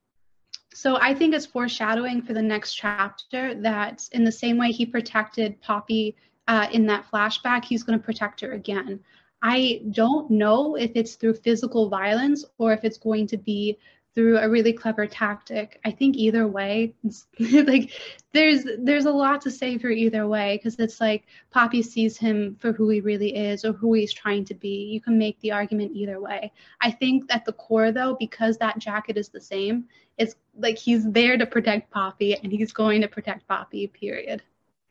so 0.73 0.97
I 1.01 1.15
think 1.15 1.35
it's 1.35 1.47
foreshadowing 1.47 2.23
for 2.23 2.33
the 2.33 2.43
next 2.43 2.75
chapter 2.75 3.55
that 3.63 4.09
in 4.13 4.25
the 4.25 4.33
same 4.33 4.57
way 4.57 4.71
he 4.71 4.87
protected 4.87 5.61
Poppy 5.61 6.17
uh, 6.47 6.69
in 6.73 6.87
that 6.87 7.07
flashback, 7.13 7.65
he's 7.65 7.83
going 7.83 7.99
to 7.99 8.05
protect 8.05 8.41
her 8.41 8.53
again. 8.53 9.01
I 9.43 9.83
don't 9.91 10.31
know 10.31 10.77
if 10.77 10.93
it's 10.95 11.15
through 11.15 11.35
physical 11.35 11.89
violence 11.89 12.45
or 12.59 12.73
if 12.73 12.85
it's 12.85 12.99
going 12.99 13.27
to 13.29 13.37
be 13.37 13.79
through 14.15 14.39
a 14.39 14.49
really 14.49 14.73
clever 14.73 15.07
tactic. 15.07 15.81
I 15.85 15.91
think 15.93 16.17
either 16.17 16.47
way, 16.47 16.95
like 17.39 17.93
there's 18.33 18.67
there's 18.79 19.07
a 19.07 19.13
lot 19.13 19.41
to 19.43 19.51
say 19.51 19.79
for 19.79 19.89
either 19.89 20.27
way 20.27 20.57
because 20.57 20.79
it's 20.79 21.01
like 21.01 21.27
Poppy 21.51 21.83
sees 21.83 22.17
him 22.17 22.57
for 22.59 22.73
who 22.73 22.89
he 22.89 23.01
really 23.01 23.35
is 23.35 23.65
or 23.65 23.73
who 23.73 23.95
he's 23.95 24.13
trying 24.13 24.45
to 24.47 24.55
be. 24.55 24.91
You 24.93 25.01
can 25.01 25.17
make 25.17 25.39
the 25.41 25.53
argument 25.53 25.93
either 25.95 26.21
way. 26.21 26.53
I 26.81 26.91
think 26.91 27.33
at 27.33 27.45
the 27.45 27.53
core 27.53 27.93
though, 27.93 28.17
because 28.19 28.59
that 28.59 28.79
jacket 28.79 29.17
is 29.17 29.29
the 29.29 29.41
same, 29.41 29.85
it's 30.19 30.35
like 30.59 30.77
he's 30.77 31.09
there 31.11 31.39
to 31.39 31.47
protect 31.47 31.91
Poppy 31.91 32.37
and 32.37 32.53
he's 32.53 32.73
going 32.73 33.01
to 33.03 33.09
protect 33.09 33.47
Poppy. 33.47 33.87
Period. 33.87 34.43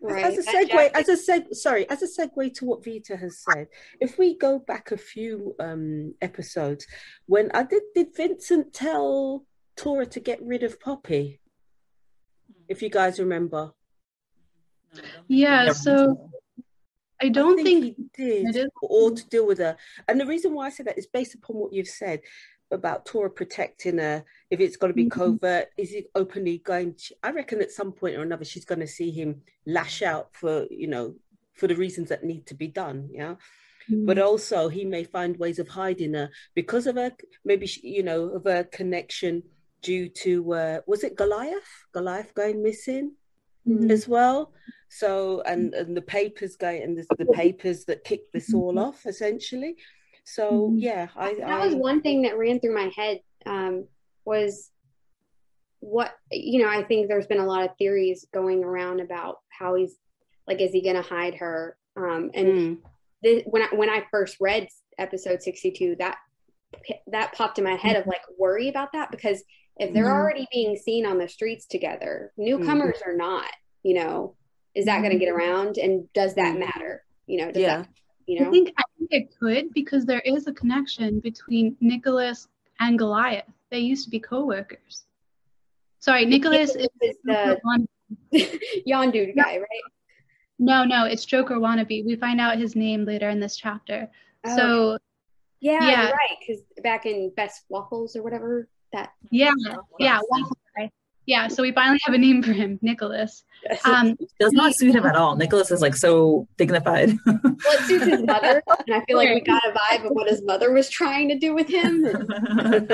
Right. 0.01 0.23
As 0.23 0.37
a 0.37 0.43
segue, 0.49 0.91
as 0.93 1.09
a 1.09 1.17
seg, 1.17 1.53
sorry, 1.53 1.89
as 1.89 2.01
a 2.01 2.07
segue 2.07 2.53
to 2.55 2.65
what 2.65 2.85
Vita 2.85 3.17
has 3.17 3.39
said, 3.39 3.67
if 3.99 4.17
we 4.17 4.37
go 4.37 4.57
back 4.59 4.91
a 4.91 4.97
few 4.97 5.55
um, 5.59 6.13
episodes, 6.21 6.87
when 7.25 7.51
I 7.53 7.63
did, 7.63 7.83
did 7.93 8.15
Vincent 8.15 8.73
tell 8.73 9.45
Tora 9.75 10.05
to 10.05 10.19
get 10.21 10.41
rid 10.41 10.63
of 10.63 10.79
Poppy? 10.79 11.41
If 12.69 12.81
you 12.81 12.89
guys 12.89 13.19
remember. 13.19 13.73
Yeah. 15.27 15.73
So 15.73 16.29
I 17.21 17.27
don't 17.29 17.59
I 17.59 17.63
think, 17.63 17.97
think, 17.97 18.11
he 18.15 18.51
did, 18.51 18.69
or 18.81 19.11
to 19.11 19.27
deal 19.27 19.45
with 19.45 19.57
her. 19.57 19.75
And 20.07 20.19
the 20.19 20.25
reason 20.25 20.53
why 20.53 20.67
I 20.67 20.69
say 20.69 20.83
that 20.83 20.97
is 20.97 21.07
based 21.07 21.35
upon 21.35 21.57
what 21.57 21.73
you've 21.73 21.87
said 21.87 22.21
about 22.71 23.05
Tora 23.05 23.29
protecting 23.29 23.97
her. 23.97 24.23
If 24.49 24.59
it's 24.59 24.77
going 24.77 24.91
to 24.91 24.95
be 24.95 25.05
mm-hmm. 25.05 25.37
covert, 25.37 25.69
is 25.77 25.93
it 25.93 26.09
openly 26.15 26.59
going? 26.59 26.95
To, 26.95 27.15
I 27.23 27.31
reckon 27.31 27.61
at 27.61 27.71
some 27.71 27.91
point 27.91 28.15
or 28.15 28.21
another, 28.21 28.45
she's 28.45 28.65
going 28.65 28.79
to 28.79 28.87
see 28.87 29.11
him 29.11 29.41
lash 29.65 30.01
out 30.01 30.29
for 30.33 30.65
you 30.69 30.87
know 30.87 31.15
for 31.55 31.67
the 31.67 31.75
reasons 31.75 32.09
that 32.09 32.23
need 32.23 32.47
to 32.47 32.55
be 32.55 32.67
done. 32.67 33.09
Yeah. 33.11 33.35
Mm-hmm. 33.89 34.05
But 34.05 34.19
also, 34.19 34.69
he 34.69 34.85
may 34.85 35.03
find 35.03 35.37
ways 35.37 35.59
of 35.59 35.67
hiding 35.67 36.13
her 36.13 36.29
because 36.53 36.87
of 36.87 36.95
her, 36.95 37.11
maybe 37.43 37.65
she, 37.65 37.87
you 37.87 38.03
know, 38.03 38.29
of 38.29 38.43
her 38.43 38.63
connection 38.63 39.43
due 39.81 40.09
to 40.09 40.53
uh, 40.53 40.79
was 40.87 41.03
it 41.03 41.15
Goliath? 41.15 41.85
Goliath 41.93 42.33
going 42.33 42.61
missing 42.61 43.13
mm-hmm. 43.67 43.91
as 43.91 44.07
well. 44.07 44.53
So 44.89 45.41
and 45.45 45.73
and 45.73 45.95
the 45.95 46.01
papers 46.01 46.55
going 46.55 46.83
and 46.83 46.97
the, 46.97 47.05
the 47.17 47.25
papers 47.33 47.85
that 47.85 48.03
kicked 48.03 48.33
this 48.33 48.53
all 48.53 48.71
mm-hmm. 48.71 48.79
off 48.79 49.05
essentially. 49.05 49.75
So 50.33 50.51
mm-hmm. 50.51 50.79
yeah, 50.79 51.07
I, 51.15 51.33
that 51.35 51.49
I, 51.49 51.65
was 51.65 51.75
one 51.75 52.01
thing 52.01 52.21
that 52.23 52.37
ran 52.37 52.59
through 52.59 52.75
my 52.75 52.91
head 52.95 53.21
um, 53.45 53.85
was 54.25 54.69
what 55.79 56.11
you 56.31 56.61
know. 56.61 56.69
I 56.69 56.83
think 56.83 57.07
there's 57.07 57.27
been 57.27 57.39
a 57.39 57.45
lot 57.45 57.63
of 57.63 57.71
theories 57.77 58.27
going 58.33 58.63
around 58.63 58.99
about 58.99 59.37
how 59.49 59.75
he's 59.75 59.95
like, 60.47 60.61
is 60.61 60.71
he 60.71 60.83
going 60.83 60.95
to 60.95 61.01
hide 61.01 61.35
her? 61.35 61.77
Um, 61.97 62.31
and 62.33 62.47
mm. 62.47 62.77
the, 63.23 63.43
when 63.47 63.63
I 63.63 63.67
when 63.75 63.89
I 63.89 64.05
first 64.11 64.37
read 64.39 64.67
episode 64.97 65.41
62, 65.41 65.95
that 65.99 66.17
that 67.07 67.33
popped 67.33 67.57
in 67.57 67.63
my 67.63 67.75
head 67.75 67.95
of 67.95 68.05
like 68.05 68.21
worry 68.37 68.69
about 68.69 68.91
that 68.93 69.09
because 69.11 69.43
if 69.77 69.93
they're 69.93 70.05
mm. 70.05 70.13
already 70.13 70.47
being 70.51 70.75
seen 70.75 71.05
on 71.05 71.17
the 71.17 71.27
streets 71.27 71.65
together, 71.65 72.33
newcomers 72.37 72.97
mm. 72.97 73.07
or 73.07 73.15
not, 73.15 73.49
you 73.81 73.95
know, 73.95 74.35
is 74.75 74.85
that 74.85 74.99
going 74.99 75.11
to 75.11 75.17
get 75.17 75.31
around? 75.31 75.77
And 75.77 76.11
does 76.13 76.35
that 76.35 76.59
matter? 76.59 77.03
You 77.25 77.45
know, 77.45 77.51
yeah. 77.55 77.77
That, 77.77 77.87
you 78.29 78.39
know, 78.39 78.47
I 78.47 78.51
think 78.51 78.73
I 78.77 78.83
think 78.95 79.09
it 79.11 79.39
could 79.39 79.73
because 79.73 80.05
there 80.05 80.19
is 80.19 80.45
a 80.45 80.53
connection 80.53 81.19
between 81.19 81.75
Nicholas 81.81 82.47
and 82.79 82.97
Goliath. 82.97 83.49
They 83.71 83.79
used 83.79 84.03
to 84.05 84.11
be 84.11 84.19
co-workers. 84.19 85.05
Sorry, 85.97 86.25
Nicholas 86.25 86.75
is, 86.75 86.87
is 87.01 87.17
the 87.23 87.59
Yondu 88.87 89.35
guy, 89.35 89.57
right? 89.57 89.85
No, 90.59 90.83
no, 90.83 91.05
it's 91.05 91.25
Joker 91.25 91.55
wannabe. 91.55 92.05
We 92.05 92.15
find 92.17 92.39
out 92.39 92.59
his 92.59 92.75
name 92.75 93.03
later 93.03 93.29
in 93.29 93.39
this 93.39 93.57
chapter. 93.57 94.07
Oh, 94.45 94.55
so 94.55 94.97
yeah, 95.59 95.89
yeah. 95.89 96.09
right. 96.11 96.37
Because 96.39 96.61
back 96.83 97.07
in 97.07 97.31
Best 97.35 97.65
Waffles 97.67 98.15
or 98.15 98.21
whatever 98.21 98.69
that. 98.93 99.13
Yeah, 99.31 99.53
yeah, 99.99 100.19
waffle 100.29 100.57
yeah, 101.25 101.47
so 101.47 101.61
we 101.63 101.71
finally 101.71 101.99
have 102.03 102.15
a 102.15 102.17
name 102.17 102.41
for 102.41 102.53
him, 102.53 102.79
Nicholas. 102.81 103.43
Um, 103.85 104.17
does 104.39 104.53
not 104.53 104.73
suit 104.75 104.95
him 104.95 105.05
at 105.05 105.15
all. 105.15 105.35
Nicholas 105.35 105.69
is 105.69 105.81
like 105.81 105.95
so 105.95 106.47
dignified. 106.57 107.17
well, 107.25 107.39
it 107.55 107.85
suits 107.85 108.05
his 108.05 108.23
mother, 108.23 108.63
and 108.87 108.95
I 108.95 109.03
feel 109.05 109.17
like 109.17 109.29
we 109.29 109.41
got 109.41 109.61
a 109.65 109.71
vibe 109.71 110.05
of 110.05 110.11
what 110.11 110.29
his 110.29 110.41
mother 110.43 110.71
was 110.71 110.89
trying 110.89 111.29
to 111.29 111.37
do 111.37 111.53
with 111.53 111.67
him. 111.67 112.03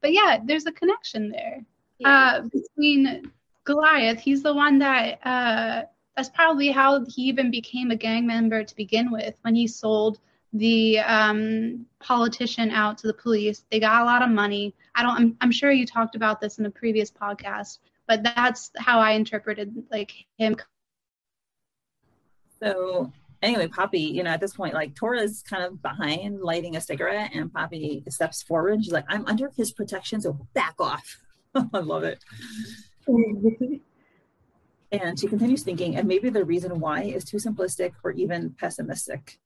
but 0.00 0.12
yeah, 0.12 0.38
there's 0.44 0.66
a 0.66 0.72
connection 0.72 1.28
there 1.28 1.64
yeah. 1.98 2.08
uh, 2.08 2.42
between 2.42 3.30
Goliath. 3.64 4.18
He's 4.18 4.42
the 4.42 4.54
one 4.54 4.78
that 4.80 5.24
uh, 5.26 5.82
that's 6.16 6.30
probably 6.30 6.70
how 6.70 7.04
he 7.06 7.22
even 7.22 7.50
became 7.50 7.90
a 7.90 7.96
gang 7.96 8.26
member 8.26 8.64
to 8.64 8.76
begin 8.76 9.10
with 9.10 9.34
when 9.42 9.54
he 9.54 9.66
sold 9.66 10.18
the 10.52 10.98
um, 11.00 11.86
politician 12.00 12.70
out 12.70 12.98
to 12.98 13.06
the 13.06 13.14
police. 13.14 13.64
They 13.70 13.80
got 13.80 14.02
a 14.02 14.04
lot 14.04 14.22
of 14.22 14.30
money. 14.30 14.74
I 14.94 15.02
don't. 15.02 15.16
I'm, 15.16 15.36
I'm 15.40 15.52
sure 15.52 15.72
you 15.72 15.86
talked 15.86 16.14
about 16.14 16.40
this 16.40 16.58
in 16.58 16.66
a 16.66 16.70
previous 16.70 17.10
podcast, 17.10 17.78
but 18.06 18.22
that's 18.22 18.70
how 18.76 19.00
I 19.00 19.12
interpreted 19.12 19.74
like 19.90 20.12
him. 20.36 20.56
So 22.62 23.10
anyway, 23.42 23.66
Poppy, 23.66 24.00
you 24.00 24.22
know, 24.22 24.30
at 24.30 24.40
this 24.40 24.54
point, 24.54 24.74
like 24.74 24.94
Tora's 24.94 25.42
kind 25.42 25.64
of 25.64 25.82
behind 25.82 26.40
lighting 26.40 26.76
a 26.76 26.80
cigarette, 26.80 27.30
and 27.34 27.52
Poppy 27.52 28.04
steps 28.08 28.42
forward. 28.42 28.84
She's 28.84 28.92
like, 28.92 29.06
"I'm 29.08 29.26
under 29.26 29.50
his 29.56 29.72
protection, 29.72 30.20
so 30.20 30.46
back 30.54 30.74
off." 30.78 31.18
I 31.54 31.78
love 31.78 32.04
it. 32.04 32.22
and 34.92 35.18
she 35.18 35.26
continues 35.26 35.62
thinking, 35.62 35.96
and 35.96 36.06
maybe 36.06 36.28
the 36.28 36.44
reason 36.44 36.78
why 36.78 37.02
is 37.04 37.24
too 37.24 37.38
simplistic 37.38 37.92
or 38.04 38.12
even 38.12 38.50
pessimistic. 38.50 39.38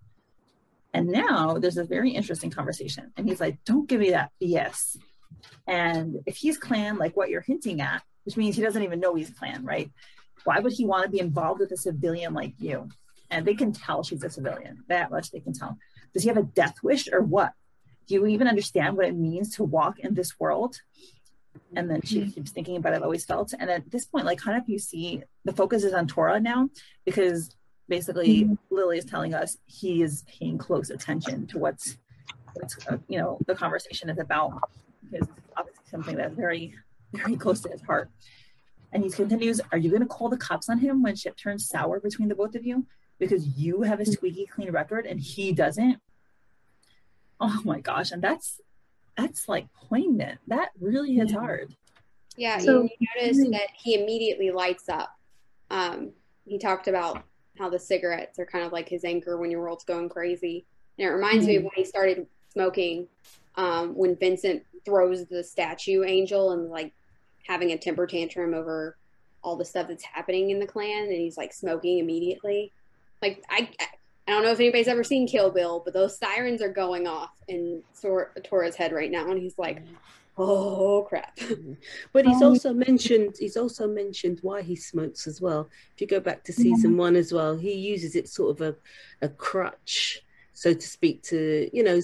And 0.96 1.08
now 1.08 1.58
there's 1.58 1.76
a 1.76 1.84
very 1.84 2.10
interesting 2.12 2.50
conversation. 2.50 3.12
And 3.18 3.28
he's 3.28 3.38
like, 3.38 3.62
don't 3.66 3.86
give 3.86 4.00
me 4.00 4.12
that 4.12 4.30
BS. 4.42 4.96
And 5.66 6.22
if 6.24 6.38
he's 6.38 6.56
clan, 6.56 6.96
like 6.96 7.14
what 7.14 7.28
you're 7.28 7.42
hinting 7.42 7.82
at, 7.82 8.02
which 8.24 8.38
means 8.38 8.56
he 8.56 8.62
doesn't 8.62 8.82
even 8.82 8.98
know 8.98 9.14
he's 9.14 9.28
clan, 9.28 9.62
right? 9.62 9.90
Why 10.44 10.58
would 10.58 10.72
he 10.72 10.86
want 10.86 11.04
to 11.04 11.10
be 11.10 11.20
involved 11.20 11.60
with 11.60 11.70
a 11.70 11.76
civilian 11.76 12.32
like 12.32 12.54
you? 12.58 12.88
And 13.30 13.44
they 13.44 13.52
can 13.52 13.74
tell 13.74 14.04
she's 14.04 14.24
a 14.24 14.30
civilian. 14.30 14.84
That 14.88 15.10
much 15.10 15.30
they 15.32 15.40
can 15.40 15.52
tell. 15.52 15.76
Does 16.14 16.22
he 16.22 16.28
have 16.30 16.38
a 16.38 16.44
death 16.44 16.76
wish 16.82 17.10
or 17.12 17.20
what? 17.20 17.52
Do 18.08 18.14
you 18.14 18.24
even 18.24 18.48
understand 18.48 18.96
what 18.96 19.04
it 19.04 19.14
means 19.14 19.54
to 19.56 19.64
walk 19.64 19.98
in 19.98 20.14
this 20.14 20.40
world? 20.40 20.80
And 21.74 21.90
then 21.90 22.00
she 22.00 22.20
mm-hmm. 22.20 22.30
keeps 22.30 22.52
thinking 22.52 22.76
about 22.76 22.94
it, 22.94 22.96
I've 22.96 23.02
always 23.02 23.26
felt. 23.26 23.52
And 23.58 23.68
at 23.68 23.90
this 23.90 24.06
point, 24.06 24.24
like 24.24 24.38
kind 24.38 24.56
of 24.56 24.66
you 24.66 24.78
see 24.78 25.24
the 25.44 25.52
focus 25.52 25.84
is 25.84 25.92
on 25.92 26.06
Tora 26.06 26.40
now 26.40 26.70
because 27.04 27.54
basically 27.88 28.44
mm-hmm. 28.44 28.54
Lily 28.70 28.98
is 28.98 29.04
telling 29.04 29.34
us 29.34 29.58
he 29.66 30.02
is 30.02 30.24
paying 30.26 30.58
close 30.58 30.90
attention 30.90 31.46
to 31.48 31.58
what's 31.58 31.98
what's 32.54 32.76
uh, 32.88 32.98
you 33.08 33.18
know 33.18 33.38
the 33.46 33.54
conversation 33.54 34.10
is 34.10 34.18
about 34.18 34.60
because 35.10 35.28
obviously 35.56 35.84
something 35.90 36.16
that's 36.16 36.34
very 36.34 36.74
very 37.12 37.36
close 37.36 37.60
to 37.60 37.68
his 37.68 37.82
heart 37.82 38.10
and 38.92 39.04
he 39.04 39.10
continues 39.10 39.60
are 39.72 39.78
you 39.78 39.90
going 39.90 40.02
to 40.02 40.08
call 40.08 40.28
the 40.28 40.36
cops 40.36 40.68
on 40.68 40.78
him 40.78 41.02
when 41.02 41.14
shit 41.14 41.36
turns 41.36 41.68
sour 41.68 42.00
between 42.00 42.28
the 42.28 42.34
both 42.34 42.54
of 42.54 42.64
you 42.64 42.86
because 43.18 43.46
you 43.58 43.82
have 43.82 44.00
a 44.00 44.02
mm-hmm. 44.02 44.12
squeaky 44.12 44.46
clean 44.46 44.70
record 44.70 45.06
and 45.06 45.20
he 45.20 45.52
doesn't 45.52 45.98
oh 47.40 47.60
my 47.64 47.80
gosh 47.80 48.10
and 48.10 48.22
that's 48.22 48.60
that's 49.16 49.48
like 49.48 49.66
poignant 49.72 50.38
that 50.46 50.70
really 50.80 51.14
hits 51.14 51.32
yeah. 51.32 51.38
hard 51.38 51.74
yeah 52.36 52.58
so 52.58 52.88
you 52.98 53.06
notice 53.16 53.38
that 53.50 53.68
he 53.76 53.94
immediately 53.94 54.50
lights 54.50 54.88
up 54.88 55.14
um 55.70 56.10
he 56.44 56.58
talked 56.58 56.88
about 56.88 57.24
how 57.58 57.68
the 57.68 57.78
cigarettes 57.78 58.38
are 58.38 58.46
kind 58.46 58.64
of 58.64 58.72
like 58.72 58.88
his 58.88 59.04
anchor 59.04 59.36
when 59.36 59.50
your 59.50 59.60
world's 59.60 59.84
going 59.84 60.08
crazy. 60.08 60.64
And 60.98 61.08
it 61.08 61.10
reminds 61.10 61.44
mm-hmm. 61.44 61.46
me 61.46 61.56
of 61.56 61.62
when 61.64 61.72
he 61.74 61.84
started 61.84 62.26
smoking, 62.52 63.06
um, 63.56 63.94
when 63.94 64.16
Vincent 64.16 64.64
throws 64.84 65.26
the 65.26 65.42
statue 65.42 66.04
angel 66.04 66.52
and 66.52 66.70
like 66.70 66.92
having 67.46 67.72
a 67.72 67.78
temper 67.78 68.06
tantrum 68.06 68.54
over 68.54 68.96
all 69.42 69.56
the 69.56 69.64
stuff 69.64 69.88
that's 69.88 70.04
happening 70.04 70.50
in 70.50 70.58
the 70.58 70.66
clan, 70.66 71.04
and 71.04 71.12
he's 71.12 71.36
like 71.36 71.52
smoking 71.52 71.98
immediately. 71.98 72.72
Like 73.22 73.44
I, 73.48 73.68
I 73.80 74.32
don't 74.32 74.42
know 74.42 74.50
if 74.50 74.60
anybody's 74.60 74.88
ever 74.88 75.04
seen 75.04 75.28
Kill 75.28 75.50
Bill, 75.50 75.80
but 75.84 75.94
those 75.94 76.18
sirens 76.18 76.60
are 76.60 76.72
going 76.72 77.06
off 77.06 77.30
in 77.46 77.82
Tora's 78.02 78.74
head 78.74 78.92
right 78.92 79.10
now, 79.10 79.30
and 79.30 79.40
he's 79.40 79.56
like, 79.56 79.82
oh 80.36 81.06
crap. 81.08 81.38
But 82.12 82.26
he's 82.26 82.42
um, 82.42 82.50
also 82.50 82.72
mentioned 82.72 83.36
he's 83.38 83.56
also 83.56 83.86
mentioned 83.88 84.38
why 84.42 84.62
he 84.62 84.76
smokes 84.76 85.26
as 85.26 85.40
well. 85.40 85.68
If 85.94 86.00
you 86.00 86.06
go 86.06 86.20
back 86.20 86.44
to 86.44 86.52
season 86.52 86.92
yeah. 86.92 86.98
one 86.98 87.16
as 87.16 87.32
well 87.32 87.56
he 87.56 87.72
uses 87.72 88.14
it 88.16 88.28
sort 88.28 88.60
of 88.60 88.60
a, 88.60 88.76
a 89.24 89.28
crutch 89.28 90.22
so 90.52 90.72
to 90.72 90.86
speak 90.86 91.22
to 91.22 91.68
you 91.72 91.82
know 91.82 92.00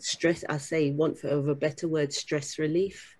stress 0.00 0.44
i 0.48 0.58
say 0.58 0.90
want 0.90 1.16
for 1.16 1.28
of 1.28 1.46
a 1.46 1.54
better 1.54 1.86
word 1.86 2.12
stress 2.12 2.58
relief 2.58 3.16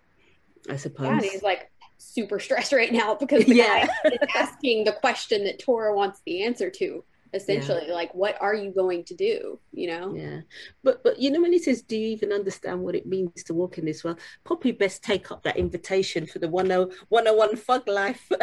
i 0.68 0.74
suppose. 0.76 1.22
Yeah 1.22 1.30
he's 1.30 1.42
like 1.42 1.70
super 1.98 2.38
stressed 2.38 2.72
right 2.72 2.92
now 2.92 3.14
because 3.14 3.44
the 3.44 3.54
yeah. 3.62 3.86
guy 3.86 4.10
is 4.10 4.18
asking 4.34 4.84
the 4.84 4.92
question 4.92 5.44
that 5.44 5.58
Tora 5.58 5.94
wants 5.94 6.20
the 6.26 6.44
answer 6.44 6.70
to 6.70 7.04
essentially 7.36 7.84
yeah. 7.86 7.94
like 7.94 8.12
what 8.14 8.36
are 8.40 8.54
you 8.54 8.70
going 8.70 9.04
to 9.04 9.14
do 9.14 9.58
you 9.72 9.86
know 9.86 10.14
yeah 10.14 10.40
but 10.82 11.02
but 11.04 11.18
you 11.18 11.30
know 11.30 11.40
when 11.40 11.52
he 11.52 11.58
says 11.58 11.82
do 11.82 11.96
you 11.96 12.08
even 12.08 12.32
understand 12.32 12.80
what 12.80 12.94
it 12.94 13.06
means 13.06 13.44
to 13.44 13.54
walk 13.54 13.78
in 13.78 13.84
this 13.84 14.02
world 14.02 14.18
probably 14.44 14.72
best 14.72 15.04
take 15.04 15.30
up 15.30 15.42
that 15.42 15.56
invitation 15.56 16.26
for 16.26 16.38
the 16.38 16.48
101 16.48 17.56
fug 17.56 17.86
life 17.86 18.28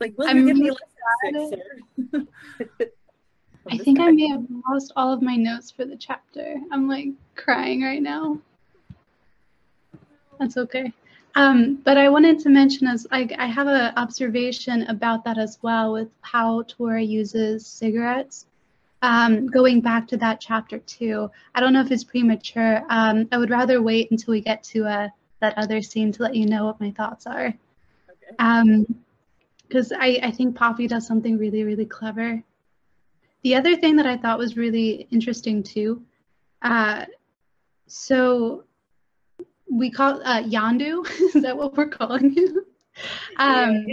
like 0.00 0.12
will 0.16 0.36
you 0.36 0.46
give 0.46 0.56
me 0.56 0.70
I 3.68 3.78
think 3.78 3.98
I 3.98 4.10
may 4.12 4.28
have 4.28 4.44
lost 4.70 4.92
all 4.94 5.12
of 5.12 5.22
my 5.22 5.34
notes 5.34 5.72
for 5.72 5.84
the 5.84 5.96
chapter. 5.96 6.54
I'm 6.70 6.88
like 6.88 7.08
crying 7.34 7.82
right 7.82 8.02
now. 8.02 8.38
That's 10.38 10.56
okay. 10.56 10.92
Um, 11.36 11.76
but 11.84 11.98
I 11.98 12.08
wanted 12.08 12.38
to 12.40 12.48
mention 12.48 12.86
as 12.86 13.06
I, 13.10 13.28
I 13.38 13.46
have 13.46 13.66
an 13.66 13.92
observation 13.98 14.84
about 14.84 15.22
that 15.24 15.36
as 15.36 15.58
well 15.60 15.92
with 15.92 16.08
how 16.22 16.62
Tora 16.62 17.02
uses 17.02 17.66
cigarettes. 17.66 18.46
Um, 19.02 19.46
going 19.46 19.82
back 19.82 20.08
to 20.08 20.16
that 20.16 20.40
chapter 20.40 20.78
too, 20.78 21.30
I 21.54 21.60
don't 21.60 21.74
know 21.74 21.82
if 21.82 21.92
it's 21.92 22.04
premature. 22.04 22.82
Um, 22.88 23.28
I 23.30 23.36
would 23.36 23.50
rather 23.50 23.82
wait 23.82 24.10
until 24.10 24.32
we 24.32 24.40
get 24.40 24.64
to 24.64 24.86
uh, 24.86 25.08
that 25.40 25.58
other 25.58 25.82
scene 25.82 26.10
to 26.12 26.22
let 26.22 26.34
you 26.34 26.46
know 26.46 26.64
what 26.64 26.80
my 26.80 26.90
thoughts 26.90 27.26
are. 27.26 27.52
Because 28.08 29.92
okay. 29.92 29.94
um, 29.94 30.00
I, 30.00 30.20
I 30.22 30.30
think 30.30 30.56
Poppy 30.56 30.86
does 30.86 31.06
something 31.06 31.36
really, 31.36 31.64
really 31.64 31.84
clever. 31.84 32.42
The 33.42 33.56
other 33.56 33.76
thing 33.76 33.96
that 33.96 34.06
I 34.06 34.16
thought 34.16 34.38
was 34.38 34.56
really 34.56 35.06
interesting 35.10 35.62
too. 35.62 36.02
Uh, 36.62 37.04
so 37.86 38.64
we 39.70 39.90
call 39.90 40.20
uh, 40.24 40.42
Yondu. 40.42 41.08
Is 41.34 41.42
that 41.42 41.56
what 41.56 41.76
we're 41.76 41.88
calling 41.88 42.32
him? 42.32 42.58
Um, 43.38 43.84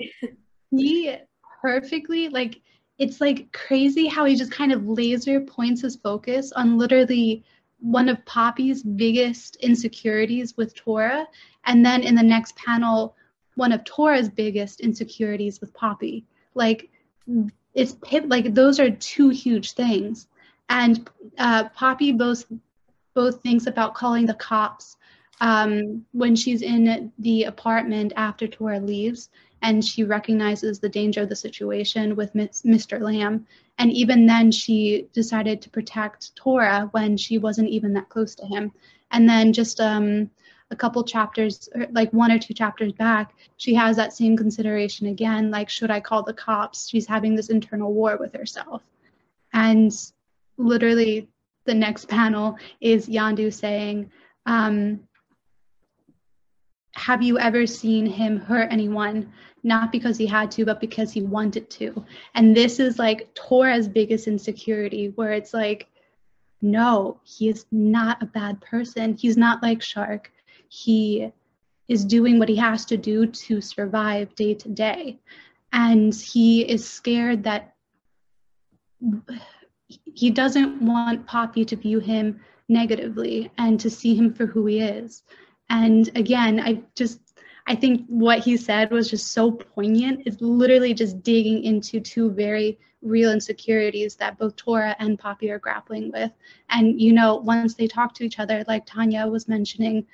he 0.71 1.15
perfectly 1.61 2.29
like 2.29 2.61
it's 2.97 3.19
like 3.19 3.51
crazy 3.51 4.07
how 4.07 4.25
he 4.25 4.35
just 4.35 4.51
kind 4.51 4.71
of 4.71 4.87
laser 4.87 5.41
points 5.41 5.81
his 5.81 5.95
focus 5.95 6.51
on 6.51 6.77
literally 6.77 7.43
one 7.79 8.07
of 8.07 8.23
Poppy's 8.25 8.81
biggest 8.81 9.57
insecurities 9.57 10.55
with 10.55 10.73
Tora, 10.73 11.27
and 11.65 11.85
then 11.85 12.01
in 12.01 12.15
the 12.15 12.23
next 12.23 12.55
panel, 12.55 13.15
one 13.55 13.73
of 13.73 13.83
Tora's 13.83 14.29
biggest 14.29 14.79
insecurities 14.79 15.59
with 15.59 15.73
Poppy. 15.73 16.25
Like 16.55 16.89
it's 17.73 17.97
like 18.25 18.53
those 18.53 18.79
are 18.79 18.89
two 18.89 19.29
huge 19.29 19.73
things, 19.73 20.27
and 20.69 21.09
uh, 21.37 21.69
Poppy 21.69 22.11
both 22.11 22.45
both 23.13 23.41
thinks 23.41 23.67
about 23.67 23.95
calling 23.95 24.25
the 24.25 24.33
cops 24.35 24.97
um, 25.41 26.05
when 26.11 26.35
she's 26.35 26.61
in 26.61 27.11
the 27.19 27.43
apartment 27.43 28.13
after 28.15 28.47
Tora 28.47 28.79
leaves 28.79 29.29
and 29.61 29.83
she 29.83 30.03
recognizes 30.03 30.79
the 30.79 30.89
danger 30.89 31.21
of 31.21 31.29
the 31.29 31.35
situation 31.35 32.15
with 32.15 32.33
Mr. 32.33 32.99
Lamb. 32.99 33.47
And 33.77 33.91
even 33.91 34.25
then, 34.25 34.51
she 34.51 35.07
decided 35.13 35.61
to 35.61 35.69
protect 35.69 36.35
Tora 36.35 36.89
when 36.91 37.17
she 37.17 37.37
wasn't 37.37 37.69
even 37.69 37.93
that 37.93 38.09
close 38.09 38.35
to 38.35 38.45
him. 38.45 38.71
And 39.11 39.27
then 39.27 39.53
just 39.53 39.79
um, 39.79 40.29
a 40.69 40.75
couple 40.75 41.03
chapters, 41.03 41.69
like 41.91 42.11
one 42.11 42.31
or 42.31 42.39
two 42.39 42.53
chapters 42.53 42.91
back, 42.91 43.33
she 43.57 43.73
has 43.73 43.95
that 43.95 44.11
same 44.11 44.35
consideration 44.35 45.07
again 45.07 45.49
like, 45.49 45.69
should 45.69 45.91
I 45.91 46.01
call 46.01 46.23
the 46.23 46.33
cops? 46.33 46.89
She's 46.89 47.07
having 47.07 47.35
this 47.35 47.49
internal 47.49 47.93
war 47.93 48.17
with 48.17 48.33
herself. 48.33 48.83
And 49.53 49.93
literally, 50.57 51.29
the 51.65 51.73
next 51.73 52.09
panel 52.09 52.57
is 52.81 53.07
Yondu 53.07 53.53
saying, 53.53 54.11
um, 54.45 54.99
have 56.95 57.23
you 57.23 57.39
ever 57.39 57.65
seen 57.65 58.05
him 58.05 58.39
hurt 58.39 58.71
anyone? 58.71 59.31
Not 59.63 59.91
because 59.91 60.17
he 60.17 60.27
had 60.27 60.51
to 60.51 60.65
but 60.65 60.79
because 60.79 61.11
he 61.11 61.21
wanted 61.21 61.69
to. 61.71 62.05
And 62.35 62.55
this 62.55 62.79
is 62.79 62.99
like 62.99 63.33
tora's 63.33 63.87
biggest 63.87 64.27
insecurity 64.27 65.11
where 65.15 65.31
it's 65.33 65.53
like 65.53 65.87
no 66.61 67.19
he 67.23 67.49
is 67.49 67.65
not 67.71 68.21
a 68.21 68.27
bad 68.27 68.61
person. 68.61 69.15
He's 69.15 69.37
not 69.37 69.63
like 69.63 69.81
shark. 69.81 70.31
He 70.69 71.31
is 71.87 72.05
doing 72.05 72.39
what 72.39 72.49
he 72.49 72.55
has 72.55 72.85
to 72.85 72.97
do 72.97 73.25
to 73.27 73.59
survive 73.59 74.33
day 74.35 74.53
to 74.53 74.69
day. 74.69 75.19
And 75.71 76.13
he 76.13 76.61
is 76.61 76.87
scared 76.87 77.43
that 77.43 77.75
he 80.05 80.29
doesn't 80.29 80.81
want 80.81 81.25
poppy 81.25 81.65
to 81.65 81.75
view 81.75 81.99
him 81.99 82.39
negatively 82.69 83.51
and 83.57 83.79
to 83.79 83.89
see 83.89 84.15
him 84.15 84.33
for 84.33 84.45
who 84.45 84.65
he 84.67 84.79
is 84.79 85.23
and 85.69 86.09
again, 86.15 86.59
I 86.59 86.81
just 86.95 87.19
I 87.65 87.75
think 87.75 88.05
what 88.07 88.39
he 88.39 88.57
said 88.57 88.91
was 88.91 89.09
just 89.09 89.31
so 89.31 89.51
poignant. 89.51 90.23
It's 90.25 90.41
literally 90.41 90.93
just 90.93 91.23
digging 91.23 91.63
into 91.63 91.99
two 91.99 92.29
very 92.31 92.77
real 93.01 93.31
insecurities 93.31 94.15
that 94.15 94.37
both 94.37 94.55
Tora 94.55 94.95
and 94.99 95.19
Poppy 95.19 95.51
are 95.51 95.59
grappling 95.59 96.11
with. 96.11 96.31
And 96.69 96.99
you 96.99 97.13
know, 97.13 97.35
once 97.35 97.75
they 97.75 97.87
talk 97.87 98.13
to 98.15 98.23
each 98.23 98.39
other, 98.39 98.63
like 98.67 98.85
Tanya 98.85 99.27
was 99.27 99.47
mentioning, 99.47 100.05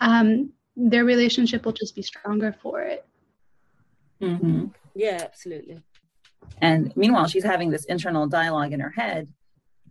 um, 0.00 0.50
their 0.76 1.04
relationship 1.04 1.64
will 1.64 1.72
just 1.72 1.94
be 1.94 2.02
stronger 2.02 2.54
for 2.62 2.82
it. 2.82 3.06
Mm-hmm. 4.20 4.66
Yeah, 4.94 5.18
absolutely. 5.22 5.80
And 6.58 6.94
meanwhile, 6.96 7.26
she's 7.26 7.44
having 7.44 7.70
this 7.70 7.84
internal 7.86 8.26
dialogue 8.26 8.72
in 8.72 8.80
her 8.80 8.90
head 8.90 9.28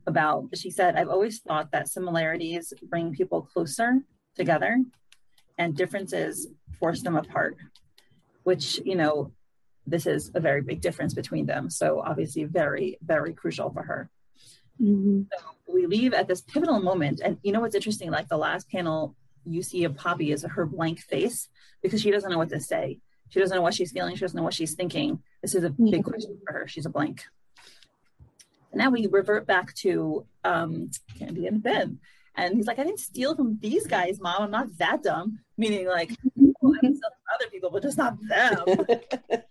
about. 0.08 0.50
She 0.56 0.72
said, 0.72 0.96
"I've 0.96 1.10
always 1.10 1.40
thought 1.40 1.72
that 1.72 1.90
similarities 1.90 2.74
bring 2.84 3.14
people 3.14 3.42
closer 3.42 4.02
together." 4.36 4.78
And 5.58 5.76
differences 5.76 6.48
force 6.80 7.02
them 7.02 7.16
apart, 7.16 7.58
which, 8.44 8.80
you 8.84 8.96
know, 8.96 9.32
this 9.86 10.06
is 10.06 10.32
a 10.34 10.40
very 10.40 10.62
big 10.62 10.82
difference 10.82 11.14
between 11.14 11.46
them. 11.46 11.70
So 11.70 12.02
obviously 12.06 12.46
very, 12.46 12.98
very 13.04 13.34
crucial 13.34 13.70
for 13.72 13.84
her. 13.84 14.10
Mm-hmm. 14.82 15.24
So 15.32 15.74
we 15.74 15.86
leave 15.86 16.14
at 16.14 16.28
this 16.28 16.42
pivotal 16.42 16.80
moment. 16.80 17.22
And 17.24 17.38
you 17.44 17.52
know 17.52 17.60
what's 17.60 17.76
interesting? 17.76 18.10
Like 18.12 18.30
the 18.30 18.38
last 18.38 18.70
panel 18.70 19.16
you 19.46 19.62
see 19.62 19.84
of 19.84 19.96
Poppy 19.96 20.32
is 20.32 20.44
her 20.44 20.66
blank 20.66 21.00
face 21.00 21.50
because 21.82 22.02
she 22.02 22.12
doesn't 22.12 22.32
know 22.32 22.38
what 22.38 22.50
to 22.50 22.60
say. 22.60 23.00
She 23.30 23.40
doesn't 23.40 23.56
know 23.56 23.62
what 23.62 23.74
she's 23.74 23.92
feeling. 23.92 24.16
She 24.16 24.22
doesn't 24.22 24.38
know 24.38 24.44
what 24.44 24.54
she's 24.54 24.76
thinking. 24.76 25.22
This 25.42 25.56
is 25.56 25.64
a 25.64 25.70
big 25.70 25.86
mm-hmm. 25.86 26.02
question 26.02 26.38
for 26.46 26.54
her. 26.54 26.68
She's 26.68 26.86
a 26.86 26.90
blank. 26.90 27.24
And 28.72 28.80
now 28.80 28.90
we 28.90 29.08
revert 29.08 29.46
back 29.46 29.74
to 29.76 30.26
um, 30.44 30.92
Candy 31.18 31.48
and 31.48 31.62
Ben. 31.62 32.00
And 32.36 32.56
he's 32.56 32.66
like, 32.66 32.80
I 32.80 32.84
didn't 32.84 33.00
steal 33.00 33.36
from 33.36 33.60
these 33.62 33.86
guys, 33.86 34.20
mom. 34.20 34.42
I'm 34.42 34.52
not 34.52 34.78
that 34.78 35.04
dumb. 35.04 35.40
Meaning, 35.58 35.88
like, 35.88 36.12
well, 36.36 36.74
I 36.76 36.80
steal 36.80 36.94
from 36.94 37.36
other 37.36 37.50
people, 37.52 37.70
but 37.70 37.84
just 37.84 37.98
not 37.98 38.18
them. 38.28 38.66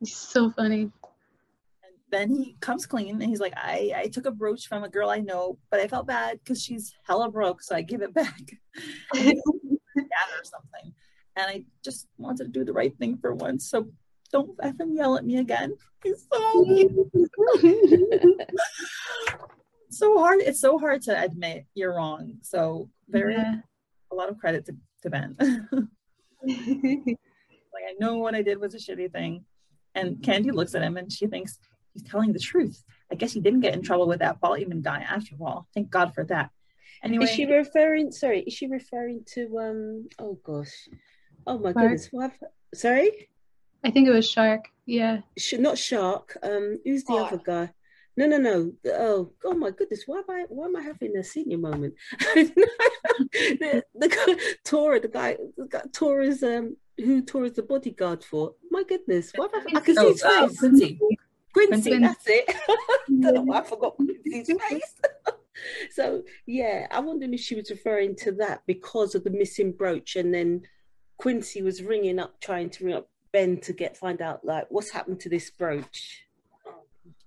He's 0.00 0.16
so 0.16 0.50
funny. 0.50 0.82
And 0.82 1.92
then 2.10 2.30
he 2.30 2.56
comes 2.60 2.86
clean 2.86 3.20
and 3.20 3.30
he's 3.30 3.40
like, 3.40 3.52
I, 3.54 3.92
I 3.94 4.06
took 4.08 4.24
a 4.24 4.30
brooch 4.30 4.66
from 4.66 4.82
a 4.82 4.88
girl 4.88 5.10
I 5.10 5.18
know, 5.18 5.58
but 5.70 5.78
I 5.78 5.88
felt 5.88 6.06
bad 6.06 6.40
because 6.42 6.62
she's 6.62 6.94
hella 7.06 7.30
broke, 7.30 7.62
so 7.62 7.76
I 7.76 7.82
give 7.82 8.00
it 8.00 8.14
back. 8.14 8.40
or 9.14 10.44
something. 10.44 10.94
And 11.36 11.46
I 11.46 11.64
just 11.84 12.08
wanted 12.16 12.44
to 12.44 12.50
do 12.50 12.64
the 12.64 12.72
right 12.72 12.96
thing 12.96 13.18
for 13.18 13.34
once. 13.34 13.68
So 13.68 13.90
don't 14.32 14.56
effing 14.58 14.96
yell 14.96 15.16
at 15.16 15.24
me 15.26 15.36
again. 15.36 15.76
He's 16.02 16.26
so 16.32 16.64
so 19.98 20.18
hard. 20.18 20.40
It's 20.40 20.60
so 20.60 20.78
hard 20.78 21.02
to 21.02 21.22
admit 21.22 21.66
you're 21.74 21.94
wrong. 21.94 22.36
So 22.42 22.88
very 23.08 23.34
yeah. 23.34 23.56
a 24.10 24.14
lot 24.14 24.28
of 24.28 24.38
credit 24.38 24.66
to, 24.66 24.76
to 25.02 25.10
Ben. 25.10 25.36
like 26.42 27.18
I 27.88 27.94
know 27.98 28.18
what 28.18 28.34
I 28.34 28.42
did 28.42 28.60
was 28.60 28.74
a 28.74 28.78
shitty 28.78 29.12
thing. 29.12 29.44
And 29.94 30.22
Candy 30.22 30.50
looks 30.50 30.74
at 30.74 30.82
him 30.82 30.96
and 30.96 31.10
she 31.10 31.26
thinks 31.26 31.58
he's 31.92 32.04
telling 32.04 32.32
the 32.32 32.38
truth. 32.38 32.84
I 33.10 33.16
guess 33.16 33.32
he 33.32 33.40
didn't 33.40 33.60
get 33.60 33.74
in 33.74 33.82
trouble 33.82 34.06
with 34.06 34.20
that 34.20 34.40
ball 34.40 34.56
even 34.56 34.82
die 34.82 35.04
after 35.08 35.34
all. 35.40 35.66
Thank 35.74 35.90
God 35.90 36.14
for 36.14 36.24
that. 36.26 36.50
Anyway, 37.02 37.24
is 37.24 37.30
she 37.30 37.46
referring? 37.46 38.12
Sorry, 38.12 38.42
is 38.42 38.52
she 38.52 38.66
referring 38.66 39.24
to? 39.34 39.58
um 39.58 40.08
Oh 40.18 40.38
gosh, 40.44 40.88
oh 41.46 41.58
my 41.58 41.72
Shark. 41.72 41.76
goodness, 41.76 42.08
what? 42.10 42.32
Sorry, 42.74 43.28
I 43.82 43.90
think 43.90 44.06
it 44.06 44.12
was 44.12 44.28
Shark. 44.28 44.66
Yeah, 44.86 45.20
Sh- 45.38 45.54
not 45.58 45.78
Shark. 45.78 46.36
Um, 46.42 46.78
who's 46.84 47.04
the 47.04 47.14
oh. 47.14 47.24
other 47.24 47.38
guy? 47.44 47.70
No, 48.16 48.26
no, 48.26 48.38
no. 48.38 48.72
Oh, 48.86 49.32
oh 49.44 49.54
my 49.54 49.70
goodness! 49.70 50.04
Why 50.06 50.18
am 50.18 50.24
I? 50.28 50.44
Why 50.48 50.66
am 50.66 50.76
I 50.76 50.82
having 50.82 51.16
a 51.16 51.24
senior 51.24 51.58
moment? 51.58 51.94
the, 52.34 53.82
the 53.94 54.56
Tora, 54.64 55.00
the 55.00 55.08
guy, 55.08 55.36
the 55.56 55.66
guy, 55.66 55.82
Tora's 55.92 56.42
um, 56.42 56.76
who 56.98 57.22
Tora's 57.22 57.52
the 57.52 57.62
bodyguard 57.62 58.24
for? 58.24 58.54
My 58.70 58.82
goodness! 58.82 59.32
Why 59.34 59.46
am 59.46 59.66
I? 59.74 59.78
I 59.78 59.80
can 59.80 59.96
see 59.96 60.08
his 60.08 60.22
oh, 60.24 60.48
face. 60.48 60.58
Quincy. 60.58 60.98
Quincy, 61.52 61.98
that's 61.98 62.26
it. 62.26 62.44
I 62.68 62.98
don't 63.08 63.34
know 63.34 63.42
why 63.42 63.58
I 63.58 63.62
forgot 63.62 63.96
Quincy's 63.96 64.50
face. 64.68 64.94
so 65.90 66.22
yeah, 66.46 66.86
I'm 66.90 67.06
wondering 67.06 67.34
if 67.34 67.40
she 67.40 67.54
was 67.54 67.70
referring 67.70 68.16
to 68.16 68.32
that 68.32 68.62
because 68.66 69.14
of 69.14 69.24
the 69.24 69.30
missing 69.30 69.72
brooch, 69.72 70.16
and 70.16 70.34
then 70.34 70.62
Quincy 71.16 71.62
was 71.62 71.82
ringing 71.82 72.18
up, 72.18 72.40
trying 72.40 72.70
to 72.70 72.84
ring 72.84 72.94
up 72.94 73.08
Ben 73.32 73.60
to 73.60 73.72
get 73.72 73.96
find 73.96 74.20
out 74.20 74.44
like 74.44 74.66
what's 74.68 74.90
happened 74.90 75.20
to 75.20 75.28
this 75.28 75.50
brooch. 75.50 76.24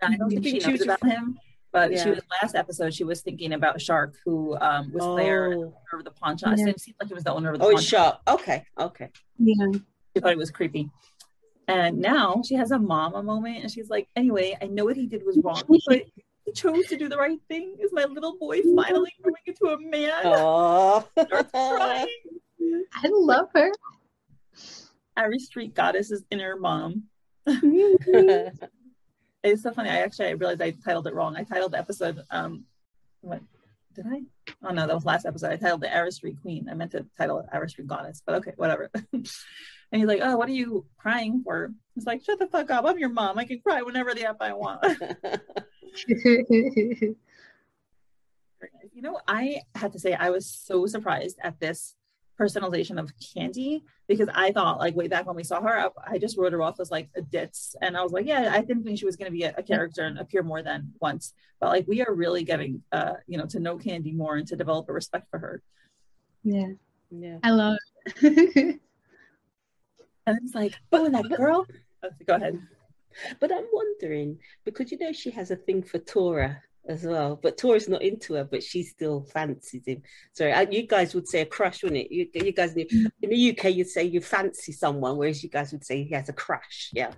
I 0.02 0.15
don't 0.17 0.30
think 0.30 0.46
she 0.46 0.60
knows 0.60 0.82
about 0.82 1.04
him. 1.04 1.38
But 1.74 1.91
yeah. 1.91 2.04
she 2.04 2.10
was 2.12 2.22
last 2.41 2.54
episode. 2.54 2.93
She 2.93 3.04
was 3.04 3.22
thinking 3.22 3.54
about 3.54 3.82
Shark, 3.82 4.15
who 4.24 4.56
um, 4.58 4.93
was 4.93 5.04
oh. 5.04 5.15
there 5.15 5.54
over 5.91 6.04
the 6.04 6.12
pawn 6.12 6.38
shop. 6.38 6.54
Yeah. 6.56 6.67
It 6.67 6.80
seemed 6.80 6.98
like 7.02 7.08
he 7.08 7.15
was 7.15 7.24
the 7.24 7.34
owner 7.34 7.52
of 7.52 7.60
the. 7.60 7.65
Oh, 7.65 7.76
Shark. 7.78 8.19
Okay, 8.28 8.63
okay. 8.80 9.10
Yeah. 9.39 9.72
She 10.15 10.22
thought 10.22 10.32
it 10.32 10.38
was 10.38 10.52
creepy. 10.52 10.91
And 11.67 12.00
now 12.00 12.43
she 12.46 12.54
has 12.56 12.69
a 12.72 12.78
mama 12.78 13.24
moment, 13.24 13.63
and 13.63 13.72
she's 13.72 13.89
like, 13.89 14.08
"Anyway, 14.15 14.56
I 14.62 14.67
know 14.67 14.86
what 14.86 14.96
he 14.96 15.08
did 15.08 15.26
was 15.26 15.39
wrong, 15.43 15.63
but 15.88 16.04
he 16.46 16.52
chose 16.52 16.86
to 16.88 16.98
do 16.98 17.10
the 17.10 17.17
right 17.17 17.39
thing. 17.48 17.78
Is 17.80 17.91
my 17.91 18.06
little 18.06 18.38
boy 18.38 18.62
finally 18.76 19.12
growing 19.24 19.36
into 19.48 19.65
a 19.67 19.80
man?" 19.80 20.22
Oh, 20.26 21.08
I 21.17 22.08
love 23.10 23.48
her. 23.56 23.72
Ares 25.17 25.46
Street 25.46 25.74
Goddess 25.74 26.12
is 26.12 26.24
inner 26.30 26.56
mom. 26.56 27.06
It's 29.43 29.63
so 29.63 29.71
funny. 29.71 29.89
I 29.89 29.97
actually 29.97 30.27
I 30.27 30.32
realized 30.32 30.62
I 30.62 30.71
titled 30.71 31.08
it 31.08 31.13
wrong. 31.13 31.36
I 31.36 31.43
titled 31.43 31.73
the 31.73 31.79
episode 31.79 32.21
um 32.32 32.65
what 33.21 33.41
did 33.93 34.06
I? 34.08 34.21
Oh 34.63 34.73
no, 34.73 34.88
that 34.88 34.93
was 34.93 35.06
last 35.06 35.25
episode. 35.25 35.51
I 35.51 35.58
titled 35.58 35.82
the 35.82 35.95
Ares 35.95 36.15
Street 36.15 36.38
Queen. 36.41 36.67
I 36.69 36.73
meant 36.73 36.91
to 36.91 37.06
title 37.17 37.39
it 37.39 37.45
Ares 37.51 37.71
Street 37.71 37.88
Goddess, 37.88 38.21
but 38.25 38.36
okay, 38.36 38.53
whatever. 38.56 38.89
and 39.13 39.27
he's 39.91 40.06
like, 40.06 40.21
Oh, 40.21 40.38
what 40.38 40.49
are 40.49 40.53
you 40.53 40.86
crying 40.97 41.41
for? 41.43 41.71
It's 41.95 42.06
like, 42.06 42.23
shut 42.23 42.39
the 42.39 42.47
fuck 42.47 42.71
up. 42.71 42.86
I'm 42.86 42.97
your 42.97 43.10
mom. 43.10 43.38
I 43.38 43.45
can 43.45 43.60
cry 43.60 43.82
whenever 43.82 44.13
the 44.13 44.27
F 44.27 44.38
I 44.39 44.53
want. 44.53 44.84
you 48.93 49.01
know, 49.01 49.19
I 49.27 49.62
had 49.75 49.93
to 49.93 49.99
say 49.99 50.13
I 50.13 50.29
was 50.29 50.47
so 50.47 50.86
surprised 50.86 51.38
at 51.43 51.60
this 51.60 51.95
personalization 52.39 53.00
of 53.00 53.12
Candy 53.36 53.84
because 54.08 54.30
I 54.34 54.52
thought 54.52 54.80
like 54.80 54.96
way 54.96 55.08
back 55.08 55.26
when 55.26 55.36
we 55.36 55.43
saw 55.43 55.62
her, 55.62 55.80
I, 55.80 56.13
I, 56.13 56.17
just 56.17 56.38
wrote 56.38 56.54
her 56.54 56.62
off 56.62 56.80
as 56.80 56.91
like 56.91 57.10
a 57.15 57.22
ditz, 57.22 57.76
and 57.82 57.96
I 57.96 58.04
was 58.04 58.12
like, 58.12 58.26
yeah, 58.26 58.52
I 58.52 58.62
didn't 58.62 58.84
think 58.84 59.00
she 59.00 59.06
was 59.06 59.15
going 59.15 59.32
to 59.32 59.38
be 59.38 59.43
a, 59.43 59.54
a, 59.58 59.63
character 59.63 60.04
and 60.04 60.17
appear 60.17 60.43
more 60.43 60.62
than 60.62 60.93
once, 61.00 61.34
but 61.60 61.69
like 61.69 61.88
we 61.88 62.02
are 62.02 62.13
really 62.13 62.43
getting 62.43 62.82
uh 62.91 63.13
you 63.28 63.38
know 63.38 63.46
to 63.48 63.60
know 63.60 63.78
Candy 63.78 64.12
more 64.12 64.36
and 64.36 64.48
to 64.48 64.56
develop 64.56 64.89
a 64.89 64.93
respect 64.93 65.30
for 65.30 65.39
her. 65.39 65.62
Yeah, 66.43 66.74
yeah, 67.12 67.38
I 67.43 67.52
love 67.52 67.78
it. 68.06 68.13
and 70.26 70.39
it's 70.43 70.56
like, 70.56 70.74
oh, 70.91 71.06
and 71.06 71.15
that 71.15 71.30
girl. 71.38 71.65
Oh, 72.04 72.10
go 72.26 72.36
ahead. 72.36 72.60
But 73.39 73.52
I'm 73.52 73.67
wondering 73.72 74.39
because 74.65 74.91
you 74.91 74.98
know 74.98 75.12
she 75.12 75.30
has 75.32 75.52
a 75.52 75.56
thing 75.56 75.84
for 75.84 76.00
Tora 76.00 76.62
as 76.88 77.04
well. 77.04 77.39
But 77.41 77.58
Tora's 77.58 77.88
not 77.88 78.02
into 78.02 78.34
her, 78.36 78.43
but 78.43 78.63
she 78.63 78.84
still 78.84 79.26
fancies 79.34 79.86
him. 79.86 80.02
Sorry, 80.34 80.54
you 80.72 80.88
guys 80.88 81.15
would 81.15 81.28
say 81.28 81.41
a 81.41 81.46
crush, 81.46 81.84
wouldn't 81.84 82.02
it? 82.06 82.12
You, 82.12 82.28
you 82.34 82.52
guys 82.52 82.76
in 82.76 82.88
the 83.22 83.50
UK, 83.52 83.74
you'd 83.74 83.88
say 83.88 84.04
you 84.04 84.22
fancy 84.22 84.72
someone, 84.72 85.17
whereas 85.17 85.43
you 85.43 85.50
guys 85.50 85.72
would 85.72 85.86
say 85.86 86.04
he 86.04 86.13
has 86.13 86.30
a 86.30 86.34
crush. 86.34 86.89
Yeah. 86.93 87.12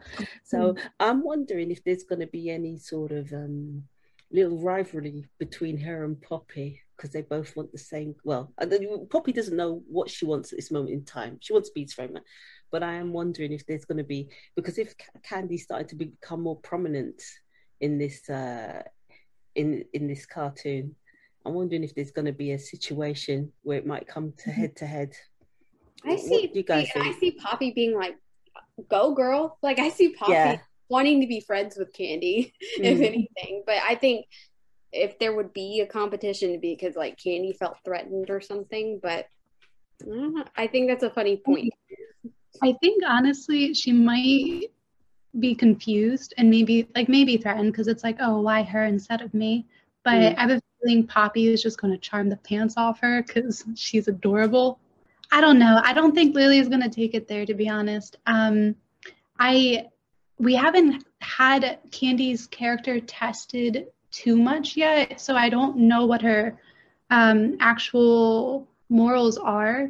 So 0.44 0.74
mm. 0.74 0.80
I'm 1.00 1.24
wondering 1.24 1.72
if 1.72 1.84
there's 1.84 2.04
going 2.04 2.22
to 2.22 2.28
be 2.28 2.50
any 2.50 2.78
sort 2.78 3.12
of 3.12 3.32
um, 3.34 3.84
little 4.32 4.58
rivalry 4.58 5.26
between 5.40 5.78
her 5.78 6.04
and 6.06 6.22
Poppy 6.22 6.82
because 6.96 7.12
they 7.12 7.22
both 7.22 7.56
want 7.56 7.72
the 7.72 7.78
same. 7.78 8.16
Well, 8.24 8.54
Poppy 9.10 9.34
doesn't 9.34 9.58
know 9.58 9.84
what 9.88 10.10
she 10.10 10.26
wants 10.26 10.54
at 10.54 10.58
this 10.58 10.72
moment 10.72 10.94
in 10.94 11.04
time. 11.06 11.38
She 11.42 11.54
wants 11.54 11.70
Beats 11.70 11.94
Framer. 11.94 12.22
But 12.72 12.84
I 12.84 12.96
am 12.96 13.14
wondering 13.14 13.54
if 13.54 13.66
there's 13.66 13.86
going 13.86 14.00
to 14.00 14.04
be 14.04 14.30
because 14.56 14.78
if 14.78 14.96
Candy 15.24 15.58
started 15.58 15.90
to 15.90 15.96
become 15.96 16.42
more 16.42 16.58
prominent 16.58 17.22
in 17.80 17.98
this 17.98 18.30
uh, 18.30 18.84
in 19.56 19.86
in 19.94 20.08
this 20.08 20.26
cartoon. 20.26 20.96
I'm 21.46 21.54
wondering 21.54 21.84
if 21.84 21.94
there's 21.94 22.12
going 22.12 22.26
to 22.26 22.34
be 22.34 22.52
a 22.52 22.60
situation 22.60 23.52
where 23.64 23.78
it 23.78 23.86
might 23.86 24.08
come 24.08 24.34
to 24.40 24.52
head 24.52 24.76
to 24.78 24.86
head. 24.86 25.14
I 26.04 26.16
see. 26.18 26.52
you 26.54 26.64
guys 26.64 26.88
I 26.96 27.14
see 27.20 27.32
Poppy 27.32 27.72
being 27.72 27.96
like, 27.96 28.18
"Go, 28.90 29.14
girl!" 29.14 29.58
Like 29.62 29.80
I 29.80 29.90
see 29.90 30.14
Poppy 30.14 30.34
yeah. 30.34 30.58
wanting 30.90 31.22
to 31.22 31.28
be 31.28 31.42
friends 31.42 31.78
with 31.78 31.94
Candy, 31.94 32.54
mm. 32.80 32.84
if 32.84 33.00
anything. 33.00 33.64
But 33.66 33.78
I 33.88 33.96
think 33.96 34.26
if 34.92 35.20
there 35.20 35.36
would 35.36 35.54
be 35.54 35.82
a 35.82 35.88
competition, 35.88 36.60
because 36.60 36.96
like 36.96 37.18
Candy 37.22 37.54
felt 37.54 37.78
threatened 37.84 38.30
or 38.30 38.42
something. 38.42 39.00
But 39.02 39.28
I, 40.04 40.46
I 40.56 40.68
think 40.68 40.90
that's 40.90 41.04
a 41.04 41.10
funny 41.10 41.38
point. 41.38 41.74
I 42.64 42.74
think 42.82 43.04
honestly, 43.06 43.74
she 43.74 43.92
might 43.92 44.72
be 45.40 45.56
confused 45.56 46.34
and 46.38 46.50
maybe 46.50 46.88
like 46.96 47.10
maybe 47.10 47.38
threatened 47.38 47.72
because 47.72 47.88
it's 47.88 48.04
like, 48.04 48.18
oh, 48.20 48.42
why 48.42 48.64
her 48.64 48.86
instead 48.86 49.22
of 49.22 49.34
me? 49.34 49.66
But 50.04 50.14
mm. 50.14 50.38
I 50.38 50.42
have 50.42 50.52
a 50.52 50.62
feeling 50.82 51.08
Poppy 51.08 51.48
is 51.48 51.62
just 51.62 51.80
going 51.80 51.94
to 51.94 52.00
charm 52.00 52.30
the 52.30 52.38
pants 52.38 52.76
off 52.78 53.00
her 53.02 53.24
because 53.24 53.64
she's 53.76 54.08
adorable. 54.08 54.80
I 55.32 55.42
don't 55.42 55.60
know. 55.60 55.82
I 55.84 55.94
don't 55.94 56.14
think 56.14 56.36
Lily 56.36 56.60
is 56.60 56.70
going 56.70 56.84
to 56.84 56.90
take 56.90 57.14
it 57.14 57.28
there, 57.28 57.46
to 57.46 57.54
be 57.54 57.68
honest. 57.68 58.18
Um, 58.26 58.76
I 59.40 59.88
we 60.38 60.56
haven't 60.56 61.06
had 61.22 61.80
Candy's 61.92 62.48
character 62.48 63.00
tested 63.00 63.88
too 64.12 64.36
much 64.36 64.78
yet, 64.78 65.20
so 65.20 65.36
I 65.36 65.50
don't 65.50 65.78
know 65.78 66.06
what 66.06 66.22
her 66.22 66.60
um, 67.10 67.58
actual 67.60 68.68
morals 68.90 69.38
are. 69.38 69.90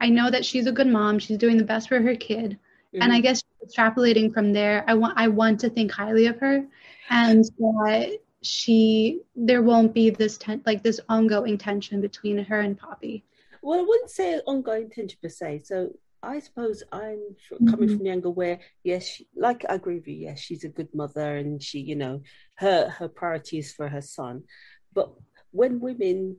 I 0.00 0.08
know 0.08 0.30
that 0.30 0.44
she's 0.44 0.66
a 0.66 0.72
good 0.72 0.86
mom. 0.86 1.18
She's 1.18 1.38
doing 1.38 1.58
the 1.58 1.64
best 1.64 1.88
for 1.88 2.00
her 2.00 2.16
kid. 2.16 2.52
Mm-hmm. 2.52 3.02
And 3.02 3.12
I 3.12 3.16
mm-hmm. 3.16 3.22
guess 3.22 3.39
extrapolating 3.64 4.32
from 4.32 4.52
there, 4.52 4.84
I 4.86 4.94
want 4.94 5.14
I 5.16 5.28
want 5.28 5.60
to 5.60 5.70
think 5.70 5.92
highly 5.92 6.26
of 6.26 6.38
her, 6.38 6.64
and 7.08 7.44
that 7.44 8.18
she 8.42 9.20
there 9.36 9.62
won't 9.62 9.92
be 9.92 10.10
this 10.10 10.38
ten, 10.38 10.62
like 10.66 10.82
this 10.82 11.00
ongoing 11.08 11.58
tension 11.58 12.00
between 12.00 12.38
her 12.38 12.60
and 12.60 12.78
Poppy. 12.78 13.24
Well, 13.62 13.78
I 13.78 13.82
wouldn't 13.82 14.10
say 14.10 14.38
ongoing 14.46 14.90
tension 14.90 15.18
per 15.22 15.28
se. 15.28 15.62
So 15.64 15.90
I 16.22 16.38
suppose 16.38 16.82
I'm 16.92 17.20
coming 17.50 17.88
mm-hmm. 17.88 17.96
from 17.96 18.04
the 18.04 18.10
angle 18.10 18.34
where, 18.34 18.60
yes, 18.84 19.06
she, 19.06 19.26
like 19.36 19.64
I 19.68 19.74
agree 19.74 19.96
with 19.96 20.08
you. 20.08 20.16
Yes, 20.16 20.40
she's 20.40 20.64
a 20.64 20.68
good 20.68 20.88
mother, 20.94 21.36
and 21.36 21.62
she, 21.62 21.80
you 21.80 21.96
know, 21.96 22.22
her 22.56 22.88
her 22.88 23.08
priority 23.08 23.58
is 23.58 23.72
for 23.72 23.88
her 23.88 24.02
son. 24.02 24.44
But 24.92 25.12
when 25.50 25.80
women 25.80 26.36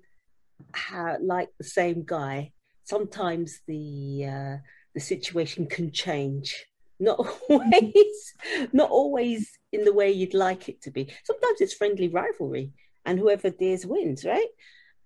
ha- 0.76 1.18
like 1.22 1.50
the 1.58 1.64
same 1.64 2.04
guy, 2.06 2.54
sometimes 2.84 3.62
the 3.68 4.26
uh, 4.26 4.58
the 4.94 5.02
situation 5.02 5.68
can 5.68 5.92
change. 5.92 6.66
Not 7.02 7.20
always, 7.50 8.34
not 8.72 8.92
always 8.92 9.58
in 9.72 9.84
the 9.84 9.94
way 9.94 10.12
you'd 10.12 10.36
like 10.36 10.70
it 10.70 10.82
to 10.84 10.92
be. 10.92 11.12
Sometimes 11.24 11.60
it's 11.60 11.74
friendly 11.74 12.08
rivalry, 12.08 12.74
and 13.06 13.18
whoever 13.18 13.50
dares 13.50 13.88
wins, 13.88 14.24
right? 14.24 14.48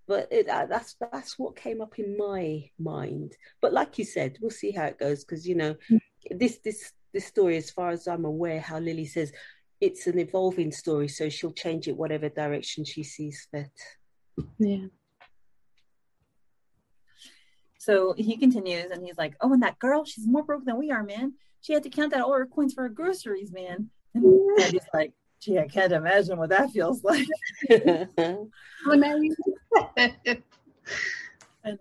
But 0.06 0.28
it, 0.30 0.50
uh, 0.50 0.66
that's 0.68 0.98
that's 1.00 1.40
what 1.40 1.56
came 1.56 1.82
up 1.82 1.98
in 1.98 2.18
my 2.18 2.70
mind. 2.78 3.38
But 3.62 3.72
like 3.72 3.98
you 3.98 4.04
said, 4.04 4.38
we'll 4.42 4.52
see 4.52 4.72
how 4.72 4.84
it 4.84 5.00
goes 5.00 5.24
because 5.24 5.48
you 5.48 5.56
know 5.56 5.76
mm. 5.90 6.00
this 6.30 6.58
this 6.58 6.92
this 7.14 7.26
story, 7.26 7.56
as 7.56 7.72
far 7.72 7.92
as 7.92 8.08
I'm 8.10 8.26
aware, 8.26 8.60
how 8.60 8.78
Lily 8.78 9.06
says 9.06 9.32
it's 9.80 10.06
an 10.06 10.20
evolving 10.20 10.74
story, 10.74 11.08
so 11.08 11.30
she'll 11.30 11.54
change 11.54 11.88
it 11.88 11.96
whatever 11.96 12.28
direction 12.28 12.84
she 12.84 13.04
sees 13.04 13.48
fit. 13.52 13.72
Yeah. 14.60 14.88
So 17.80 18.16
he 18.18 18.36
continues 18.36 18.92
and 18.92 19.06
he's 19.06 19.18
like, 19.18 19.36
Oh, 19.40 19.54
and 19.54 19.64
that 19.64 19.80
girl, 19.80 20.04
she's 20.04 20.28
more 20.28 20.44
broke 20.44 20.66
than 20.66 20.78
we 20.78 20.92
are, 20.92 21.04
man. 21.04 21.36
She 21.65 21.73
had 21.73 21.82
to 21.82 21.89
count 21.89 22.13
out 22.13 22.21
all 22.21 22.34
her 22.34 22.45
coins 22.45 22.75
for 22.75 22.84
her 22.84 22.89
groceries, 22.89 23.51
man. 23.51 23.89
And 24.13 24.71
he's 24.71 24.86
like, 24.93 25.13
Gee, 25.41 25.58
I 25.58 25.67
can't 25.67 25.91
imagine 25.91 26.38
what 26.38 26.49
that 26.49 26.69
feels 26.69 27.04
like. 27.04 27.25
and 27.69 28.08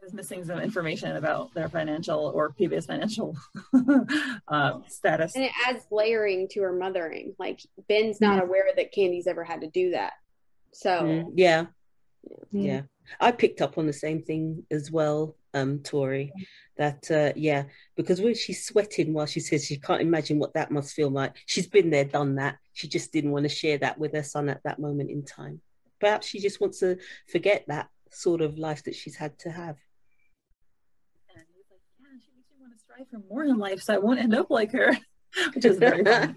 is 0.02 0.14
missing 0.14 0.42
some 0.42 0.58
information 0.58 1.16
about 1.16 1.52
their 1.52 1.68
financial 1.68 2.32
or 2.34 2.50
previous 2.52 2.86
financial 2.86 3.36
uh, 4.48 4.78
status. 4.88 5.36
And 5.36 5.44
it 5.44 5.52
adds 5.68 5.84
layering 5.90 6.48
to 6.52 6.62
her 6.62 6.72
mothering. 6.72 7.34
Like 7.38 7.60
Ben's 7.86 8.22
not 8.22 8.42
aware 8.42 8.64
that 8.74 8.90
Candy's 8.90 9.26
ever 9.26 9.44
had 9.44 9.60
to 9.60 9.68
do 9.68 9.90
that. 9.90 10.14
So 10.72 11.02
mm, 11.02 11.32
yeah. 11.34 11.66
yeah. 12.52 12.62
yeah. 12.62 12.80
I 13.20 13.32
picked 13.32 13.60
up 13.60 13.76
on 13.76 13.86
the 13.86 13.92
same 13.92 14.22
thing 14.22 14.64
as 14.70 14.90
well 14.90 15.36
um, 15.54 15.78
Tori, 15.78 16.32
that 16.76 17.10
uh, 17.10 17.32
yeah, 17.36 17.64
because 17.96 18.20
when 18.20 18.34
she's 18.34 18.66
sweating 18.66 19.14
while 19.14 19.26
she 19.26 19.40
says 19.40 19.64
she 19.64 19.78
can't 19.78 20.02
imagine 20.02 20.38
what 20.38 20.54
that 20.54 20.70
must 20.70 20.94
feel 20.94 21.10
like. 21.10 21.36
She's 21.46 21.68
been 21.68 21.90
there, 21.90 22.04
done 22.04 22.34
that. 22.34 22.58
She 22.72 22.88
just 22.88 23.12
didn't 23.12 23.31
want 23.31 23.44
to 23.44 23.48
share 23.48 23.79
that 23.79 23.98
with 23.98 24.12
her 24.12 24.22
son 24.22 24.48
at 24.48 24.62
that 24.64 24.79
moment 24.79 25.10
in 25.10 25.24
time. 25.24 25.60
Perhaps 26.00 26.26
she 26.26 26.40
just 26.40 26.60
wants 26.60 26.81
to 26.81 26.98
forget 27.31 27.64
that 27.68 27.88
sort 28.10 28.42
of 28.42 28.58
life 28.58 28.85
that 28.85 28.94
she's 28.94 29.16
had 29.16 29.38
to 29.40 29.50
have. 29.50 29.76
And 31.35 31.44
he's 31.54 31.64
like, 31.70 31.81
yeah, 32.00 32.18
she 32.18 32.33
makes 32.37 32.50
me 32.50 32.56
want 32.60 32.72
to 32.74 32.79
strive 32.79 33.08
for 33.08 33.22
more 33.33 33.44
in 33.44 33.58
life, 33.58 33.81
so 33.81 33.94
I 33.94 33.98
won't 33.98 34.20
end 34.20 34.35
up 34.35 34.50
like 34.50 34.72
her. 34.72 34.96
Which 35.54 35.64
is 35.64 35.79
very 35.79 36.04
funny. 36.04 36.35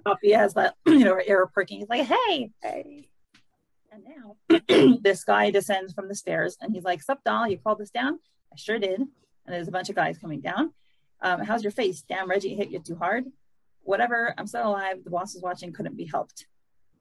Poppy 0.04 0.32
has 0.32 0.54
that, 0.54 0.74
you 0.86 1.00
know, 1.00 1.14
her 1.14 1.22
ear 1.26 1.46
perking. 1.52 1.80
He's 1.80 1.88
like, 1.88 2.06
hey, 2.06 2.50
hey. 2.62 3.08
And 3.92 4.04
now 4.04 4.98
this 5.02 5.24
guy 5.24 5.50
descends 5.50 5.92
from 5.92 6.08
the 6.08 6.14
stairs 6.14 6.56
and 6.60 6.72
he's 6.72 6.84
like, 6.84 7.02
Sup, 7.02 7.22
doll, 7.24 7.48
you 7.48 7.58
called 7.58 7.78
this 7.78 7.90
down? 7.90 8.20
I 8.52 8.56
sure 8.56 8.78
did. 8.78 9.00
And 9.00 9.08
there's 9.46 9.68
a 9.68 9.72
bunch 9.72 9.88
of 9.88 9.96
guys 9.96 10.18
coming 10.18 10.40
down. 10.40 10.72
Um, 11.22 11.40
how's 11.40 11.62
your 11.62 11.72
face? 11.72 12.02
Damn, 12.02 12.28
Reggie 12.28 12.54
hit 12.54 12.70
you 12.70 12.80
too 12.80 12.96
hard. 12.96 13.24
Whatever. 13.82 14.34
I'm 14.36 14.46
still 14.46 14.68
alive. 14.68 15.04
The 15.04 15.10
boss 15.10 15.34
is 15.34 15.42
watching. 15.42 15.72
Couldn't 15.72 15.96
be 15.96 16.06
helped. 16.06 16.46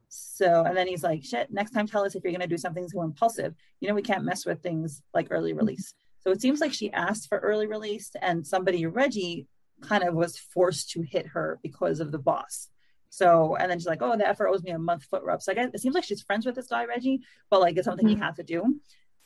So, 0.10 0.64
and 0.66 0.76
then 0.76 0.88
he's 0.88 1.04
like, 1.04 1.24
shit, 1.24 1.52
next 1.52 1.72
time 1.72 1.88
tell 1.88 2.04
us 2.04 2.16
if 2.16 2.24
you're 2.24 2.34
going 2.34 2.42
to 2.42 2.48
do 2.48 2.58
something 2.58 2.88
so 2.88 3.04
impulsive. 3.04 3.54
You 3.80 3.88
know, 3.88 3.94
we 3.94 4.02
can't 4.02 4.24
mess 4.24 4.46
with 4.46 4.62
things 4.62 5.04
like 5.14 5.28
early 5.30 5.54
release. 5.54 5.94
So 6.22 6.32
it 6.32 6.42
seems 6.42 6.60
like 6.60 6.74
she 6.74 6.92
asked 6.92 7.30
for 7.30 7.38
early 7.38 7.68
release 7.68 8.12
and 8.22 8.46
somebody, 8.46 8.86
Reggie, 8.86 9.48
kind 9.82 10.04
of 10.04 10.14
was 10.14 10.38
forced 10.38 10.90
to 10.92 11.02
hit 11.02 11.28
her 11.28 11.60
because 11.64 12.00
of 12.00 12.12
the 12.12 12.18
boss. 12.18 12.70
So, 13.10 13.56
and 13.56 13.70
then 13.70 13.80
she's 13.80 13.88
like, 13.88 14.02
oh, 14.02 14.18
the 14.18 14.28
effort 14.28 14.50
owes 14.50 14.64
me 14.64 14.72
a 14.72 14.80
month 14.80 15.04
foot 15.06 15.24
rub. 15.24 15.42
So 15.42 15.52
I 15.52 15.56
guess 15.56 15.70
it 15.74 15.82
seems 15.82 15.96
like 15.96 16.04
she's 16.04 16.22
friends 16.22 16.46
with 16.46 16.56
this 16.56 16.68
guy, 16.68 16.86
Reggie, 16.86 17.22
but 17.50 17.62
like 17.62 17.78
it's 17.78 17.86
something 17.86 18.06
mm-hmm. 18.06 18.18
he 18.18 18.22
has 18.22 18.36
to 18.36 18.44
do. 18.44 18.80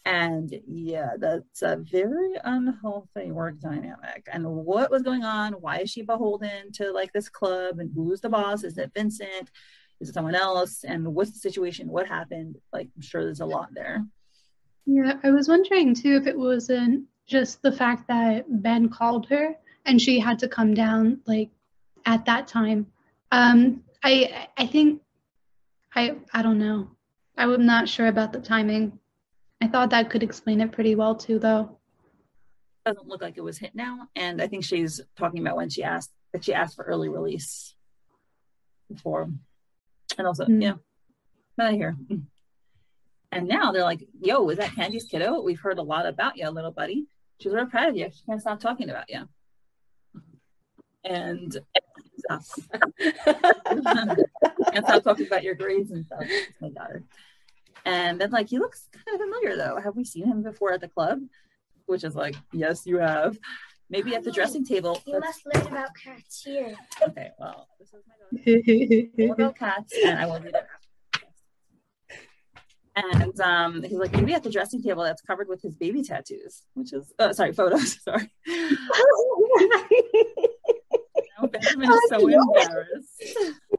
And 0.05 0.53
yeah, 0.67 1.11
that's 1.17 1.61
a 1.61 1.77
very 1.77 2.33
unhealthy 2.43 3.31
work 3.31 3.59
dynamic. 3.59 4.27
And 4.31 4.45
what 4.45 4.91
was 4.91 5.01
going 5.01 5.23
on? 5.23 5.53
Why 5.53 5.79
is 5.79 5.91
she 5.91 6.01
beholden 6.01 6.71
to 6.73 6.91
like 6.91 7.13
this 7.13 7.29
club? 7.29 7.79
And 7.79 7.89
who's 7.95 8.19
the 8.19 8.29
boss? 8.29 8.63
Is 8.63 8.77
it 8.77 8.91
Vincent? 8.93 9.49
Is 10.01 10.09
it 10.09 10.13
someone 10.13 10.35
else? 10.35 10.83
And 10.83 11.15
what's 11.15 11.31
the 11.31 11.39
situation? 11.39 11.87
What 11.87 12.07
happened? 12.07 12.57
Like, 12.73 12.89
I'm 12.95 13.01
sure 13.01 13.23
there's 13.23 13.39
a 13.39 13.45
lot 13.45 13.69
there. 13.73 14.03
Yeah, 14.85 15.13
I 15.23 15.31
was 15.31 15.47
wondering 15.47 15.95
too 15.95 16.17
if 16.17 16.27
it 16.27 16.37
wasn't 16.37 17.05
just 17.25 17.61
the 17.61 17.71
fact 17.71 18.07
that 18.09 18.45
Ben 18.61 18.89
called 18.89 19.29
her 19.29 19.55
and 19.85 20.01
she 20.01 20.19
had 20.19 20.39
to 20.39 20.47
come 20.47 20.73
down 20.73 21.21
like 21.25 21.49
at 22.05 22.25
that 22.25 22.47
time. 22.47 22.87
Um, 23.31 23.83
I 24.03 24.47
I 24.57 24.67
think 24.67 25.01
I 25.95 26.17
I 26.33 26.41
don't 26.41 26.59
know. 26.59 26.89
I'm 27.37 27.65
not 27.65 27.89
sure 27.89 28.07
about 28.07 28.33
the 28.33 28.39
timing. 28.39 28.99
I 29.63 29.67
thought 29.67 29.91
that 29.91 30.09
could 30.09 30.23
explain 30.23 30.59
it 30.59 30.73
pretty 30.73 30.93
well 30.93 31.15
too, 31.15 31.39
though. 31.39 31.79
Doesn't 32.85 33.07
look 33.07 33.21
like 33.21 33.37
it 33.37 33.43
was 33.43 33.57
hit 33.57 33.73
now, 33.73 34.09
and 34.13 34.41
I 34.41 34.47
think 34.47 34.65
she's 34.65 34.99
talking 35.15 35.39
about 35.39 35.55
when 35.55 35.69
she 35.69 35.83
asked 35.83 36.11
that 36.33 36.43
she 36.43 36.53
asked 36.53 36.75
for 36.75 36.83
early 36.83 37.07
release 37.07 37.73
before, 38.91 39.29
and 40.17 40.27
also 40.27 40.43
mm-hmm. 40.43 40.61
yeah, 40.61 40.73
not 41.57 41.71
here. 41.71 41.95
And 43.31 43.47
now 43.47 43.71
they're 43.71 43.83
like, 43.83 44.05
"Yo, 44.19 44.49
is 44.49 44.57
that 44.57 44.75
Candy's 44.75 45.05
kiddo? 45.05 45.41
We've 45.41 45.61
heard 45.61 45.77
a 45.77 45.81
lot 45.81 46.05
about 46.05 46.35
you, 46.35 46.49
little 46.49 46.71
buddy. 46.71 47.05
She's 47.39 47.53
real 47.53 47.65
proud 47.65 47.87
of 47.87 47.95
you. 47.95 48.09
She 48.13 48.21
can't 48.25 48.41
stop 48.41 48.59
talking 48.59 48.89
about 48.89 49.09
you." 49.09 49.29
And 51.05 51.57
and 52.29 52.43
stop 54.85 55.03
talking 55.03 55.27
about 55.27 55.43
your 55.43 55.55
grades 55.55 55.91
and 55.91 56.05
stuff. 56.05 56.19
It's 56.23 56.59
my 56.59 56.67
daughter. 56.67 57.03
And 57.85 58.19
then 58.19 58.31
like 58.31 58.49
he 58.49 58.59
looks 58.59 58.87
kind 58.93 59.15
of 59.15 59.21
familiar 59.21 59.57
though. 59.57 59.79
Have 59.79 59.95
we 59.95 60.05
seen 60.05 60.25
him 60.25 60.41
before 60.43 60.73
at 60.73 60.81
the 60.81 60.87
club? 60.87 61.19
Which 61.85 62.03
is 62.03 62.15
like, 62.15 62.35
yes, 62.51 62.85
you 62.85 62.97
have. 62.97 63.37
Maybe 63.89 64.15
at 64.15 64.23
the 64.23 64.31
dressing 64.31 64.65
table. 64.65 65.01
You 65.05 65.19
must 65.19 65.45
learn 65.45 65.67
about 65.67 65.89
cats 66.01 66.41
here. 66.43 66.75
Okay, 67.09 67.31
well, 67.37 67.67
this 67.79 67.89
is 67.93 68.03
my 68.07 68.15
daughter. 69.27 69.33
about 69.33 69.55
cats, 69.59 69.93
and 70.03 70.17
I 70.17 70.25
will 70.25 70.39
do 70.39 70.51
that. 70.51 70.67
And 72.95 73.39
um, 73.41 73.81
he's 73.81 73.97
like, 73.97 74.13
maybe 74.13 74.33
at 74.33 74.43
the 74.43 74.51
dressing 74.51 74.81
table 74.81 75.03
that's 75.03 75.21
covered 75.21 75.47
with 75.47 75.61
his 75.61 75.75
baby 75.75 76.03
tattoos, 76.03 76.61
which 76.75 76.93
is, 76.93 77.11
uh, 77.17 77.33
sorry, 77.33 77.51
photos. 77.51 77.99
Sorry. 78.03 78.31
Benjamin's 81.51 81.99
so 82.07 82.25
embarrassed. 82.27 83.23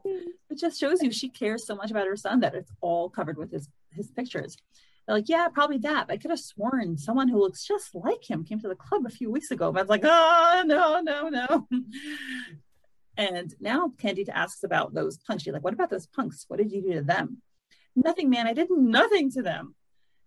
It 0.50 0.60
just 0.60 0.78
shows 0.78 1.02
you 1.02 1.10
she 1.10 1.30
cares 1.30 1.66
so 1.66 1.74
much 1.74 1.90
about 1.90 2.06
her 2.06 2.16
son 2.16 2.40
that 2.40 2.54
it's 2.54 2.70
all 2.80 3.10
covered 3.10 3.38
with 3.38 3.50
his 3.50 3.68
his 3.90 4.10
pictures. 4.12 4.56
They're 5.06 5.16
like, 5.16 5.28
yeah, 5.28 5.48
probably 5.48 5.78
that. 5.78 6.06
But 6.06 6.14
I 6.14 6.16
could 6.16 6.30
have 6.30 6.38
sworn 6.38 6.96
someone 6.96 7.28
who 7.28 7.40
looks 7.40 7.66
just 7.66 7.94
like 7.94 8.28
him 8.28 8.44
came 8.44 8.60
to 8.60 8.68
the 8.68 8.76
club 8.76 9.04
a 9.04 9.10
few 9.10 9.30
weeks 9.30 9.50
ago. 9.50 9.72
But 9.72 9.80
I 9.80 9.82
was 9.82 9.90
like, 9.90 10.04
oh 10.04 10.62
no, 10.66 11.00
no, 11.00 11.28
no. 11.28 11.66
And 13.16 13.54
now 13.60 13.92
Candy 13.98 14.28
asks 14.28 14.64
about 14.64 14.92
those 14.92 15.18
punks. 15.18 15.46
Like, 15.46 15.62
what 15.62 15.72
about 15.72 15.88
those 15.88 16.08
punks? 16.08 16.46
What 16.48 16.58
did 16.58 16.72
you 16.72 16.82
do 16.82 16.94
to 16.94 17.02
them? 17.02 17.42
Nothing, 17.94 18.28
man. 18.28 18.48
I 18.48 18.52
did 18.52 18.68
nothing 18.70 19.30
to 19.32 19.42
them. 19.42 19.76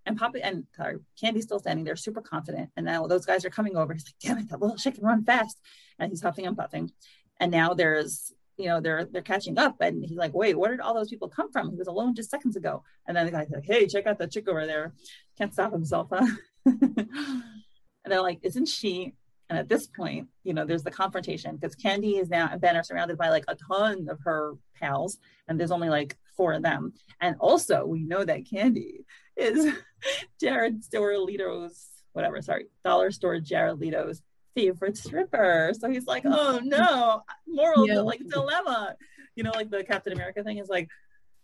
And 0.05 0.17
Poppy 0.17 0.41
and 0.41 0.65
sorry, 0.73 0.99
Candy's 1.19 1.43
still 1.43 1.59
standing 1.59 1.83
there, 1.83 1.97
super 1.97 2.21
confident. 2.21 2.69
And 2.77 2.85
now 2.85 3.05
those 3.05 3.25
guys 3.25 3.43
are 3.43 3.49
coming 3.49 3.75
over. 3.75 3.93
He's 3.93 4.05
like, 4.05 4.15
damn 4.21 4.37
it, 4.37 4.49
that 4.49 4.61
little 4.61 4.77
shit 4.77 4.95
can 4.95 5.03
run 5.03 5.25
fast. 5.25 5.59
And 5.99 6.09
he's 6.11 6.21
huffing 6.21 6.47
and 6.47 6.55
puffing 6.55 6.91
and 7.39 7.51
now 7.51 7.73
there's 7.73 8.33
you 8.57 8.65
know 8.65 8.81
they're 8.81 9.05
they're 9.05 9.21
catching 9.21 9.57
up. 9.57 9.77
And 9.79 10.03
he's 10.03 10.17
like 10.17 10.33
wait 10.33 10.57
where 10.57 10.71
did 10.71 10.81
all 10.81 10.93
those 10.93 11.09
people 11.09 11.29
come 11.29 11.51
from? 11.51 11.71
He 11.71 11.77
was 11.77 11.87
alone 11.87 12.15
just 12.15 12.29
seconds 12.29 12.55
ago. 12.55 12.83
And 13.07 13.15
then 13.15 13.25
the 13.25 13.31
guy's 13.31 13.49
like 13.49 13.65
hey 13.65 13.87
check 13.87 14.07
out 14.07 14.17
that 14.19 14.31
chick 14.31 14.47
over 14.47 14.65
there. 14.65 14.93
Can't 15.37 15.53
stop 15.53 15.71
himself 15.71 16.09
huh? 16.11 16.27
And 16.65 18.13
they're 18.13 18.21
like 18.21 18.39
isn't 18.41 18.67
she? 18.67 19.13
And 19.49 19.57
at 19.57 19.69
this 19.69 19.87
point 19.87 20.27
you 20.43 20.53
know 20.53 20.65
there's 20.65 20.83
the 20.83 20.91
confrontation 20.91 21.55
because 21.55 21.75
candy 21.75 22.17
is 22.17 22.29
now 22.29 22.49
and 22.51 22.59
ben 22.59 22.75
are 22.75 22.83
surrounded 22.83 23.17
by 23.17 23.29
like 23.29 23.45
a 23.47 23.55
ton 23.55 24.07
of 24.09 24.19
her 24.21 24.53
pals 24.75 25.17
and 25.47 25.59
there's 25.59 25.71
only 25.71 25.89
like 25.89 26.17
four 26.35 26.53
of 26.53 26.63
them. 26.63 26.93
And 27.21 27.35
also 27.39 27.85
we 27.85 28.03
know 28.03 28.23
that 28.23 28.49
candy 28.49 29.05
is 29.35 29.73
jared 30.39 30.83
store 30.83 31.17
leto's 31.17 31.85
whatever 32.13 32.41
sorry 32.41 32.65
dollar 32.83 33.11
store 33.11 33.39
jared 33.39 33.79
leto's 33.79 34.21
favorite 34.57 34.97
stripper. 34.97 35.71
So 35.79 35.89
he's 35.89 36.07
like, 36.07 36.23
oh 36.25 36.59
no, 36.63 37.21
moral 37.47 37.87
yeah. 37.87 37.99
like 37.99 38.21
dilemma. 38.27 38.95
You 39.35 39.43
know, 39.43 39.51
like 39.53 39.69
the 39.69 39.83
Captain 39.83 40.13
America 40.13 40.43
thing 40.43 40.57
is 40.57 40.67
like 40.67 40.89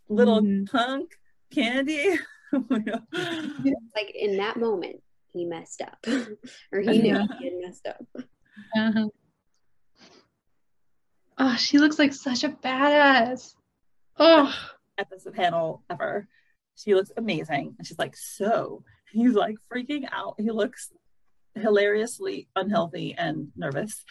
little 0.08 0.40
mm-hmm. 0.40 0.64
punk 0.64 1.12
candy. 1.52 2.18
like 2.52 4.10
in 4.14 4.38
that 4.38 4.56
moment, 4.56 5.00
he 5.32 5.44
messed 5.44 5.80
up, 5.80 6.04
or 6.72 6.80
he 6.80 7.02
knew 7.02 7.26
he 7.38 7.44
had 7.44 7.54
messed 7.60 7.86
up. 7.86 8.04
Uh-huh. 8.76 9.08
Oh, 11.38 11.56
she 11.56 11.78
looks 11.78 11.98
like 11.98 12.12
such 12.12 12.42
a 12.42 12.48
badass. 12.48 13.54
Oh, 14.18 14.52
episode 14.98 15.34
panel 15.34 15.84
ever. 15.88 16.28
She 16.76 16.94
looks 16.94 17.12
amazing, 17.16 17.76
and 17.78 17.86
she's 17.86 17.98
like, 17.98 18.16
so. 18.16 18.82
He's 19.12 19.34
like 19.34 19.54
freaking 19.72 20.08
out. 20.10 20.34
He 20.38 20.50
looks 20.50 20.90
hilariously 21.54 22.48
unhealthy 22.56 23.14
and 23.16 23.48
nervous. 23.56 24.04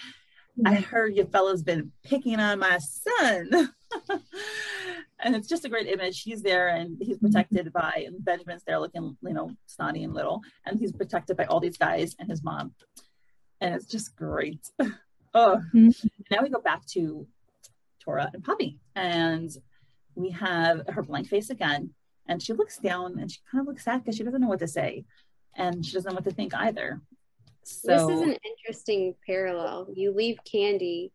I 0.65 0.75
heard 0.75 1.15
your 1.15 1.25
you 1.25 1.31
fellas 1.31 1.63
been 1.63 1.91
picking 2.03 2.39
on 2.39 2.59
my 2.59 2.77
son. 2.77 3.73
and 5.19 5.35
it's 5.35 5.47
just 5.47 5.65
a 5.65 5.69
great 5.69 5.87
image. 5.87 6.21
He's 6.21 6.43
there 6.43 6.69
and 6.69 6.97
he's 7.01 7.17
protected 7.17 7.73
by 7.73 8.03
and 8.05 8.23
Benjamin's 8.23 8.63
there 8.63 8.79
looking, 8.79 9.17
you 9.21 9.33
know, 9.33 9.51
snotty 9.65 10.03
and 10.03 10.13
little. 10.13 10.41
And 10.65 10.79
he's 10.79 10.91
protected 10.91 11.37
by 11.37 11.45
all 11.45 11.59
these 11.59 11.77
guys 11.77 12.15
and 12.19 12.29
his 12.29 12.43
mom. 12.43 12.73
And 13.61 13.73
it's 13.73 13.87
just 13.87 14.15
great. 14.15 14.69
oh 15.33 15.59
mm-hmm. 15.73 15.89
now 16.29 16.43
we 16.43 16.49
go 16.49 16.61
back 16.61 16.85
to 16.87 17.27
Tora 18.03 18.29
and 18.33 18.43
Poppy. 18.43 18.79
And 18.95 19.49
we 20.15 20.29
have 20.31 20.83
her 20.89 21.01
blank 21.01 21.27
face 21.27 21.49
again. 21.49 21.93
And 22.27 22.41
she 22.41 22.53
looks 22.53 22.77
down 22.77 23.19
and 23.19 23.29
she 23.29 23.39
kind 23.51 23.61
of 23.61 23.67
looks 23.67 23.83
sad 23.83 24.03
because 24.03 24.15
she 24.17 24.23
doesn't 24.23 24.39
know 24.39 24.47
what 24.47 24.59
to 24.59 24.67
say. 24.67 25.05
And 25.55 25.85
she 25.85 25.93
doesn't 25.93 26.09
know 26.09 26.15
what 26.15 26.25
to 26.25 26.31
think 26.31 26.53
either. 26.53 27.01
So 27.63 28.07
this 28.07 28.17
is 28.17 28.21
an 28.21 28.37
interesting 28.45 29.15
parallel. 29.25 29.87
You 29.93 30.13
leave 30.13 30.37
Candy 30.49 31.11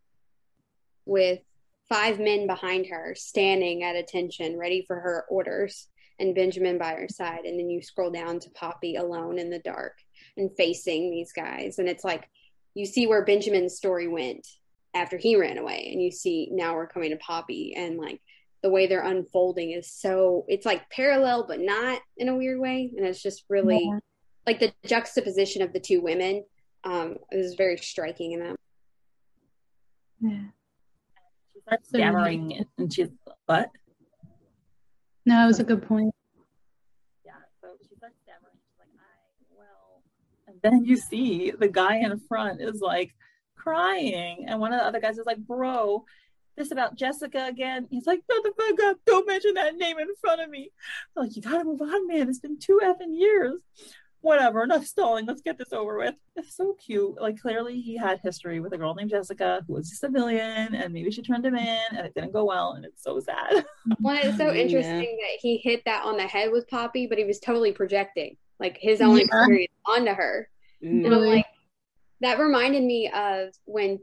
with 1.04 1.40
five 1.88 2.18
men 2.18 2.46
behind 2.46 2.86
her, 2.86 3.14
standing 3.16 3.82
at 3.82 3.96
attention, 3.96 4.58
ready 4.58 4.84
for 4.86 4.96
her 5.00 5.24
orders, 5.30 5.88
and 6.18 6.34
Benjamin 6.34 6.78
by 6.78 6.94
her 6.94 7.08
side. 7.08 7.44
And 7.44 7.58
then 7.58 7.70
you 7.70 7.82
scroll 7.82 8.10
down 8.10 8.40
to 8.40 8.50
Poppy 8.50 8.96
alone 8.96 9.38
in 9.38 9.50
the 9.50 9.60
dark 9.60 9.98
and 10.36 10.50
facing 10.56 11.10
these 11.10 11.32
guys. 11.32 11.78
And 11.78 11.88
it's 11.88 12.04
like 12.04 12.28
you 12.74 12.86
see 12.86 13.06
where 13.06 13.24
Benjamin's 13.24 13.76
story 13.76 14.08
went 14.08 14.46
after 14.94 15.16
he 15.16 15.36
ran 15.36 15.58
away. 15.58 15.90
And 15.92 16.02
you 16.02 16.10
see 16.10 16.48
now 16.50 16.74
we're 16.74 16.86
coming 16.86 17.10
to 17.10 17.16
Poppy 17.16 17.74
and 17.76 17.98
like 17.98 18.20
the 18.62 18.70
way 18.70 18.86
they're 18.86 19.02
unfolding 19.04 19.70
is 19.70 19.88
so 19.88 20.44
it's 20.48 20.66
like 20.66 20.90
parallel 20.90 21.46
but 21.46 21.60
not 21.60 22.00
in 22.16 22.28
a 22.28 22.36
weird 22.36 22.58
way. 22.58 22.92
And 22.96 23.06
it's 23.06 23.22
just 23.22 23.44
really 23.48 23.84
yeah 23.84 23.98
like 24.48 24.60
the 24.60 24.72
juxtaposition 24.88 25.60
of 25.60 25.74
the 25.74 25.80
two 25.80 26.00
women 26.00 26.42
um 26.84 27.16
is 27.30 27.54
very 27.54 27.76
striking 27.76 28.32
in 28.32 28.40
them. 28.40 28.56
Yeah. 30.20 30.44
She 31.52 31.60
starts 31.60 31.88
stammering 31.90 32.64
and 32.78 32.92
she's 32.92 33.08
what? 33.44 33.70
No, 35.26 35.44
it 35.44 35.46
was 35.48 35.60
a 35.60 35.64
good 35.64 35.86
point. 35.86 36.14
Yeah, 37.26 37.32
so 37.60 37.68
she 37.86 37.94
starts 37.96 38.16
stammering. 38.24 38.56
She's 38.64 38.78
like, 38.78 38.88
I 38.96 39.54
well 39.54 40.02
and 40.46 40.56
then 40.62 40.86
you 40.86 40.96
see 40.96 41.50
the 41.50 41.68
guy 41.68 41.96
in 41.96 42.18
front 42.20 42.62
is 42.62 42.80
like 42.80 43.14
crying 43.54 44.46
and 44.48 44.60
one 44.60 44.72
of 44.72 44.80
the 44.80 44.86
other 44.86 45.00
guys 45.00 45.18
is 45.18 45.26
like, 45.26 45.46
bro, 45.46 46.06
this 46.56 46.70
about 46.70 46.96
Jessica 46.96 47.44
again. 47.48 47.86
He's 47.90 48.06
like, 48.06 48.22
"No, 48.30 48.42
the 48.42 48.52
fuck 48.56 48.80
up. 48.86 48.96
Don't 49.04 49.26
mention 49.26 49.54
that 49.54 49.76
name 49.76 49.98
in 49.98 50.08
front 50.22 50.40
of 50.40 50.48
me. 50.48 50.70
I'm 51.14 51.24
like, 51.24 51.36
you 51.36 51.42
gotta 51.42 51.64
move 51.64 51.82
on, 51.82 52.08
man. 52.08 52.30
It's 52.30 52.40
been 52.40 52.58
two 52.58 52.80
effing 52.82 53.12
years 53.12 53.60
whatever, 54.20 54.62
enough 54.62 54.84
stalling. 54.84 55.26
Let's 55.26 55.42
get 55.42 55.58
this 55.58 55.72
over 55.72 55.98
with. 55.98 56.14
It's 56.36 56.56
so 56.56 56.74
cute. 56.74 57.20
Like 57.20 57.40
clearly 57.40 57.80
he 57.80 57.96
had 57.96 58.20
history 58.22 58.60
with 58.60 58.72
a 58.72 58.78
girl 58.78 58.94
named 58.94 59.10
Jessica 59.10 59.62
who 59.66 59.74
was 59.74 59.92
a 59.92 59.96
civilian 59.96 60.74
and 60.74 60.92
maybe 60.92 61.10
she 61.10 61.22
turned 61.22 61.46
him 61.46 61.54
in 61.54 61.78
and 61.90 62.06
it 62.06 62.14
didn't 62.14 62.32
go 62.32 62.44
well 62.44 62.72
and 62.72 62.84
it's 62.84 63.02
so 63.02 63.20
sad. 63.20 63.64
Well, 64.00 64.18
it's 64.22 64.36
so 64.36 64.52
interesting 64.52 65.18
yeah. 65.18 65.26
that 65.26 65.38
he 65.40 65.56
hit 65.58 65.82
that 65.86 66.04
on 66.04 66.16
the 66.16 66.26
head 66.26 66.52
with 66.52 66.68
Poppy, 66.68 67.06
but 67.06 67.18
he 67.18 67.24
was 67.24 67.40
totally 67.40 67.72
projecting 67.72 68.36
like 68.60 68.78
his 68.80 69.00
own 69.00 69.16
yeah. 69.16 69.24
experience 69.24 69.72
onto 69.86 70.12
her. 70.12 70.48
Mm. 70.84 71.06
And 71.06 71.14
I'm 71.14 71.20
like, 71.22 71.46
that 72.20 72.38
reminded 72.38 72.82
me 72.82 73.10
of 73.10 73.50
when 73.64 73.98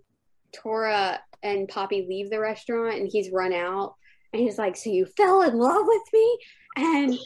Tora 0.53 1.19
and 1.43 1.67
Poppy 1.67 2.05
leave 2.07 2.29
the 2.29 2.39
restaurant 2.39 2.99
and 2.99 3.09
he's 3.11 3.31
run 3.31 3.53
out 3.53 3.95
and 4.33 4.41
he's 4.41 4.57
like, 4.57 4.75
So 4.75 4.89
you 4.89 5.05
fell 5.05 5.41
in 5.43 5.57
love 5.57 5.85
with 5.85 6.03
me? 6.13 6.39
And 6.77 7.17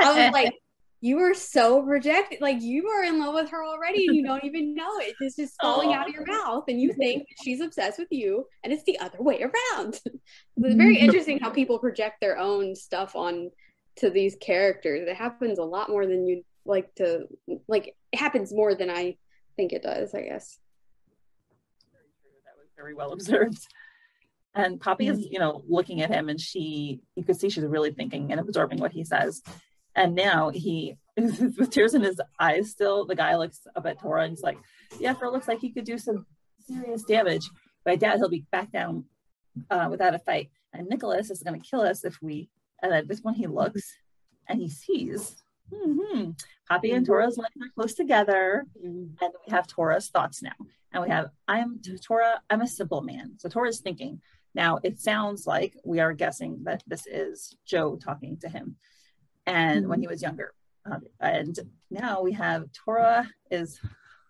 I 0.00 0.24
was 0.24 0.32
like, 0.32 0.54
you 1.02 1.18
are 1.18 1.34
so 1.34 1.80
rejected. 1.80 2.40
Like 2.40 2.62
you 2.62 2.86
are 2.86 3.02
in 3.02 3.18
love 3.18 3.34
with 3.34 3.50
her 3.50 3.64
already 3.64 4.06
and 4.06 4.16
you 4.16 4.24
don't 4.26 4.44
even 4.44 4.72
know 4.72 4.98
it. 4.98 5.14
It's 5.20 5.34
just 5.34 5.60
falling 5.60 5.90
Aww. 5.90 5.96
out 5.96 6.08
of 6.08 6.14
your 6.14 6.24
mouth 6.24 6.64
and 6.68 6.80
you 6.80 6.92
think 6.98 7.26
she's 7.42 7.60
obsessed 7.60 7.98
with 7.98 8.08
you 8.10 8.46
and 8.62 8.72
it's 8.72 8.84
the 8.84 8.98
other 9.00 9.20
way 9.20 9.42
around. 9.42 10.00
it's 10.06 10.16
very 10.56 10.96
mm-hmm. 10.96 11.04
interesting 11.04 11.40
how 11.40 11.50
people 11.50 11.80
project 11.80 12.20
their 12.20 12.38
own 12.38 12.76
stuff 12.76 13.16
on 13.16 13.50
to 13.96 14.10
these 14.10 14.36
characters. 14.40 15.06
It 15.08 15.16
happens 15.16 15.58
a 15.58 15.64
lot 15.64 15.90
more 15.90 16.06
than 16.06 16.26
you'd 16.26 16.44
like 16.64 16.94
to 16.94 17.26
like 17.66 17.96
it 18.12 18.18
happens 18.18 18.54
more 18.54 18.76
than 18.76 18.88
I 18.88 19.16
think 19.56 19.72
it 19.72 19.82
does, 19.82 20.14
I 20.14 20.22
guess. 20.22 20.60
That 22.44 22.54
was 22.56 22.68
very 22.76 22.94
well 22.94 23.12
observed. 23.12 23.58
And 24.54 24.80
Poppy 24.80 25.08
is, 25.08 25.26
you 25.28 25.40
know, 25.40 25.64
looking 25.66 26.02
at 26.02 26.10
him 26.10 26.28
and 26.28 26.40
she, 26.40 27.00
you 27.16 27.24
could 27.24 27.40
see 27.40 27.48
she's 27.48 27.64
really 27.64 27.90
thinking 27.90 28.30
and 28.30 28.38
absorbing 28.38 28.78
what 28.78 28.92
he 28.92 29.02
says. 29.02 29.42
And 29.94 30.14
now 30.14 30.50
he, 30.50 30.96
with 31.16 31.70
tears 31.70 31.94
in 31.94 32.02
his 32.02 32.20
eyes 32.38 32.70
still, 32.70 33.06
the 33.06 33.14
guy 33.14 33.36
looks 33.36 33.66
up 33.76 33.86
at 33.86 34.00
Tora 34.00 34.22
and 34.22 34.32
he's 34.32 34.42
like, 34.42 34.58
yeah, 34.98 35.12
it 35.12 35.22
looks 35.22 35.48
like 35.48 35.60
he 35.60 35.70
could 35.70 35.84
do 35.84 35.98
some 35.98 36.26
serious 36.66 37.02
damage. 37.04 37.48
But 37.84 37.92
I 37.92 37.96
doubt 37.96 38.18
he'll 38.18 38.28
be 38.28 38.46
back 38.50 38.72
down 38.72 39.04
uh, 39.70 39.88
without 39.90 40.14
a 40.14 40.18
fight. 40.18 40.50
And 40.72 40.88
Nicholas 40.88 41.30
is 41.30 41.42
going 41.42 41.60
to 41.60 41.68
kill 41.68 41.80
us 41.82 42.04
if 42.04 42.18
we, 42.22 42.48
and 42.82 42.92
at 42.92 43.08
this 43.08 43.20
point 43.20 43.36
he 43.36 43.46
looks 43.46 43.82
and 44.48 44.60
he 44.60 44.68
sees 44.68 45.42
mm-hmm. 45.72 46.30
Poppy 46.68 46.92
and 46.92 47.06
Tora's 47.06 47.36
legs 47.36 47.54
are 47.60 47.72
close 47.74 47.94
together. 47.94 48.64
Mm-hmm. 48.78 49.22
And 49.22 49.32
we 49.46 49.52
have 49.52 49.66
Tora's 49.66 50.08
thoughts 50.08 50.42
now. 50.42 50.52
And 50.92 51.02
we 51.02 51.10
have, 51.10 51.30
I'm 51.48 51.80
Tora, 52.02 52.40
I'm 52.48 52.62
a 52.62 52.66
simple 52.66 53.02
man. 53.02 53.34
So 53.38 53.48
Tora's 53.48 53.80
thinking, 53.80 54.20
now, 54.54 54.78
it 54.82 55.00
sounds 55.00 55.46
like 55.46 55.76
we 55.84 56.00
are 56.00 56.12
guessing 56.12 56.64
that 56.64 56.82
this 56.86 57.06
is 57.06 57.56
Joe 57.64 57.96
talking 57.96 58.36
to 58.38 58.48
him 58.48 58.76
and 59.46 59.80
mm-hmm. 59.80 59.90
when 59.90 60.00
he 60.00 60.08
was 60.08 60.22
younger. 60.22 60.52
Um, 60.84 61.02
and 61.20 61.58
now 61.90 62.22
we 62.22 62.32
have 62.32 62.66
Tora 62.72 63.28
is 63.50 63.80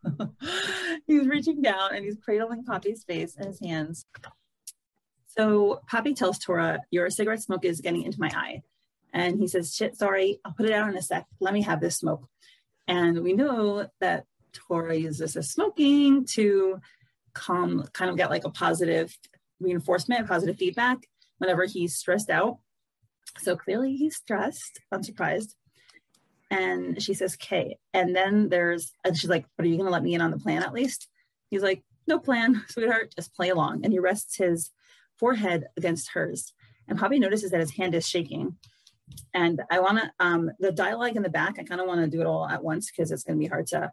he's 1.07 1.27
reaching 1.27 1.63
down 1.63 1.95
and 1.95 2.05
he's 2.05 2.19
cradling 2.23 2.65
Poppy's 2.65 3.05
face 3.05 3.37
in 3.37 3.47
his 3.47 3.61
hands. 3.61 4.07
So 5.27 5.81
Poppy 5.89 6.15
tells 6.15 6.39
Tora, 6.39 6.81
Your 6.91 7.09
cigarette 7.11 7.43
smoke 7.43 7.65
is 7.65 7.81
getting 7.81 8.03
into 8.03 8.21
my 8.21 8.31
eye. 8.35 8.63
And 9.15 9.39
he 9.39 9.49
says, 9.49 9.75
Shit, 9.75 9.97
sorry, 9.97 10.41
I'll 10.45 10.53
put 10.53 10.67
it 10.67 10.73
out 10.73 10.89
in 10.89 10.97
a 10.97 11.03
sec. 11.03 11.27
Let 11.41 11.55
me 11.55 11.63
have 11.63 11.81
this 11.81 11.97
smoke. 11.97 12.27
And 12.87 13.23
we 13.23 13.33
know 13.33 13.89
that 14.01 14.25
Tora 14.53 14.95
uses 14.95 15.35
this 15.35 15.51
smoking 15.51 16.27
to 16.27 16.81
calm, 17.33 17.87
kind 17.93 18.11
of 18.11 18.17
get 18.17 18.31
like 18.31 18.45
a 18.45 18.51
positive 18.51 19.17
reinforcement, 19.61 20.29
positive 20.29 20.57
feedback 20.59 20.99
whenever 21.39 21.65
he's 21.65 21.97
stressed 21.97 22.31
out. 22.31 22.59
So 23.39 23.57
clearly 23.57 23.97
he's 23.97 24.17
stressed, 24.17 24.81
unsurprised. 24.93 25.55
And 26.51 27.03
she 27.03 27.15
says, 27.15 27.35
K. 27.35 27.79
And 27.95 28.15
then 28.15 28.51
there's, 28.51 28.93
and 29.05 29.17
she's 29.17 29.31
like, 29.31 29.47
But 29.57 29.65
are 29.65 29.69
you 29.69 29.77
going 29.77 29.87
to 29.87 29.93
let 29.93 30.03
me 30.03 30.15
in 30.15 30.21
on 30.21 30.31
the 30.31 30.39
plan 30.39 30.63
at 30.63 30.75
least? 30.75 31.09
He's 31.51 31.63
like, 31.63 31.83
No 32.07 32.19
plan, 32.19 32.63
sweetheart, 32.69 33.15
just 33.17 33.35
play 33.35 33.49
along. 33.49 33.85
And 33.85 33.93
he 33.93 33.99
rests 33.99 34.37
his 34.37 34.71
forehead 35.19 35.65
against 35.77 36.11
hers. 36.11 36.53
And 36.89 36.99
Poppy 36.99 37.19
notices 37.19 37.51
that 37.51 37.61
his 37.61 37.71
hand 37.73 37.95
is 37.95 38.07
shaking. 38.07 38.57
And 39.35 39.63
I 39.71 39.81
want 39.81 39.99
to, 39.99 40.13
um, 40.21 40.51
the 40.59 40.73
dialogue 40.73 41.17
in 41.17 41.23
the 41.23 41.31
back, 41.31 41.59
I 41.59 41.65
kind 41.65 41.81
of 41.81 41.87
want 41.87 42.01
to 42.01 42.07
do 42.07 42.21
it 42.21 42.27
all 42.27 42.47
at 42.47 42.63
once 42.63 42.91
because 42.91 43.11
it's 43.11 43.25
going 43.25 43.39
to 43.39 43.43
be 43.43 43.49
hard 43.49 43.67
to 43.69 43.93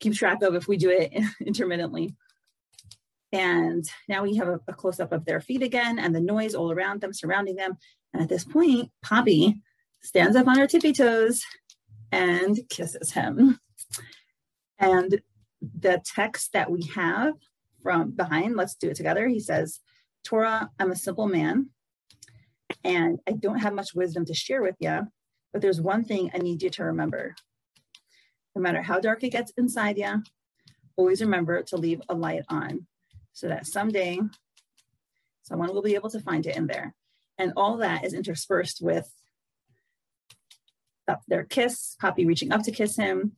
keep 0.00 0.14
track 0.14 0.42
of 0.42 0.54
if 0.54 0.68
we 0.68 0.76
do 0.76 0.90
it 0.90 1.12
intermittently. 1.40 2.14
And 3.32 3.84
now 4.08 4.22
we 4.22 4.36
have 4.36 4.48
a, 4.48 4.60
a 4.68 4.72
close 4.72 5.00
up 5.00 5.12
of 5.12 5.24
their 5.24 5.40
feet 5.40 5.62
again 5.62 5.98
and 5.98 6.14
the 6.14 6.20
noise 6.20 6.54
all 6.54 6.70
around 6.70 7.00
them, 7.00 7.12
surrounding 7.12 7.56
them. 7.56 7.76
And 8.12 8.22
at 8.22 8.28
this 8.28 8.44
point, 8.44 8.90
Poppy 9.02 9.62
stands 10.02 10.36
up 10.36 10.46
on 10.46 10.58
her 10.58 10.66
tippy 10.66 10.92
toes 10.92 11.42
and 12.12 12.58
kisses 12.68 13.12
him. 13.12 13.58
And 14.78 15.20
the 15.60 16.00
text 16.04 16.52
that 16.52 16.70
we 16.70 16.84
have 16.94 17.34
from 17.82 18.12
behind, 18.12 18.56
let's 18.56 18.74
do 18.74 18.90
it 18.90 18.96
together. 18.96 19.26
He 19.26 19.40
says, 19.40 19.80
Tora, 20.24 20.70
I'm 20.78 20.90
a 20.90 20.96
simple 20.96 21.26
man 21.26 21.70
and 22.84 23.18
I 23.28 23.32
don't 23.32 23.58
have 23.58 23.74
much 23.74 23.94
wisdom 23.94 24.24
to 24.26 24.34
share 24.34 24.62
with 24.62 24.76
you, 24.80 25.06
but 25.52 25.62
there's 25.62 25.80
one 25.80 26.04
thing 26.04 26.30
I 26.34 26.38
need 26.38 26.62
you 26.62 26.70
to 26.70 26.84
remember. 26.84 27.34
No 28.54 28.62
matter 28.62 28.82
how 28.82 29.00
dark 29.00 29.22
it 29.24 29.30
gets 29.30 29.52
inside 29.56 29.98
you, 29.98 30.22
always 30.96 31.20
remember 31.20 31.62
to 31.64 31.76
leave 31.76 32.00
a 32.08 32.14
light 32.14 32.44
on 32.48 32.86
so 33.36 33.48
that 33.48 33.66
someday 33.66 34.18
someone 35.42 35.74
will 35.74 35.82
be 35.82 35.94
able 35.94 36.08
to 36.08 36.20
find 36.20 36.46
it 36.46 36.56
in 36.56 36.66
there. 36.66 36.94
And 37.36 37.52
all 37.54 37.76
that 37.76 38.02
is 38.02 38.14
interspersed 38.14 38.80
with 38.80 39.12
their 41.28 41.44
kiss, 41.44 41.96
Poppy 42.00 42.24
reaching 42.24 42.50
up 42.50 42.62
to 42.62 42.72
kiss 42.72 42.96
him, 42.96 43.32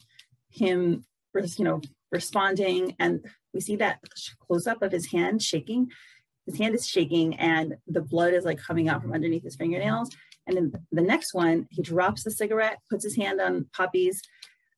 him, 0.51 1.05
you 1.35 1.65
know, 1.65 1.81
responding. 2.13 2.95
And 3.01 3.27
we 3.53 3.61
see 3.61 3.75
that 3.77 3.99
close 4.47 4.69
up 4.69 4.83
of 4.83 4.93
his 4.93 5.11
hand 5.11 5.43
shaking. 5.43 5.91
His 6.47 6.59
hand 6.59 6.77
is 6.77 6.87
shaking 6.87 7.35
and 7.35 7.75
the 7.89 8.01
blood 8.01 8.35
is 8.35 8.45
like 8.45 8.61
coming 8.61 8.89
out 8.89 9.03
from 9.03 9.13
underneath 9.13 9.43
his 9.43 9.57
fingernails. 9.57 10.11
And 10.47 10.57
then 10.57 10.73
the 10.93 11.03
next 11.03 11.35
one, 11.35 11.67
he 11.71 11.83
drops 11.83 12.23
the 12.23 12.31
cigarette, 12.31 12.79
puts 12.89 13.03
his 13.03 13.17
hand 13.17 13.41
on 13.41 13.67
Poppy's 13.75 14.23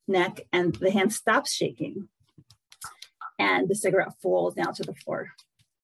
neck, 0.08 0.40
and 0.50 0.74
the 0.76 0.90
hand 0.90 1.12
stops 1.12 1.52
shaking 1.52 2.08
and 3.40 3.68
the 3.68 3.74
cigarette 3.74 4.12
falls 4.22 4.54
down 4.54 4.74
to 4.74 4.82
the 4.82 4.94
floor. 4.94 5.30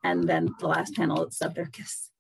And 0.05 0.29
then 0.29 0.51
the 0.61 0.69
last 0.69 0.95
panel 0.95 1.29
their 1.55 1.67
kiss. 1.67 2.11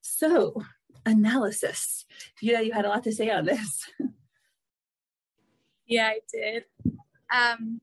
So, 0.00 0.62
analysis. 1.04 2.06
Yeah, 2.40 2.60
you 2.60 2.72
had 2.72 2.84
a 2.84 2.88
lot 2.88 3.02
to 3.04 3.12
say 3.12 3.28
on 3.30 3.44
this. 3.44 3.90
yeah, 5.86 6.06
I 6.06 6.20
did. 6.32 6.64
Um, 7.34 7.80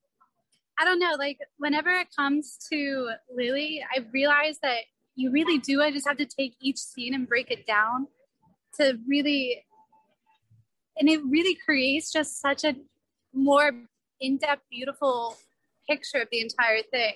I 0.80 0.86
don't 0.86 1.00
know, 1.00 1.16
like 1.20 1.38
whenever 1.58 1.90
it 1.90 2.08
comes 2.16 2.58
to 2.72 3.10
Lily, 3.36 3.84
I 3.94 4.06
realize 4.14 4.58
that 4.64 4.80
you 5.16 5.32
really 5.32 5.60
do. 5.60 5.82
I 5.82 5.92
just 5.92 6.08
have 6.08 6.18
to 6.18 6.26
take 6.26 6.56
each 6.62 6.78
scene 6.78 7.14
and 7.14 7.28
break 7.28 7.52
it 7.52 7.68
down 7.68 8.08
to 8.78 8.98
really, 9.06 9.64
and 10.98 11.10
it 11.10 11.20
really 11.30 11.58
creates 11.66 12.12
just 12.12 12.40
such 12.40 12.64
a 12.64 12.76
more 13.34 13.72
in 14.22 14.38
depth, 14.38 14.64
beautiful 14.72 15.36
picture 15.92 16.22
of 16.22 16.28
the 16.32 16.42
entire 16.42 16.84
thing. 16.92 17.16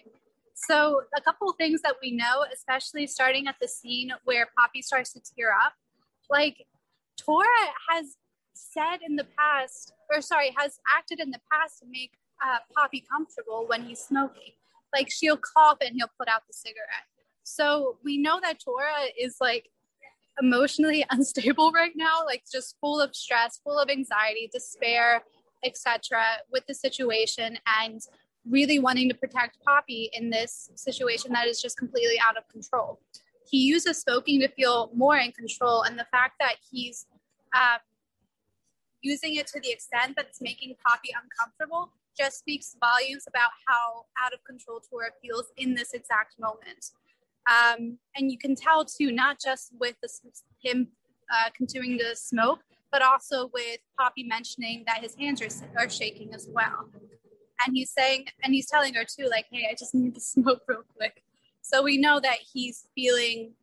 So, 0.53 1.01
a 1.15 1.21
couple 1.21 1.51
things 1.53 1.81
that 1.81 1.95
we 2.01 2.11
know, 2.11 2.45
especially 2.53 3.07
starting 3.07 3.47
at 3.47 3.55
the 3.61 3.67
scene 3.67 4.11
where 4.23 4.47
Poppy 4.57 4.81
starts 4.81 5.11
to 5.13 5.21
tear 5.35 5.51
up, 5.51 5.73
like 6.29 6.65
Tora 7.17 7.63
has 7.89 8.17
said 8.53 8.99
in 9.05 9.15
the 9.15 9.27
past, 9.37 9.93
or 10.11 10.21
sorry, 10.21 10.53
has 10.57 10.79
acted 10.97 11.19
in 11.19 11.31
the 11.31 11.41
past 11.51 11.79
to 11.79 11.85
make 11.89 12.11
uh, 12.45 12.59
Poppy 12.75 13.03
comfortable 13.09 13.65
when 13.67 13.83
he's 13.83 13.99
smoking. 13.99 14.53
Like 14.93 15.09
she'll 15.11 15.37
cough 15.37 15.77
and 15.81 15.91
he'll 15.95 16.11
put 16.17 16.29
out 16.29 16.43
the 16.47 16.53
cigarette. 16.53 17.07
So 17.43 17.97
we 18.03 18.17
know 18.17 18.39
that 18.41 18.59
Tora 18.59 19.07
is 19.19 19.37
like 19.41 19.69
emotionally 20.41 21.05
unstable 21.11 21.71
right 21.71 21.93
now, 21.95 22.25
like 22.25 22.43
just 22.51 22.75
full 22.79 23.01
of 23.01 23.15
stress, 23.15 23.59
full 23.63 23.77
of 23.77 23.89
anxiety, 23.89 24.49
despair, 24.51 25.23
etc. 25.65 26.23
with 26.51 26.65
the 26.67 26.73
situation 26.73 27.57
and 27.81 28.01
really 28.49 28.79
wanting 28.79 29.09
to 29.09 29.15
protect 29.15 29.57
Poppy 29.65 30.09
in 30.13 30.29
this 30.29 30.69
situation 30.75 31.31
that 31.33 31.47
is 31.47 31.61
just 31.61 31.77
completely 31.77 32.15
out 32.27 32.37
of 32.37 32.47
control. 32.49 32.99
He 33.49 33.59
uses 33.59 33.99
smoking 33.99 34.39
to 34.41 34.47
feel 34.49 34.89
more 34.93 35.17
in 35.17 35.31
control, 35.31 35.83
and 35.83 35.97
the 35.97 36.07
fact 36.11 36.35
that 36.39 36.55
he's 36.71 37.05
um, 37.55 37.79
using 39.01 39.35
it 39.35 39.47
to 39.47 39.59
the 39.59 39.71
extent 39.71 40.15
that 40.15 40.25
it's 40.27 40.41
making 40.41 40.75
Poppy 40.85 41.09
uncomfortable 41.13 41.91
just 42.17 42.39
speaks 42.39 42.75
volumes 42.79 43.25
about 43.27 43.51
how 43.67 44.05
out 44.23 44.33
of 44.33 44.43
control 44.43 44.79
Tora 44.79 45.09
feels 45.21 45.51
in 45.57 45.75
this 45.75 45.93
exact 45.93 46.35
moment. 46.39 46.91
Um, 47.47 47.99
and 48.15 48.31
you 48.31 48.37
can 48.37 48.55
tell 48.55 48.85
too, 48.85 49.11
not 49.11 49.39
just 49.39 49.71
with 49.79 49.95
the, 50.01 50.09
him 50.63 50.87
uh, 51.31 51.49
continuing 51.55 51.99
to 51.99 52.15
smoke, 52.15 52.59
but 52.91 53.01
also 53.01 53.49
with 53.53 53.79
Poppy 53.99 54.23
mentioning 54.23 54.83
that 54.87 55.01
his 55.01 55.15
hands 55.15 55.41
are, 55.41 55.49
are 55.77 55.89
shaking 55.89 56.33
as 56.33 56.47
well 56.51 56.89
and 57.65 57.75
he's 57.75 57.91
saying 57.91 58.25
and 58.43 58.53
he's 58.53 58.67
telling 58.67 58.93
her 58.93 59.03
too 59.03 59.27
like 59.29 59.45
hey 59.51 59.67
i 59.69 59.75
just 59.77 59.93
need 59.95 60.15
to 60.15 60.21
smoke 60.35 60.61
real 60.67 60.83
quick. 60.95 61.23
So 61.61 61.81
we 61.81 61.97
know 61.97 62.19
that 62.19 62.37
he's 62.53 62.85
feeling 62.95 63.53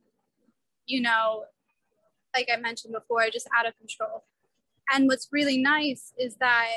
you 0.86 1.00
know 1.00 1.44
like 2.34 2.48
i 2.52 2.56
mentioned 2.56 2.92
before 2.92 3.24
just 3.32 3.48
out 3.56 3.66
of 3.66 3.76
control. 3.78 4.24
And 4.92 5.08
what's 5.08 5.28
really 5.30 5.58
nice 5.58 6.12
is 6.18 6.36
that 6.36 6.68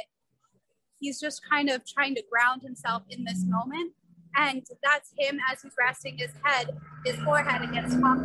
he's 0.99 1.19
just 1.19 1.41
kind 1.47 1.69
of 1.69 1.85
trying 1.85 2.15
to 2.15 2.23
ground 2.31 2.61
himself 2.61 3.03
in 3.09 3.25
this 3.25 3.43
moment. 3.45 3.93
And 4.37 4.65
that's 4.83 5.11
him 5.17 5.39
as 5.51 5.61
he's 5.61 5.73
resting 5.79 6.17
his 6.17 6.31
head 6.43 6.69
his 7.05 7.15
forehead 7.17 7.61
against 7.69 7.99
top 7.99 8.17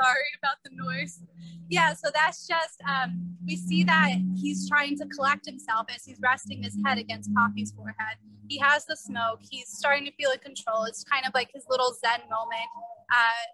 sorry 0.00 0.30
about 0.42 0.56
the 0.64 0.70
noise. 0.74 1.20
Yeah, 1.68 1.92
so 1.92 2.08
that's 2.14 2.46
just, 2.46 2.80
um, 2.88 3.36
we 3.46 3.56
see 3.56 3.84
that 3.84 4.14
he's 4.34 4.68
trying 4.68 4.96
to 4.98 5.06
collect 5.06 5.44
himself 5.44 5.86
as 5.94 6.04
he's 6.04 6.18
resting 6.22 6.62
his 6.62 6.76
head 6.84 6.98
against 6.98 7.34
Poppy's 7.34 7.72
forehead. 7.72 8.16
He 8.48 8.58
has 8.58 8.86
the 8.86 8.96
smoke, 8.96 9.40
he's 9.50 9.68
starting 9.68 10.06
to 10.06 10.12
feel 10.12 10.30
in 10.30 10.38
control. 10.38 10.84
It's 10.84 11.04
kind 11.04 11.24
of 11.26 11.32
like 11.34 11.50
his 11.52 11.66
little 11.68 11.92
Zen 11.92 12.20
moment. 12.30 12.70
Uh, 13.12 13.46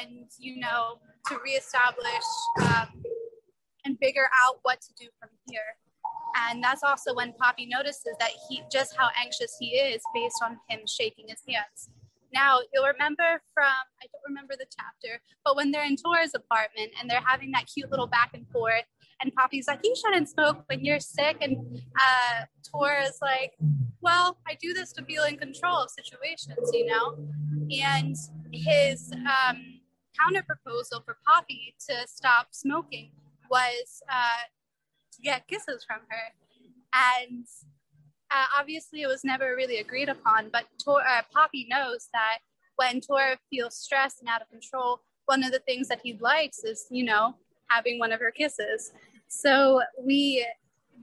and, 0.00 0.30
you 0.38 0.60
know, 0.60 0.98
to 1.28 1.38
reestablish 1.44 2.28
um, 2.62 3.02
and 3.84 3.98
figure 3.98 4.28
out 4.44 4.58
what 4.62 4.80
to 4.80 4.92
do 4.98 5.08
from 5.20 5.30
here. 5.48 5.76
And 6.36 6.62
that's 6.62 6.82
also 6.82 7.14
when 7.14 7.32
Poppy 7.34 7.66
notices 7.66 8.16
that 8.18 8.30
he 8.48 8.62
just 8.72 8.96
how 8.96 9.08
anxious 9.20 9.56
he 9.60 9.70
is 9.70 10.02
based 10.14 10.40
on 10.42 10.58
him 10.68 10.80
shaking 10.86 11.26
his 11.28 11.42
hands. 11.48 11.90
Now, 12.32 12.60
you'll 12.72 12.86
remember 12.86 13.42
from, 13.52 13.64
I 13.66 14.06
don't 14.10 14.22
remember 14.26 14.54
the 14.58 14.66
chapter, 14.66 15.20
but 15.44 15.56
when 15.56 15.70
they're 15.70 15.84
in 15.84 15.96
Tora's 15.96 16.34
apartment 16.34 16.92
and 16.98 17.10
they're 17.10 17.22
having 17.24 17.50
that 17.52 17.66
cute 17.72 17.90
little 17.90 18.06
back 18.06 18.30
and 18.34 18.48
forth, 18.48 18.84
and 19.20 19.32
Poppy's 19.34 19.68
like, 19.68 19.80
You 19.84 19.94
shouldn't 19.94 20.28
smoke 20.28 20.64
when 20.66 20.84
you're 20.84 21.00
sick. 21.00 21.36
And 21.40 21.56
uh, 22.00 22.44
Tora's 22.64 23.18
like, 23.22 23.52
Well, 24.00 24.38
I 24.48 24.56
do 24.60 24.72
this 24.74 24.92
to 24.94 25.04
feel 25.04 25.24
in 25.24 25.36
control 25.36 25.76
of 25.76 25.90
situations, 25.90 26.70
you 26.72 26.86
know? 26.86 27.16
And 27.70 28.16
his 28.52 29.12
um, 29.12 29.80
counter 30.20 30.42
proposal 30.42 31.02
for 31.04 31.16
Poppy 31.26 31.74
to 31.88 32.06
stop 32.06 32.48
smoking 32.50 33.12
was 33.50 34.02
uh, 34.10 34.48
to 35.12 35.22
get 35.22 35.46
kisses 35.46 35.84
from 35.86 36.00
her. 36.08 36.34
And 36.94 37.46
uh, 38.34 38.46
obviously, 38.58 39.02
it 39.02 39.06
was 39.06 39.24
never 39.24 39.54
really 39.56 39.78
agreed 39.78 40.08
upon, 40.08 40.48
but 40.50 40.64
Tor- 40.82 41.06
uh, 41.06 41.22
Poppy 41.32 41.66
knows 41.68 42.08
that 42.12 42.38
when 42.76 43.00
Tora 43.00 43.38
feels 43.50 43.76
stressed 43.76 44.20
and 44.20 44.28
out 44.28 44.42
of 44.42 44.48
control, 44.50 45.00
one 45.26 45.44
of 45.44 45.52
the 45.52 45.58
things 45.60 45.88
that 45.88 46.00
he 46.02 46.18
likes 46.20 46.64
is, 46.64 46.86
you 46.90 47.04
know, 47.04 47.34
having 47.68 47.98
one 47.98 48.12
of 48.12 48.20
her 48.20 48.30
kisses. 48.30 48.92
So 49.28 49.82
we 49.98 50.46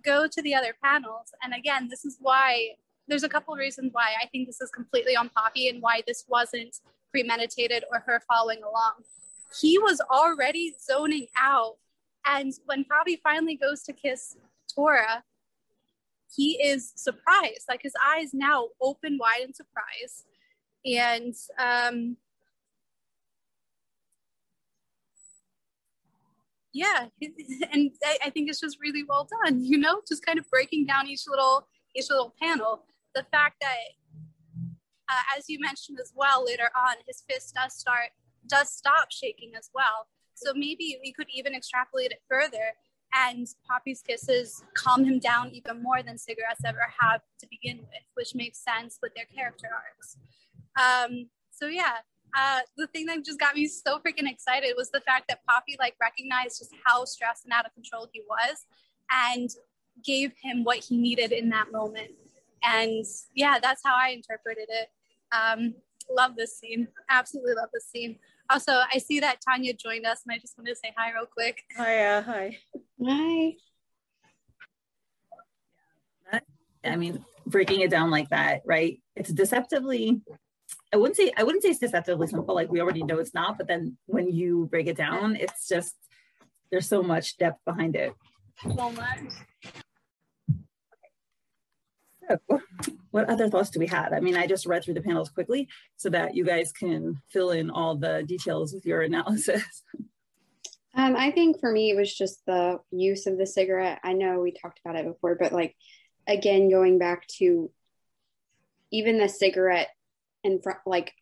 go 0.04 0.28
to 0.28 0.42
the 0.42 0.56
other 0.56 0.76
panels. 0.84 1.34
And 1.44 1.54
again, 1.54 1.88
this 1.90 2.06
is 2.06 2.18
why 2.20 2.70
there's 3.08 3.24
a 3.24 3.30
couple 3.30 3.56
reasons 3.56 3.92
why 3.92 4.14
I 4.22 4.28
think 4.28 4.48
this 4.48 4.62
is 4.62 4.70
completely 4.70 5.16
on 5.16 5.30
Poppy 5.30 5.68
and 5.68 5.82
why 5.82 6.04
this 6.06 6.26
wasn't 6.28 6.78
premeditated 7.12 7.84
or 7.92 8.04
her 8.06 8.22
following 8.28 8.62
along. 8.62 9.04
He 9.60 9.80
was 9.80 10.00
already 10.12 10.76
zoning 10.80 11.28
out. 11.36 11.78
And 12.26 12.54
when 12.66 12.86
Poppy 12.86 13.20
finally 13.24 13.56
goes 13.56 13.82
to 13.84 13.94
kiss 13.94 14.38
Tora, 14.74 15.24
he 16.36 16.62
is 16.64 16.92
surprised. 16.96 17.66
Like 17.68 17.82
his 17.82 17.94
eyes 18.06 18.34
now 18.34 18.68
open 18.82 19.18
wide 19.20 19.42
in 19.46 19.54
surprise. 19.54 20.26
And 20.86 21.36
um, 21.58 22.18
yeah, 26.74 27.08
and 27.72 27.92
I, 28.24 28.30
think 28.30 28.50
it's 28.50 28.60
just 28.60 28.78
really 28.80 29.04
well 29.04 29.28
done, 29.44 29.64
you 29.64 29.78
know, 29.78 30.02
just 30.08 30.26
kind 30.26 30.40
of 30.40 30.50
breaking 30.50 30.86
down 30.86 31.08
each 31.08 31.24
little 31.28 31.68
each 31.96 32.10
little 32.10 32.34
panel. 32.42 32.86
The 33.16 33.26
fact 33.32 33.56
that 33.62 33.76
uh, 35.10 35.38
as 35.38 35.50
you 35.50 35.60
mentioned 35.60 35.98
as 36.02 36.14
well 36.16 36.46
later 36.46 36.70
on, 36.76 36.96
his 37.08 37.24
fist 37.30 37.56
does 37.56 37.74
start 37.74 38.10
does 38.48 38.70
stop 38.72 39.12
shaking 39.12 39.52
as 39.58 39.70
well. 39.74 40.08
So 40.36 40.54
maybe 40.54 40.98
we 41.04 41.12
could 41.12 41.28
even 41.34 41.54
extrapolate 41.54 42.12
it 42.12 42.22
further 42.30 42.74
and 43.14 43.47
Poppy's 43.68 44.01
kisses 44.01 44.64
calm 44.76 45.03
him 45.03 45.20
down 45.20 45.51
even 45.51 45.82
more 45.82 46.03
than 46.03 46.18
cigarettes 46.18 46.62
ever 46.66 46.91
have 46.99 47.22
to 47.39 47.47
begin 47.49 47.80
with, 47.80 48.03
which 48.16 48.36
makes 48.36 48.64
sense 48.64 48.99
with 49.01 49.14
their 49.16 49.26
character 49.26 49.68
arcs. 49.74 50.18
Um, 50.80 51.30
so 51.51 51.68
yeah, 51.68 51.97
uh, 52.38 52.60
the 52.78 52.88
thing 52.88 53.05
that 53.07 53.26
just 53.26 53.39
got 53.39 53.55
me 53.55 53.68
so 53.68 53.99
freaking 53.99 54.30
excited 54.30 54.74
was 54.78 54.91
the 54.91 55.01
fact 55.01 55.26
that 55.30 55.39
Poppy 55.47 55.76
like 55.80 55.95
recognized 55.99 56.60
just 56.60 56.72
how 56.86 57.05
stressed 57.05 57.45
and 57.45 57.53
out 57.53 57.66
of 57.66 57.74
control 57.74 58.07
he 58.14 58.22
was, 58.30 58.66
and 59.12 59.49
gave 60.05 60.32
him 60.41 60.64
what 60.64 60.78
he 60.78 60.97
needed 60.97 61.32
in 61.32 61.49
that 61.49 61.72
moment. 61.72 62.12
And 62.64 63.05
yeah, 63.36 63.57
that's 63.62 63.82
how 63.84 63.95
I 63.95 64.10
interpreted 64.10 64.68
it. 64.70 64.89
Um, 65.32 65.74
love 66.10 66.36
this 66.36 66.57
scene. 66.60 66.88
Absolutely 67.10 67.53
love 67.53 67.70
this 67.74 67.88
scene. 67.89 68.18
Also, 68.51 68.82
I 68.91 68.97
see 68.97 69.20
that 69.20 69.38
Tanya 69.47 69.74
joined 69.74 70.05
us, 70.05 70.22
and 70.26 70.34
I 70.34 70.39
just 70.39 70.57
wanted 70.57 70.72
to 70.72 70.76
say 70.76 70.91
hi 70.97 71.12
real 71.14 71.28
quick. 71.28 71.64
Hi, 71.78 72.05
uh, 72.05 72.22
hi. 72.22 72.57
Hi. 73.06 73.54
I 76.84 76.95
mean, 76.95 77.24
breaking 77.45 77.82
it 77.82 77.89
down 77.89 78.10
like 78.10 78.30
that, 78.30 78.62
right? 78.66 79.02
It's 79.16 79.32
deceptively. 79.32 80.22
I 80.93 80.97
wouldn't 80.97 81.18
say 81.18 81.32
I 81.36 81.43
wouldn't 81.43 81.64
say 81.64 81.70
it's 81.70 81.80
deceptively 81.80 82.28
simple. 82.28 82.56
Like 82.56 82.72
we 82.72 82.82
already 82.82 83.04
know 83.04 83.20
it's 83.20 83.34
not, 83.34 83.58
but 83.58 83.68
then 83.68 83.97
when 84.06 84.30
you 84.30 84.68
break 84.72 84.88
it 84.88 84.97
down, 84.97 85.36
it's 85.36 85.68
just 85.68 85.95
there's 86.72 86.88
so 86.88 87.02
much 87.02 87.38
depth 87.38 87.64
behind 87.66 87.95
it. 87.95 88.14
So 88.64 88.91
much. 88.91 89.20
So, 92.30 92.62
what 93.12 93.30
other 93.30 93.50
thoughts 93.50 93.72
do 93.72 93.80
we 93.80 93.88
have? 93.88 94.14
I 94.14 94.20
mean, 94.20 94.36
I 94.36 94.45
just 94.45 94.68
read 94.68 94.84
through 94.84 94.93
the 94.93 95.02
panels 95.02 95.30
quickly 95.30 95.68
so 95.97 96.10
that 96.10 96.36
you 96.36 96.45
guys 96.45 96.72
can 96.72 97.22
fill 97.30 97.52
in 97.52 97.72
all 97.72 97.95
the 97.95 98.24
details 98.28 98.74
with 98.74 98.86
your 98.86 99.02
analysis. 99.10 99.84
Um, 101.00 101.16
I 101.16 101.32
think 101.32 101.62
for 101.62 101.72
me, 101.72 101.91
it 101.91 101.95
was 101.95 102.14
just 102.14 102.45
the 102.45 102.80
use 102.91 103.26
of 103.26 103.38
the 103.38 103.47
cigarette. 103.47 104.00
I 104.04 104.12
know 104.12 104.41
we 104.41 104.52
talked 104.52 104.82
about 104.84 104.97
it 104.97 105.06
before, 105.06 105.38
but 105.39 105.54
like, 105.54 105.74
again, 106.28 106.70
going 106.70 107.00
back 107.00 107.26
to 107.38 107.72
even 108.91 109.18
the 109.18 109.30
cigarette 109.30 109.88
in 110.43 110.62
front, 110.62 110.80
like 110.86 111.14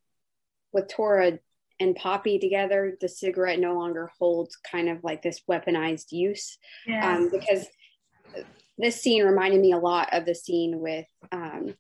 with 0.74 0.88
Tora 0.88 1.38
and 1.80 1.96
Poppy 1.96 2.40
together, 2.40 2.98
the 3.00 3.08
cigarette 3.08 3.60
no 3.60 3.76
longer 3.76 4.10
holds 4.18 4.56
kind 4.56 4.90
of 4.90 5.04
like 5.04 5.22
this 5.22 5.44
weaponized 5.48 6.12
use. 6.12 6.58
Yes. 6.88 7.06
Um, 7.06 7.30
because 7.30 7.68
this 8.80 9.00
scene 9.00 9.24
reminded 9.24 9.62
me 9.62 9.74
a 9.74 9.78
lot 9.78 10.10
of 10.12 10.26
the 10.26 10.34
scene 10.34 10.80
with 10.80 11.06
um, 11.32 11.76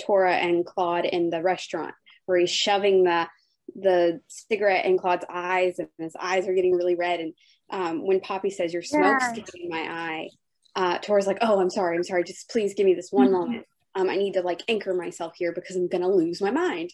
Tora 0.00 0.36
and 0.36 0.64
Claude 0.64 1.04
in 1.04 1.30
the 1.30 1.42
restaurant 1.42 1.96
where 2.26 2.38
he's 2.38 2.50
shoving 2.50 3.02
the 3.02 3.26
the 3.74 4.20
cigarette 4.28 4.84
in 4.84 4.98
Claude's 4.98 5.24
eyes 5.28 5.78
and 5.78 5.88
his 5.98 6.16
eyes 6.18 6.46
are 6.48 6.54
getting 6.54 6.74
really 6.74 6.94
red. 6.94 7.20
And 7.20 7.34
um, 7.70 8.06
when 8.06 8.20
Poppy 8.20 8.50
says, 8.50 8.72
Your 8.72 8.82
smoke's 8.82 9.24
yeah. 9.24 9.34
getting 9.34 9.64
in 9.64 9.68
my 9.68 9.82
eye, 9.82 10.28
uh, 10.76 10.98
Tora's 10.98 11.26
like, 11.26 11.38
Oh, 11.40 11.60
I'm 11.60 11.70
sorry, 11.70 11.96
I'm 11.96 12.04
sorry. 12.04 12.24
Just 12.24 12.50
please 12.50 12.74
give 12.74 12.86
me 12.86 12.94
this 12.94 13.10
one 13.10 13.26
mm-hmm. 13.26 13.34
moment. 13.34 13.66
Um, 13.94 14.10
I 14.10 14.16
need 14.16 14.34
to 14.34 14.42
like 14.42 14.62
anchor 14.68 14.92
myself 14.94 15.34
here 15.36 15.52
because 15.52 15.76
I'm 15.76 15.88
gonna 15.88 16.08
lose 16.08 16.40
my 16.40 16.50
mind. 16.50 16.90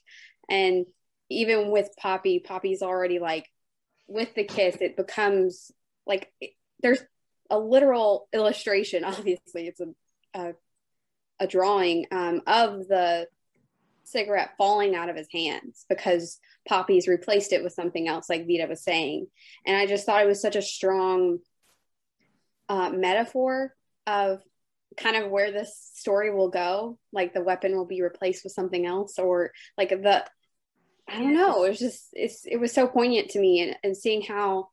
And 0.48 0.86
even 1.28 1.70
with 1.70 1.88
Poppy, 1.98 2.40
Poppy's 2.40 2.82
already 2.82 3.18
like 3.18 3.46
with 4.06 4.34
the 4.34 4.44
kiss, 4.44 4.76
it 4.80 4.96
becomes 4.96 5.70
like 6.06 6.32
there's 6.82 7.02
a 7.50 7.58
literal 7.58 8.28
illustration. 8.32 9.04
Obviously, 9.04 9.66
it's 9.66 9.80
a 9.80 9.86
a, 10.34 10.52
a 11.40 11.46
drawing 11.46 12.06
um, 12.10 12.42
of 12.46 12.86
the 12.86 13.26
cigarette 14.10 14.50
falling 14.58 14.94
out 14.94 15.08
of 15.08 15.16
his 15.16 15.28
hands 15.32 15.84
because 15.88 16.38
Poppy's 16.68 17.08
replaced 17.08 17.52
it 17.52 17.62
with 17.62 17.72
something 17.72 18.08
else, 18.08 18.28
like 18.28 18.46
Vita 18.46 18.66
was 18.66 18.82
saying. 18.82 19.26
And 19.66 19.76
I 19.76 19.86
just 19.86 20.06
thought 20.06 20.22
it 20.22 20.28
was 20.28 20.42
such 20.42 20.56
a 20.56 20.62
strong 20.62 21.38
uh, 22.68 22.90
metaphor 22.90 23.74
of 24.06 24.42
kind 24.96 25.16
of 25.16 25.30
where 25.30 25.52
this 25.52 25.76
story 25.94 26.32
will 26.32 26.50
go. 26.50 26.98
Like 27.12 27.32
the 27.32 27.42
weapon 27.42 27.76
will 27.76 27.86
be 27.86 28.02
replaced 28.02 28.44
with 28.44 28.52
something 28.52 28.86
else, 28.86 29.18
or 29.18 29.52
like 29.78 29.90
the 29.90 30.24
I 31.08 31.18
don't 31.18 31.34
know. 31.34 31.64
It 31.64 31.70
was 31.70 31.78
just 31.78 32.08
it's 32.12 32.42
it 32.46 32.58
was 32.58 32.72
so 32.72 32.86
poignant 32.86 33.30
to 33.30 33.40
me, 33.40 33.60
and, 33.60 33.76
and 33.82 33.96
seeing 33.96 34.22
how 34.22 34.68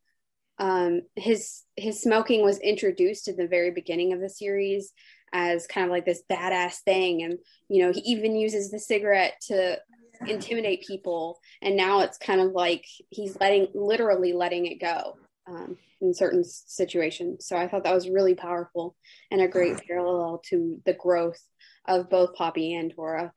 um, 0.60 1.02
his 1.16 1.64
his 1.76 2.02
smoking 2.02 2.44
was 2.44 2.60
introduced 2.60 3.28
in 3.28 3.36
the 3.38 3.48
very 3.48 3.72
beginning 3.72 4.14
of 4.14 4.20
the 4.20 4.30
series 4.30 4.92
as 5.34 5.68
kind 5.68 5.86
of 5.86 5.92
like 5.92 6.06
this 6.06 6.24
badass 6.30 6.80
thing, 6.80 7.24
and 7.24 7.38
you 7.70 7.86
know 7.86 7.92
he 7.92 8.02
even 8.02 8.36
uses 8.36 8.72
the 8.72 8.80
cigarette 8.80 9.36
to 9.48 9.80
intimidate 10.26 10.86
people, 10.88 11.40
and 11.62 11.76
now 11.76 12.02
it's 12.02 12.18
kind 12.18 12.42
of 12.42 12.52
like 12.52 12.86
he's 13.10 13.38
letting 13.40 13.68
literally 13.74 14.34
letting 14.34 14.66
it 14.66 14.80
go 14.80 15.18
um, 15.48 15.78
in 16.02 16.14
certain 16.14 16.44
situations. 16.44 17.46
So 17.48 17.56
I 17.58 17.68
thought 17.68 17.84
that 17.84 17.96
was 17.96 18.10
really 18.10 18.36
powerful 18.36 18.96
and 19.32 19.42
a 19.42 19.48
great 19.48 19.78
parallel 19.88 20.42
to 20.50 20.82
the 20.86 20.94
growth 20.94 21.42
of 21.88 22.10
both 22.10 22.36
Poppy 22.36 22.76
and 22.76 22.94
Tora. 22.94 23.32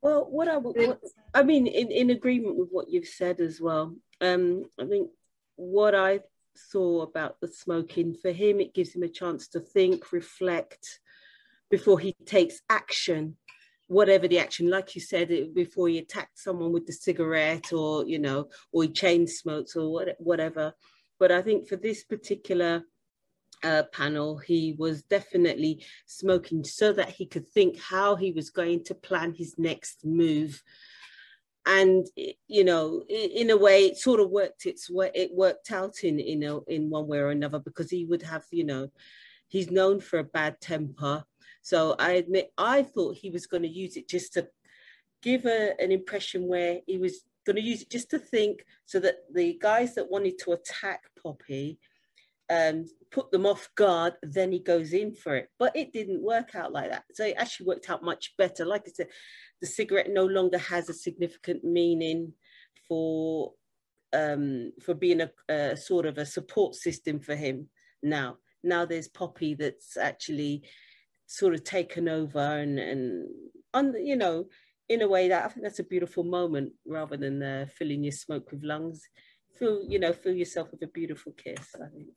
Well, 0.00 0.26
what 0.28 0.48
I, 0.48 0.56
what, 0.56 1.00
I 1.32 1.44
mean, 1.44 1.68
in, 1.68 1.92
in 1.92 2.10
agreement 2.10 2.56
with 2.56 2.70
what 2.70 2.90
you've 2.90 3.06
said 3.06 3.40
as 3.40 3.60
well, 3.60 3.94
um, 4.20 4.64
I 4.80 4.86
think 4.86 5.10
what 5.54 5.94
I 5.94 6.20
saw 6.56 7.02
about 7.02 7.40
the 7.40 7.48
smoking 7.48 8.14
for 8.14 8.32
him, 8.32 8.60
it 8.60 8.74
gives 8.74 8.94
him 8.94 9.02
a 9.02 9.08
chance 9.08 9.48
to 9.48 9.60
think, 9.60 10.12
reflect 10.12 11.00
before 11.70 11.98
he 11.98 12.14
takes 12.26 12.60
action, 12.68 13.36
whatever 13.88 14.28
the 14.28 14.38
action. 14.38 14.68
Like 14.68 14.94
you 14.94 15.00
said, 15.00 15.54
before 15.54 15.88
he 15.88 15.98
attacked 15.98 16.38
someone 16.38 16.72
with 16.72 16.86
the 16.86 16.92
cigarette, 16.92 17.72
or 17.72 18.06
you 18.06 18.18
know, 18.18 18.48
or 18.72 18.84
he 18.84 18.90
chain 18.90 19.26
smokes, 19.26 19.76
or 19.76 19.92
what, 19.92 20.16
whatever. 20.18 20.74
But 21.18 21.32
I 21.32 21.42
think 21.42 21.68
for 21.68 21.76
this 21.76 22.04
particular 22.04 22.84
uh, 23.62 23.84
panel, 23.92 24.38
he 24.38 24.74
was 24.78 25.02
definitely 25.02 25.84
smoking 26.06 26.64
so 26.64 26.92
that 26.92 27.10
he 27.10 27.26
could 27.26 27.48
think 27.48 27.80
how 27.80 28.16
he 28.16 28.32
was 28.32 28.50
going 28.50 28.84
to 28.84 28.94
plan 28.94 29.32
his 29.32 29.54
next 29.58 30.04
move 30.04 30.62
and 31.66 32.06
you 32.48 32.64
know 32.64 33.04
in 33.08 33.50
a 33.50 33.56
way 33.56 33.86
it 33.86 33.96
sort 33.96 34.20
of 34.20 34.30
worked 34.30 34.66
its 34.66 34.90
way 34.90 35.10
it 35.14 35.30
worked 35.32 35.70
out 35.70 36.02
in 36.02 36.18
you 36.18 36.36
know 36.36 36.64
in 36.66 36.90
one 36.90 37.06
way 37.06 37.18
or 37.18 37.30
another 37.30 37.60
because 37.60 37.90
he 37.90 38.04
would 38.04 38.22
have 38.22 38.44
you 38.50 38.64
know 38.64 38.88
he's 39.48 39.70
known 39.70 40.00
for 40.00 40.18
a 40.18 40.24
bad 40.24 40.60
temper. 40.60 41.24
So 41.62 41.94
i 41.98 42.12
admit 42.12 42.52
i 42.58 42.82
thought 42.82 43.16
he 43.16 43.30
was 43.30 43.46
going 43.46 43.62
to 43.62 43.68
use 43.68 43.96
it 43.96 44.08
just 44.08 44.32
to 44.34 44.48
give 45.22 45.46
a, 45.46 45.74
an 45.78 45.92
impression 45.92 46.48
where 46.48 46.80
he 46.86 46.98
was 46.98 47.22
going 47.46 47.56
to 47.56 47.62
use 47.62 47.82
it 47.82 47.90
just 47.90 48.10
to 48.10 48.18
think 48.18 48.64
so 48.86 48.98
that 49.00 49.16
the 49.32 49.58
guys 49.60 49.94
that 49.94 50.10
wanted 50.10 50.38
to 50.40 50.52
attack 50.52 51.02
Poppy 51.22 51.78
um, 52.50 52.86
put 53.12 53.30
them 53.30 53.46
off 53.46 53.68
guard, 53.76 54.14
then 54.22 54.50
he 54.50 54.58
goes 54.58 54.92
in 54.92 55.14
for 55.14 55.36
it. 55.36 55.48
But 55.58 55.76
it 55.76 55.92
didn't 55.92 56.22
work 56.22 56.54
out 56.54 56.72
like 56.72 56.90
that. 56.90 57.04
So 57.12 57.24
it 57.24 57.36
actually 57.36 57.66
worked 57.66 57.90
out 57.90 58.02
much 58.02 58.34
better. 58.38 58.64
Like 58.64 58.84
I 58.86 58.90
said, 58.90 59.08
the 59.60 59.66
cigarette 59.66 60.10
no 60.10 60.24
longer 60.24 60.58
has 60.58 60.88
a 60.88 60.94
significant 60.94 61.62
meaning 61.62 62.32
for 62.88 63.52
um, 64.14 64.72
for 64.82 64.94
being 64.94 65.22
a, 65.22 65.30
a 65.48 65.76
sort 65.76 66.06
of 66.06 66.18
a 66.18 66.26
support 66.26 66.74
system 66.74 67.20
for 67.20 67.36
him 67.36 67.68
now. 68.02 68.38
Now 68.64 68.84
there's 68.84 69.08
Poppy 69.08 69.54
that's 69.54 69.96
actually 69.96 70.62
sort 71.26 71.54
of 71.54 71.64
taken 71.64 72.08
over 72.08 72.38
and 72.38 72.78
and 72.78 73.28
on 73.72 73.94
you 74.04 74.16
know 74.16 74.46
in 74.88 75.00
a 75.00 75.08
way 75.08 75.28
that 75.28 75.44
I 75.44 75.48
think 75.48 75.62
that's 75.62 75.78
a 75.78 75.84
beautiful 75.84 76.24
moment 76.24 76.72
rather 76.86 77.16
than 77.16 77.42
uh, 77.42 77.66
filling 77.74 78.04
your 78.04 78.12
smoke 78.12 78.50
with 78.50 78.62
lungs. 78.62 79.02
Fill 79.58 79.82
you 79.86 79.98
know 79.98 80.12
fill 80.12 80.34
yourself 80.34 80.70
with 80.70 80.82
a 80.82 80.88
beautiful 80.88 81.32
kiss. 81.32 81.74
I 81.74 81.88
think 81.94 82.08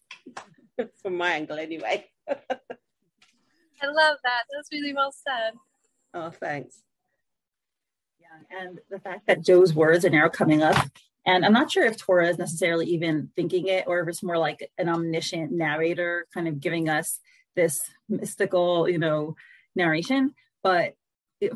from 1.01 1.17
my 1.17 1.31
angle 1.31 1.57
anyway. 1.57 2.05
I 2.29 3.87
love 3.87 4.17
that. 4.23 4.43
That's 4.53 4.71
really 4.71 4.93
well 4.93 5.11
said. 5.11 5.53
Oh, 6.13 6.29
thanks. 6.29 6.81
Yeah, 8.19 8.59
and 8.59 8.79
the 8.89 8.99
fact 8.99 9.27
that 9.27 9.43
Joe's 9.43 9.73
words 9.73 10.05
are 10.05 10.09
now 10.09 10.29
coming 10.29 10.63
up 10.63 10.87
and 11.25 11.43
I'm 11.43 11.53
not 11.53 11.71
sure 11.71 11.85
if 11.85 11.97
Tora 11.97 12.27
is 12.29 12.37
necessarily 12.37 12.85
even 12.87 13.29
thinking 13.35 13.67
it 13.67 13.85
or 13.87 13.99
if 13.99 14.07
it's 14.07 14.21
more 14.21 14.37
like 14.37 14.69
an 14.77 14.89
omniscient 14.89 15.51
narrator 15.51 16.27
kind 16.33 16.47
of 16.47 16.59
giving 16.59 16.87
us 16.87 17.19
this 17.55 17.81
mystical, 18.07 18.87
you 18.87 18.99
know, 18.99 19.35
narration. 19.75 20.35
But 20.61 20.95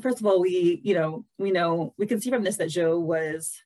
first 0.02 0.20
of 0.20 0.26
all, 0.26 0.42
we, 0.42 0.82
you 0.84 0.96
know, 0.96 1.26
we 1.38 1.52
know, 1.52 1.94
we 1.98 2.08
can 2.08 2.20
see 2.20 2.32
from 2.32 2.44
this 2.44 2.58
that 2.58 2.70
Joe 2.70 3.00
was, 3.00 3.62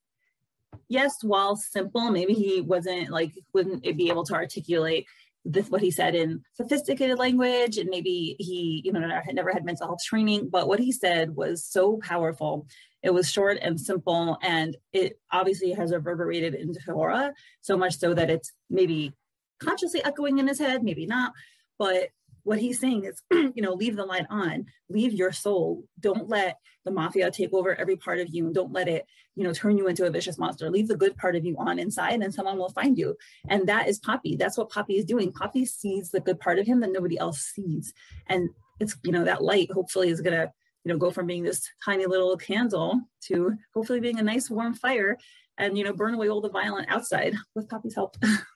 yes, 0.89 1.23
while 1.23 1.55
simple, 1.55 2.11
maybe 2.11 2.33
he 2.33 2.59
wasn't 2.59 3.09
like, 3.09 3.31
wouldn't 3.53 3.83
be 3.83 4.09
able 4.09 4.25
to 4.25 4.33
articulate 4.33 5.07
this 5.45 5.69
what 5.69 5.81
he 5.81 5.91
said 5.91 6.15
in 6.15 6.41
sophisticated 6.53 7.19
language 7.19 7.77
and 7.77 7.89
maybe 7.89 8.35
he 8.39 8.81
you 8.85 8.93
know 8.93 9.01
had 9.25 9.35
never 9.35 9.51
had 9.51 9.65
mental 9.65 9.87
health 9.87 9.99
training 10.05 10.47
but 10.49 10.67
what 10.67 10.79
he 10.79 10.91
said 10.91 11.35
was 11.35 11.65
so 11.65 11.97
powerful 11.97 12.65
it 13.03 13.13
was 13.13 13.29
short 13.29 13.59
and 13.61 13.79
simple, 13.79 14.37
and 14.41 14.77
it 14.93 15.19
obviously 15.31 15.73
has 15.73 15.91
reverberated 15.91 16.55
into 16.55 16.79
Tora 16.85 17.33
so 17.61 17.77
much 17.77 17.97
so 17.97 18.13
that 18.13 18.29
it's 18.29 18.53
maybe 18.69 19.11
consciously 19.59 20.03
echoing 20.03 20.39
in 20.39 20.47
his 20.47 20.57
head, 20.57 20.83
maybe 20.83 21.05
not. 21.05 21.33
But 21.77 22.09
what 22.43 22.59
he's 22.59 22.79
saying 22.79 23.05
is, 23.05 23.21
you 23.31 23.61
know, 23.61 23.73
leave 23.73 23.95
the 23.95 24.05
light 24.05 24.25
on, 24.29 24.65
leave 24.89 25.13
your 25.13 25.31
soul. 25.31 25.83
Don't 25.99 26.29
let 26.29 26.57
the 26.85 26.91
mafia 26.91 27.31
take 27.31 27.53
over 27.53 27.75
every 27.75 27.95
part 27.95 28.19
of 28.19 28.29
you. 28.29 28.51
Don't 28.51 28.73
let 28.73 28.87
it, 28.87 29.05
you 29.35 29.43
know, 29.43 29.53
turn 29.53 29.77
you 29.77 29.87
into 29.87 30.05
a 30.05 30.09
vicious 30.09 30.37
monster. 30.37 30.69
Leave 30.69 30.87
the 30.87 30.97
good 30.97 31.15
part 31.17 31.35
of 31.35 31.45
you 31.45 31.55
on 31.57 31.79
inside 31.79 32.21
and 32.21 32.33
someone 32.33 32.57
will 32.57 32.69
find 32.69 32.97
you. 32.97 33.15
And 33.47 33.67
that 33.67 33.87
is 33.87 33.99
Poppy. 33.99 34.35
That's 34.35 34.57
what 34.57 34.69
Poppy 34.69 34.97
is 34.97 35.05
doing. 35.05 35.31
Poppy 35.31 35.65
sees 35.65 36.11
the 36.11 36.19
good 36.19 36.39
part 36.39 36.59
of 36.59 36.67
him 36.67 36.81
that 36.81 36.91
nobody 36.91 37.17
else 37.17 37.39
sees. 37.39 37.93
And 38.27 38.49
it's, 38.79 38.97
you 39.03 39.11
know, 39.11 39.23
that 39.23 39.43
light 39.43 39.71
hopefully 39.71 40.09
is 40.09 40.21
going 40.21 40.37
to 40.37 40.51
you 40.83 40.91
know, 40.91 40.99
go 40.99 41.11
from 41.11 41.27
being 41.27 41.43
this 41.43 41.65
tiny 41.83 42.05
little 42.05 42.35
candle 42.35 42.99
to 43.21 43.53
hopefully 43.73 44.01
being 44.01 44.19
a 44.19 44.23
nice 44.23 44.49
warm 44.49 44.73
fire 44.73 45.17
and, 45.57 45.77
you 45.77 45.83
know, 45.83 45.93
burn 45.93 46.13
away 46.13 46.29
all 46.29 46.41
the 46.41 46.49
violent 46.49 46.89
outside 46.89 47.35
with 47.55 47.69
Poppy's 47.69 47.95
help. 47.95 48.17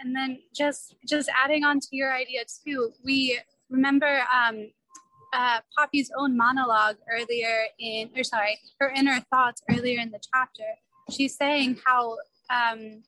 and 0.00 0.14
then 0.14 0.38
just 0.54 0.94
just 1.06 1.28
adding 1.44 1.64
on 1.64 1.80
to 1.80 1.88
your 1.92 2.12
idea 2.12 2.42
too, 2.64 2.92
we 3.04 3.38
remember 3.68 4.22
um, 4.34 4.70
uh, 5.32 5.60
Poppy's 5.76 6.10
own 6.18 6.36
monologue 6.36 6.96
earlier 7.10 7.66
in, 7.78 8.10
or 8.16 8.24
sorry, 8.24 8.58
her 8.80 8.90
inner 8.90 9.20
thoughts 9.30 9.62
earlier 9.70 10.00
in 10.00 10.10
the 10.10 10.20
chapter. 10.34 10.64
She's 11.10 11.36
saying 11.36 11.78
how 11.84 12.16
um, 12.50 13.02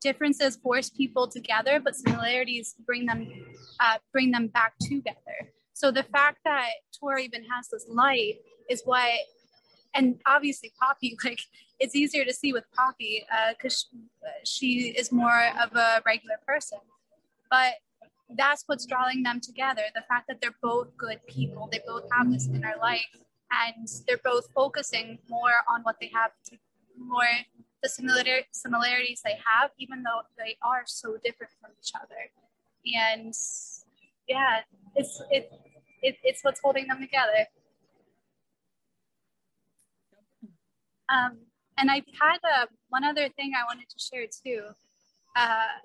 differences 0.00 0.56
force 0.56 0.90
people 0.90 1.28
together, 1.28 1.80
but 1.80 1.96
similarities 1.96 2.74
bring 2.84 3.06
them 3.06 3.26
uh, 3.80 3.98
bring 4.12 4.30
them 4.30 4.48
back 4.48 4.74
together. 4.80 5.52
So 5.72 5.90
the 5.90 6.02
fact 6.02 6.38
that 6.44 6.68
Tora 6.98 7.20
even 7.20 7.44
has 7.44 7.68
this 7.68 7.86
light 7.88 8.34
is 8.68 8.82
what, 8.84 9.10
and 9.94 10.20
obviously 10.26 10.72
Poppy, 10.80 11.16
like 11.24 11.40
it's 11.78 11.94
easier 11.94 12.24
to 12.24 12.32
see 12.32 12.52
with 12.52 12.64
Poppy 12.74 13.24
because 13.56 13.88
uh, 14.24 14.28
she, 14.44 14.94
is 14.96 15.10
more 15.12 15.50
of 15.60 15.74
a 15.74 16.02
regular 16.06 16.36
person. 16.46 16.78
But 17.50 17.74
that's 18.36 18.64
what's 18.66 18.86
drawing 18.86 19.22
them 19.22 19.40
together. 19.40 19.82
The 19.94 20.02
fact 20.08 20.26
that 20.28 20.40
they're 20.40 20.56
both 20.62 20.96
good 20.96 21.20
people, 21.26 21.68
they 21.70 21.80
both 21.86 22.04
have 22.12 22.30
this 22.32 22.48
inner 22.48 22.74
light, 22.80 23.04
and 23.50 23.88
they're 24.06 24.20
both 24.24 24.48
focusing 24.54 25.18
more 25.28 25.52
on 25.68 25.82
what 25.82 25.96
they 26.00 26.10
have, 26.14 26.30
to, 26.46 26.56
more 26.96 27.24
the 27.82 27.88
similar 27.88 28.22
similarities 28.52 29.20
they 29.24 29.38
have, 29.44 29.70
even 29.78 30.02
though 30.02 30.22
they 30.38 30.56
are 30.62 30.82
so 30.86 31.16
different 31.22 31.52
from 31.60 31.72
each 31.80 31.92
other. 31.94 32.30
And 32.94 33.34
yeah, 34.28 34.60
it's 34.94 35.20
it, 35.30 35.50
it 36.00 36.16
it's 36.22 36.42
what's 36.42 36.60
holding 36.60 36.86
them 36.86 37.00
together. 37.00 37.46
Um, 41.12 41.38
and 41.78 41.90
I 41.90 42.02
had 42.20 42.38
uh, 42.44 42.66
one 42.88 43.04
other 43.04 43.28
thing 43.28 43.52
I 43.56 43.64
wanted 43.64 43.88
to 43.88 43.98
share 43.98 44.26
too. 44.26 44.62
Uh, 45.36 45.78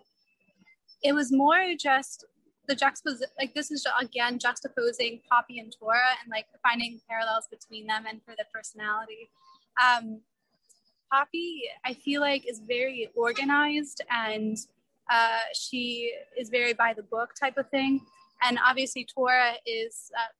it 1.03 1.13
was 1.13 1.31
more 1.31 1.73
just 1.79 2.25
the 2.67 2.75
juxtapose 2.75 3.21
like 3.39 3.53
this 3.53 3.71
is 3.71 3.87
again 3.99 4.37
juxtaposing 4.39 5.21
Poppy 5.29 5.59
and 5.59 5.73
Tora 5.79 6.17
and 6.21 6.29
like 6.29 6.47
finding 6.61 6.99
parallels 7.09 7.47
between 7.49 7.87
them 7.87 8.05
and 8.07 8.21
for 8.23 8.33
the 8.37 8.45
personality. 8.53 9.29
Um, 9.81 10.21
Poppy, 11.11 11.63
I 11.85 11.93
feel 11.93 12.19
like, 12.19 12.49
is 12.49 12.61
very 12.67 13.09
organized 13.15 14.01
and 14.11 14.57
uh, 15.09 15.39
she 15.53 16.13
is 16.37 16.49
very 16.49 16.73
by 16.73 16.93
the 16.93 17.03
book 17.03 17.29
type 17.39 17.57
of 17.57 17.69
thing. 17.69 18.01
And 18.43 18.59
obviously, 18.65 19.05
Tora 19.05 19.53
is 19.65 20.11
uh, 20.17 20.31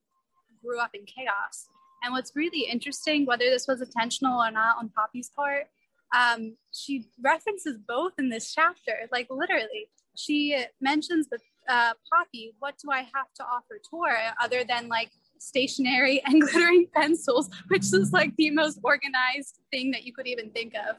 grew 0.61 0.79
up 0.79 0.91
in 0.93 1.05
chaos. 1.05 1.69
And 2.03 2.13
what's 2.13 2.35
really 2.35 2.61
interesting, 2.61 3.25
whether 3.25 3.45
this 3.45 3.67
was 3.67 3.81
intentional 3.81 4.39
or 4.39 4.51
not 4.51 4.77
on 4.77 4.89
Poppy's 4.89 5.29
part, 5.35 5.67
um, 6.15 6.55
she 6.71 7.05
references 7.21 7.77
both 7.87 8.13
in 8.17 8.29
this 8.29 8.53
chapter. 8.53 9.07
Like 9.11 9.27
literally, 9.29 9.89
she 10.15 10.63
mentions 10.79 11.27
with 11.31 11.41
uh, 11.67 11.93
Poppy, 12.11 12.53
"What 12.59 12.75
do 12.77 12.91
I 12.91 12.99
have 12.99 13.33
to 13.35 13.43
offer 13.43 13.79
Tora 13.89 14.35
other 14.41 14.63
than 14.63 14.87
like 14.87 15.11
stationery 15.37 16.21
and 16.25 16.41
glittering 16.41 16.87
pencils?" 16.93 17.49
Which 17.67 17.93
is 17.93 18.11
like 18.13 18.35
the 18.37 18.51
most 18.51 18.79
organized 18.83 19.59
thing 19.71 19.91
that 19.91 20.03
you 20.03 20.13
could 20.13 20.27
even 20.27 20.49
think 20.51 20.73
of. 20.75 20.97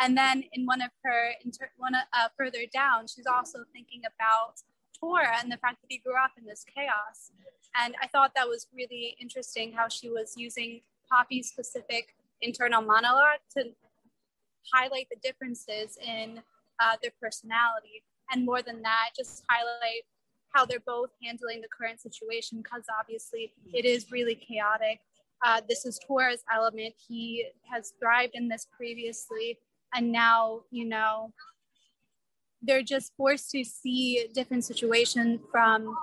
And 0.00 0.16
then 0.16 0.44
in 0.52 0.64
one 0.64 0.80
of 0.80 0.90
her, 1.04 1.30
inter- 1.44 1.70
one 1.76 1.94
uh, 1.94 2.28
further 2.36 2.64
down, 2.72 3.08
she's 3.08 3.26
also 3.26 3.64
thinking 3.72 4.02
about 4.06 4.54
Tora 4.98 5.38
and 5.40 5.50
the 5.50 5.56
fact 5.56 5.80
that 5.82 5.88
he 5.88 5.98
grew 5.98 6.16
up 6.16 6.32
in 6.38 6.44
this 6.44 6.64
chaos. 6.64 7.32
And 7.76 7.94
I 8.02 8.06
thought 8.08 8.32
that 8.34 8.48
was 8.48 8.66
really 8.74 9.16
interesting 9.20 9.72
how 9.72 9.88
she 9.88 10.08
was 10.08 10.34
using 10.36 10.80
Poppy's 11.10 11.48
specific 11.48 12.14
internal 12.42 12.82
monologue 12.82 13.40
to 13.56 13.64
highlight 14.72 15.08
the 15.10 15.16
differences 15.22 15.98
in 16.04 16.40
uh, 16.80 16.96
their 17.02 17.12
personality. 17.20 18.02
And 18.30 18.44
more 18.44 18.62
than 18.62 18.82
that, 18.82 19.10
just 19.16 19.42
highlight 19.48 20.02
how 20.54 20.64
they're 20.64 20.80
both 20.86 21.10
handling 21.22 21.60
the 21.60 21.68
current 21.68 22.00
situation 22.00 22.58
because 22.62 22.84
obviously 22.98 23.52
it 23.72 23.84
is 23.84 24.10
really 24.10 24.34
chaotic. 24.34 25.00
Uh, 25.44 25.60
this 25.68 25.86
is 25.86 26.00
Tora's 26.06 26.42
element. 26.52 26.94
He 27.06 27.46
has 27.70 27.92
thrived 28.00 28.34
in 28.34 28.48
this 28.48 28.66
previously. 28.76 29.58
And 29.94 30.10
now, 30.12 30.62
you 30.70 30.84
know, 30.84 31.32
they're 32.60 32.82
just 32.82 33.12
forced 33.16 33.50
to 33.50 33.64
see 33.64 34.26
different 34.34 34.64
situations 34.64 35.40
from 35.50 35.96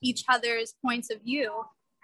each 0.00 0.24
other's 0.28 0.74
points 0.84 1.10
of 1.10 1.22
view. 1.22 1.50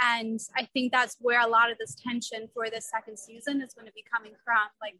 And 0.00 0.38
i 0.54 0.64
think 0.74 0.92
that's 0.92 1.16
where 1.20 1.40
a 1.40 1.46
lot 1.46 1.70
of 1.70 1.78
this 1.78 1.96
tension 2.06 2.48
for 2.52 2.68
this 2.68 2.90
second 2.90 3.18
season 3.18 3.62
is 3.62 3.72
going 3.72 3.86
to 3.86 3.92
be 3.92 4.04
coming 4.12 4.32
from. 4.44 4.68
Like 4.80 4.96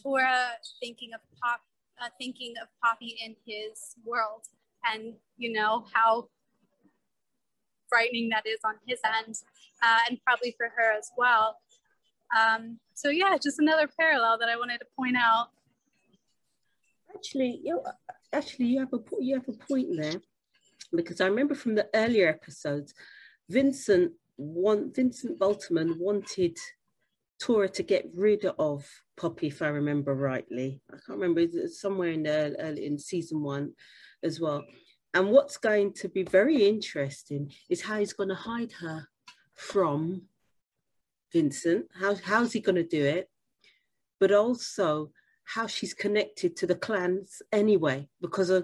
tora 0.00 0.50
thinking 0.80 1.10
of 1.14 1.20
pop 1.42 1.60
uh, 2.00 2.08
thinking 2.18 2.54
of 2.62 2.68
poppy 2.82 3.16
in 3.24 3.34
his 3.46 3.96
world 4.04 4.44
and 4.92 5.14
you 5.36 5.52
know 5.52 5.84
how 5.92 6.28
frightening 7.88 8.28
that 8.28 8.46
is 8.46 8.58
on 8.64 8.74
his 8.86 9.00
end 9.04 9.34
uh, 9.82 9.98
and 10.08 10.18
probably 10.24 10.54
for 10.56 10.68
her 10.76 10.92
as 10.96 11.10
well. 11.16 11.56
Um, 12.36 12.78
so 12.94 13.08
yeah 13.08 13.36
just 13.42 13.58
another 13.58 13.88
parallel 13.98 14.38
that 14.38 14.48
i 14.48 14.56
wanted 14.56 14.78
to 14.78 14.86
point 14.96 15.16
out. 15.16 15.48
Actually 17.12 17.60
you 17.64 17.82
actually 18.32 18.66
you 18.66 18.80
have 18.80 18.92
a 18.92 19.00
you 19.20 19.34
have 19.34 19.48
a 19.48 19.66
point 19.66 19.88
there 19.96 20.20
because 20.94 21.20
I 21.20 21.26
remember 21.26 21.54
from 21.54 21.74
the 21.74 21.88
earlier 21.94 22.28
episodes, 22.28 22.94
Vincent 23.48 24.12
want 24.36 24.94
Vincent 24.94 25.38
Baltimore 25.38 25.96
wanted 25.98 26.56
Tora 27.40 27.68
to 27.70 27.82
get 27.82 28.06
rid 28.14 28.44
of 28.58 28.86
Poppy, 29.16 29.48
if 29.48 29.62
I 29.62 29.68
remember 29.68 30.14
rightly. 30.14 30.82
I 30.90 30.96
can't 31.06 31.18
remember 31.18 31.40
it's 31.40 31.80
somewhere 31.80 32.10
in 32.10 32.24
the 32.24 32.56
early 32.58 32.86
in 32.86 32.98
season 32.98 33.42
one 33.42 33.72
as 34.22 34.40
well. 34.40 34.64
And 35.14 35.30
what's 35.30 35.56
going 35.56 35.94
to 35.94 36.08
be 36.08 36.22
very 36.22 36.68
interesting 36.68 37.52
is 37.70 37.82
how 37.82 37.98
he's 37.98 38.12
going 38.12 38.28
to 38.28 38.34
hide 38.34 38.72
her 38.72 39.08
from 39.54 40.22
Vincent. 41.32 41.86
How 41.98 42.14
how's 42.16 42.52
he 42.52 42.60
going 42.60 42.76
to 42.76 42.84
do 42.84 43.04
it? 43.04 43.30
but 44.18 44.32
also 44.32 45.10
how 45.46 45.66
she's 45.66 45.94
connected 45.94 46.56
to 46.56 46.66
the 46.66 46.74
clans 46.74 47.40
anyway 47.52 48.08
because 48.20 48.50
I 48.50 48.62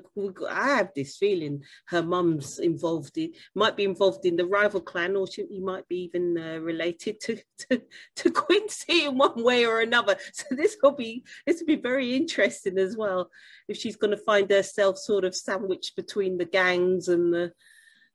have 0.77 0.91
this 0.97 1.17
feeling 1.17 1.63
her 1.87 2.03
mum's 2.03 2.59
involved 2.59 3.17
in 3.17 3.33
might 3.55 3.77
be 3.77 3.85
involved 3.85 4.27
in 4.27 4.35
the 4.35 4.47
rival 4.47 4.81
clan 4.81 5.15
or 5.15 5.29
she 5.29 5.47
might 5.61 5.87
be 5.87 6.03
even 6.03 6.37
uh, 6.37 6.59
related 6.59 7.21
to, 7.21 7.39
to 7.71 7.83
to 8.17 8.31
Quincy 8.31 9.05
in 9.05 9.17
one 9.17 9.43
way 9.43 9.65
or 9.65 9.81
another. 9.81 10.17
So 10.33 10.57
this 10.57 10.77
will 10.83 10.93
be 10.93 11.25
this 11.47 11.61
will 11.61 11.67
be 11.67 11.77
very 11.77 12.17
interesting 12.17 12.79
as 12.79 12.97
well 12.97 13.31
if 13.69 13.77
she's 13.77 13.97
going 13.97 14.11
to 14.11 14.25
find 14.25 14.51
herself 14.51 14.99
sort 14.99 15.25
of 15.25 15.37
sandwiched 15.37 15.95
between 15.95 16.37
the 16.37 16.47
gangs 16.47 17.09
and 17.09 17.33
the 17.33 17.53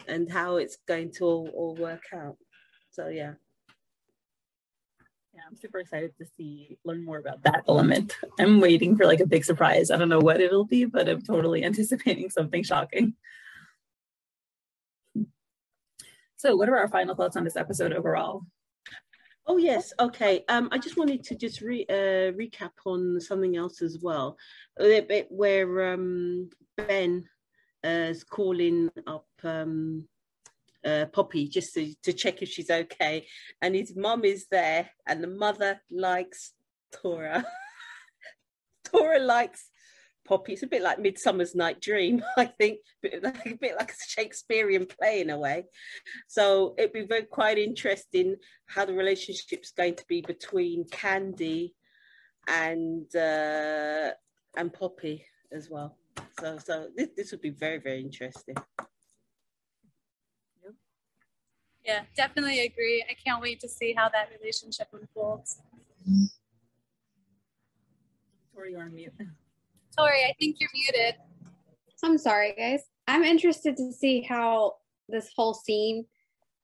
and 0.08 0.30
how 0.30 0.58
it's 0.58 0.78
going 0.88 1.12
to 1.14 1.26
all, 1.26 1.50
all 1.54 1.76
work 1.76 2.04
out. 2.14 2.38
So 2.92 3.08
yeah 3.08 3.34
yeah, 5.38 5.44
I'm 5.48 5.56
super 5.56 5.78
excited 5.78 6.18
to 6.18 6.26
see 6.36 6.80
learn 6.84 7.06
more 7.06 7.20
about 7.20 7.44
that 7.44 7.64
element. 7.68 8.18
I'm 8.40 8.60
waiting 8.60 8.98
for 8.98 9.06
like 9.06 9.20
a 9.20 9.26
big 9.28 9.46
surprise. 9.46 9.92
I 9.92 9.98
don't 9.98 10.10
know 10.10 10.20
what 10.20 10.42
it'll 10.42 10.66
be, 10.66 10.86
but 10.86 11.08
I'm 11.08 11.22
totally 11.22 11.64
anticipating 11.70 12.32
something 12.32 12.64
shocking. 12.64 13.14
So, 16.38 16.56
what 16.56 16.70
are 16.70 16.78
our 16.78 16.88
final 16.88 17.14
thoughts 17.14 17.38
on 17.38 17.44
this 17.44 17.56
episode 17.56 17.94
overall? 17.94 18.46
Oh 19.46 19.58
yes, 19.58 19.94
okay. 20.00 20.44
Um, 20.50 20.70
I 20.72 20.80
just 20.80 20.98
wanted 20.98 21.24
to 21.26 21.36
just 21.36 21.62
re, 21.62 21.86
uh, 21.88 22.34
recap 22.34 22.72
on 22.86 23.22
something 23.22 23.56
else 23.56 23.84
as 23.84 24.00
well, 24.02 24.38
a 24.80 25.02
bit 25.02 25.28
where 25.30 25.94
um, 25.94 26.50
Ben 26.78 27.30
uh, 27.86 28.10
is 28.10 28.24
calling 28.24 28.90
up 29.06 29.28
um, 29.44 30.08
uh, 30.88 31.06
Poppy 31.08 31.48
just 31.48 31.74
to, 31.74 31.94
to 32.04 32.14
check 32.14 32.42
if 32.42 32.50
she's 32.50 32.70
okay. 32.70 33.28
And 33.62 33.76
his 33.76 33.96
mum 33.96 34.24
is 34.26 34.48
there, 34.50 34.90
and 35.06 35.24
the 35.24 35.28
mother 35.28 35.82
likes 35.92 36.54
Tora. 36.94 37.46
Tora 38.86 39.20
likes 39.20 39.70
Poppy. 40.28 40.54
It's 40.54 40.64
a 40.64 40.68
bit 40.68 40.82
like 40.82 41.00
Midsummer's 41.00 41.56
Night 41.56 41.82
Dream, 41.82 42.24
I 42.38 42.46
think, 42.46 42.80
a 43.04 43.32
bit 43.60 43.76
like 43.78 43.92
a 43.92 43.96
Shakespearean 44.08 44.86
play 44.86 45.22
in 45.22 45.30
a 45.30 45.38
way. 45.38 45.66
So 46.28 46.76
it'd 46.78 46.94
be 46.94 47.06
very 47.06 47.24
quite 47.24 47.58
interesting 47.58 48.36
how 48.68 48.86
the 48.86 48.94
relationship's 48.94 49.72
going 49.72 49.96
to 49.96 50.06
be 50.08 50.22
between 50.22 50.86
Candy 50.90 51.74
and 52.48 53.14
uh, 53.16 54.12
and 54.56 54.74
Poppy 54.74 55.26
as 55.52 55.70
well. 55.70 55.98
So 56.40 56.58
so 56.58 56.88
this, 56.96 57.10
this 57.16 57.32
would 57.32 57.42
be 57.42 57.50
very 57.50 57.78
very 57.78 58.00
interesting. 58.00 58.56
Yeah, 61.88 62.02
definitely 62.18 62.66
agree. 62.66 63.04
I 63.10 63.14
can't 63.14 63.42
wait 63.42 63.62
to 63.62 63.70
see 63.70 63.94
how 63.94 64.10
that 64.10 64.28
relationship 64.38 64.90
unfolds. 64.92 65.62
Tori, 68.54 68.72
you're 68.72 68.82
on 68.82 68.94
mute. 68.94 69.14
Tori, 69.98 70.26
I 70.26 70.34
think 70.38 70.58
you're 70.60 70.70
muted. 70.74 71.16
I'm 72.04 72.18
sorry, 72.18 72.54
guys. 72.58 72.82
I'm 73.08 73.24
interested 73.24 73.78
to 73.78 73.94
see 73.94 74.22
how 74.22 74.74
this 75.08 75.32
whole 75.34 75.54
scene 75.54 76.06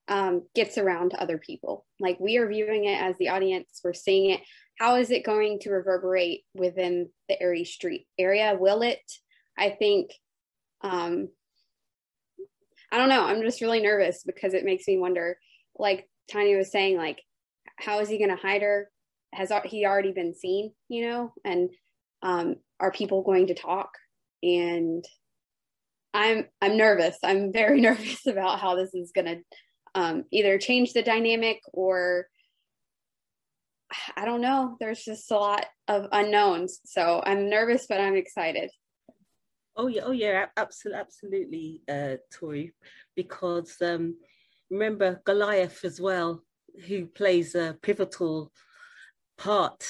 um, 0.10 0.44
gets 0.54 0.78
around 0.78 1.12
to 1.12 1.22
other 1.22 1.38
people. 1.38 1.86
Like 2.02 2.20
we 2.20 2.38
are 2.38 2.48
viewing 2.48 2.84
it 2.84 3.02
as 3.02 3.16
the 3.18 3.30
audience, 3.30 3.80
we're 3.82 3.94
seeing 3.94 4.32
it. 4.32 4.42
How 4.78 4.96
is 4.96 5.10
it 5.10 5.26
going 5.26 5.60
to 5.60 5.70
reverberate 5.70 6.42
within 6.54 7.10
the 7.30 7.42
Ares 7.42 7.72
Street 7.72 8.08
area? 8.20 8.58
Will 8.60 8.82
it? 8.82 9.00
I 9.58 9.70
think 9.70 10.12
um, 10.82 11.30
I 12.94 12.98
don't 12.98 13.10
know. 13.10 13.26
I'm 13.26 13.41
just 13.41 13.60
really 13.60 13.82
nervous 13.82 14.24
because 14.24 14.54
it 14.54 14.66
makes 14.66 14.88
me 14.88 15.00
wonder, 15.00 15.39
like 15.76 16.08
Tanya 16.30 16.58
was 16.58 16.72
saying, 16.72 16.96
like, 16.96 17.20
how 17.78 18.00
is 18.00 18.08
he 18.08 18.20
going 18.20 18.30
to 18.30 18.36
hide 18.36 18.62
her? 18.62 18.88
Has 19.34 19.52
he 19.66 19.88
already 19.88 20.12
been 20.12 20.36
seen, 20.36 20.74
you 20.89 21.10
know? 21.10 21.34
And 21.44 21.72
um, 22.22 22.58
are 22.80 22.91
people 22.91 23.24
going 23.24 23.48
to 23.48 23.56
talk? 23.56 23.89
And 24.44 25.04
I'm 26.14 26.46
I'm 26.62 26.78
nervous. 26.78 27.18
I'm 27.24 27.52
very 27.54 27.82
nervous 27.82 28.28
about 28.28 28.60
how 28.60 28.76
this 28.76 28.94
is 28.94 29.12
going 29.12 29.26
to 29.26 29.38
um, 29.96 30.26
either 30.32 30.60
change 30.60 30.94
the 30.94 31.02
dynamic 31.02 31.62
or 31.74 32.28
I 34.16 34.26
don't 34.26 34.41
know. 34.41 34.78
There's 34.80 35.04
just 35.04 35.32
a 35.32 35.36
lot 35.36 35.66
of 35.88 36.06
unknowns. 36.12 36.80
So 36.86 37.24
I'm 37.26 37.50
nervous, 37.50 37.88
but 37.89 38.00
I'm 38.00 38.16
excited. 38.16 38.70
Oh 39.76 39.88
yeah, 39.88 40.02
oh 40.06 40.12
yeah, 40.12 40.46
absolutely, 40.56 41.00
absolutely, 41.00 41.82
uh, 41.90 42.18
Tori, 42.32 42.74
because 43.16 43.76
um, 43.82 44.18
remember 44.70 45.22
Goliath 45.26 45.84
as 45.84 46.00
well, 46.00 46.44
who 46.88 47.08
plays 47.08 47.56
a 47.56 47.78
pivotal 47.82 48.52
part 49.38 49.84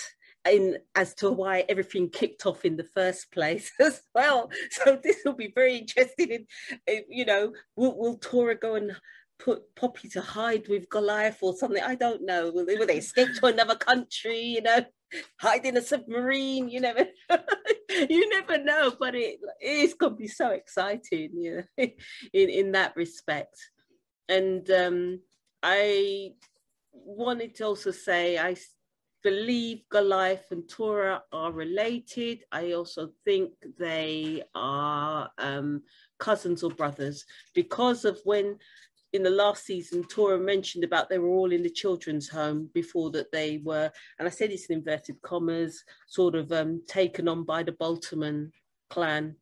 in 0.50 0.78
as 0.96 1.14
to 1.16 1.32
why 1.32 1.66
everything 1.68 2.10
kicked 2.10 2.46
off 2.46 2.66
in 2.66 2.78
the 2.78 2.84
first 2.84 3.32
place 3.32 3.72
as 3.80 4.02
well. 4.16 4.50
So 4.72 5.00
this 5.02 5.18
will 5.26 5.34
be 5.36 5.52
very 5.54 5.78
interesting. 5.78 6.32
In, 6.32 6.46
in 6.88 7.04
you 7.10 7.26
know, 7.26 7.54
will, 7.76 7.98
will 7.98 8.18
Tora 8.18 8.56
go 8.56 8.76
and 8.76 8.96
put 9.40 9.76
Poppy 9.76 10.08
to 10.10 10.22
hide 10.22 10.68
with 10.70 10.90
Goliath 10.90 11.40
or 11.42 11.56
something? 11.56 11.84
I 11.84 11.96
don't 11.96 12.26
know. 12.26 12.52
Will 12.52 12.66
will 12.66 12.88
they 12.88 12.98
escape 12.98 13.34
to 13.40 13.48
another 13.48 13.76
country? 13.76 14.40
You 14.40 14.62
know, 14.62 14.86
hide 15.40 15.66
in 15.66 15.78
a 15.78 15.82
submarine. 15.82 16.70
You 16.70 16.82
never, 16.82 17.06
you 17.90 18.30
never 18.30 18.64
know. 18.64 18.94
But 19.00 19.16
it 19.16 19.40
it's 19.60 19.94
gonna 19.94 20.16
be 20.16 20.28
so 20.28 20.50
exciting, 20.50 21.32
you 21.34 21.64
know, 21.78 21.88
in 22.34 22.50
in 22.50 22.72
that 22.74 22.96
respect. 22.96 23.58
And 24.30 24.70
um, 24.72 25.20
I 25.62 26.32
wanted 26.92 27.56
to 27.56 27.66
also 27.66 27.92
say 27.92 28.38
I 28.38 28.56
believe 29.24 29.84
Goliath 29.90 30.52
and 30.52 30.68
Tora 30.68 31.24
are 31.32 31.52
related. 31.52 32.44
I 32.52 32.74
also 32.74 33.12
think 33.26 33.54
they 33.80 34.44
are 34.54 35.32
um, 35.38 35.84
cousins 36.20 36.62
or 36.62 36.72
brothers 36.72 37.26
because 37.56 38.06
of 38.06 38.20
when 38.26 38.58
in 39.14 39.22
the 39.22 39.30
last 39.30 39.66
season, 39.66 40.04
Tora 40.04 40.40
mentioned 40.40 40.84
about 40.84 41.08
they 41.08 41.20
were 41.20 41.30
all 41.30 41.52
in 41.52 41.62
the 41.62 41.70
children's 41.70 42.28
home 42.28 42.70
before 42.74 43.12
that 43.12 43.32
they 43.32 43.62
were, 43.64 43.92
and 44.18 44.28
I 44.28 44.32
said 44.32 44.50
it's 44.52 44.66
in 44.66 44.80
inverted 44.80 45.22
commas, 45.22 45.84
sort 46.08 46.34
of 46.34 46.52
um, 46.52 46.82
taken 46.88 47.28
on 47.28 47.44
by 47.44 47.62
the 47.62 47.74
Baltimore 47.74 48.50
clan 48.90 49.36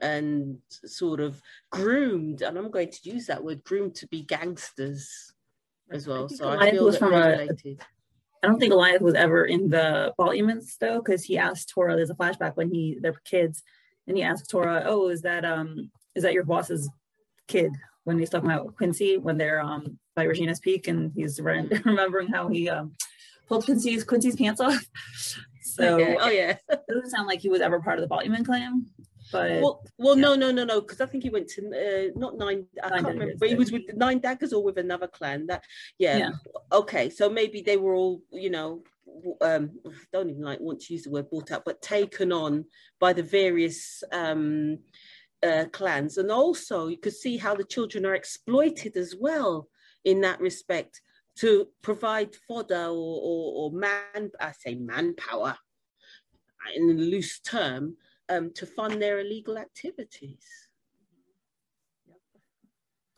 and 0.00 0.58
sort 0.70 1.20
of 1.20 1.42
groomed, 1.70 2.42
and 2.42 2.56
I'm 2.56 2.70
going 2.70 2.90
to 2.90 3.10
use 3.10 3.26
that 3.26 3.42
word, 3.42 3.64
groomed 3.64 3.96
to 3.96 4.06
be 4.06 4.22
gangsters 4.22 5.32
as 5.90 6.06
well. 6.06 6.28
I 6.30 6.34
so 6.34 6.48
I 6.48 6.70
feel 6.70 6.90
that 6.90 7.02
related. 7.02 7.82
I 8.42 8.46
don't 8.46 8.58
think 8.58 8.70
Goliath 8.70 9.02
was 9.02 9.14
ever 9.14 9.44
in 9.44 9.68
the 9.68 10.14
Baltimores 10.18 10.78
though, 10.78 11.02
because 11.02 11.24
he 11.24 11.36
asked 11.36 11.68
Tora. 11.68 11.96
There's 11.96 12.10
a 12.10 12.14
flashback 12.14 12.56
when 12.56 12.72
he 12.72 12.96
they're 13.02 13.12
kids, 13.24 13.62
and 14.06 14.16
he 14.16 14.22
asked 14.22 14.48
Tora, 14.48 14.84
"Oh, 14.86 15.08
is 15.08 15.22
that 15.22 15.44
um 15.44 15.90
is 16.14 16.22
that 16.22 16.32
your 16.32 16.44
boss's 16.44 16.88
kid?" 17.48 17.72
When 18.04 18.18
he's 18.18 18.30
talking 18.30 18.50
about 18.50 18.76
Quincy 18.76 19.18
when 19.18 19.36
they're 19.36 19.60
um 19.60 19.98
by 20.16 20.24
Regina's 20.24 20.60
Peak 20.60 20.88
and 20.88 21.12
he's 21.14 21.40
re- 21.40 21.68
remembering 21.84 22.28
how 22.28 22.48
he 22.48 22.68
um 22.68 22.92
pulled 23.48 23.64
Quincy's 23.64 24.04
Quincy's 24.04 24.36
pants 24.36 24.60
off. 24.60 24.84
So 25.62 26.00
okay. 26.00 26.16
oh 26.20 26.28
yeah, 26.28 26.56
it 26.68 26.80
doesn't 26.88 27.10
sound 27.10 27.28
like 27.28 27.40
he 27.40 27.48
was 27.48 27.60
ever 27.60 27.80
part 27.80 27.98
of 27.98 28.02
the 28.02 28.08
Baltimore 28.08 28.42
clan. 28.42 28.86
But 29.30 29.60
well, 29.60 29.82
well, 29.98 30.16
yeah. 30.16 30.22
no, 30.22 30.34
no, 30.34 30.50
no, 30.50 30.64
no, 30.64 30.80
because 30.80 31.00
I 31.00 31.06
think 31.06 31.22
he 31.22 31.30
went 31.30 31.48
to 31.50 31.62
uh, 31.68 32.18
not 32.18 32.36
nine. 32.36 32.66
I 32.82 32.88
nine 32.88 33.04
can't 33.04 33.14
remember. 33.14 33.34
But 33.38 33.50
he 33.50 33.54
was 33.54 33.70
with 33.70 33.82
nine 33.94 34.18
daggers 34.18 34.52
or 34.52 34.64
with 34.64 34.78
another 34.78 35.06
clan. 35.06 35.46
That 35.46 35.62
yeah. 35.98 36.16
yeah. 36.16 36.30
Okay, 36.72 37.08
so 37.08 37.30
maybe 37.30 37.62
they 37.62 37.76
were 37.76 37.94
all 37.94 38.20
you 38.32 38.50
know 38.50 38.82
um, 39.40 39.70
don't 40.12 40.30
even 40.30 40.42
like 40.42 40.60
want 40.60 40.80
to 40.80 40.92
use 40.92 41.04
the 41.04 41.10
word 41.10 41.30
brought 41.30 41.52
up, 41.52 41.64
but 41.64 41.82
taken 41.82 42.32
on 42.32 42.64
by 42.98 43.12
the 43.12 43.22
various 43.22 44.02
um, 44.12 44.78
uh, 45.42 45.64
clans. 45.72 46.18
And 46.18 46.30
also, 46.30 46.88
you 46.88 46.98
could 46.98 47.14
see 47.14 47.36
how 47.36 47.54
the 47.54 47.64
children 47.64 48.06
are 48.06 48.14
exploited 48.14 48.96
as 48.96 49.14
well 49.18 49.68
in 50.04 50.20
that 50.22 50.40
respect 50.40 51.00
to 51.36 51.68
provide 51.82 52.34
fodder 52.48 52.86
or, 52.86 53.20
or, 53.22 53.52
or 53.54 53.72
man, 53.72 54.30
I 54.40 54.52
say 54.52 54.74
manpower 54.74 55.56
in 56.74 56.90
a 56.90 56.94
loose 56.94 57.40
term, 57.40 57.96
um, 58.28 58.52
to 58.54 58.66
fund 58.66 59.00
their 59.00 59.20
illegal 59.20 59.58
activities. 59.58 60.44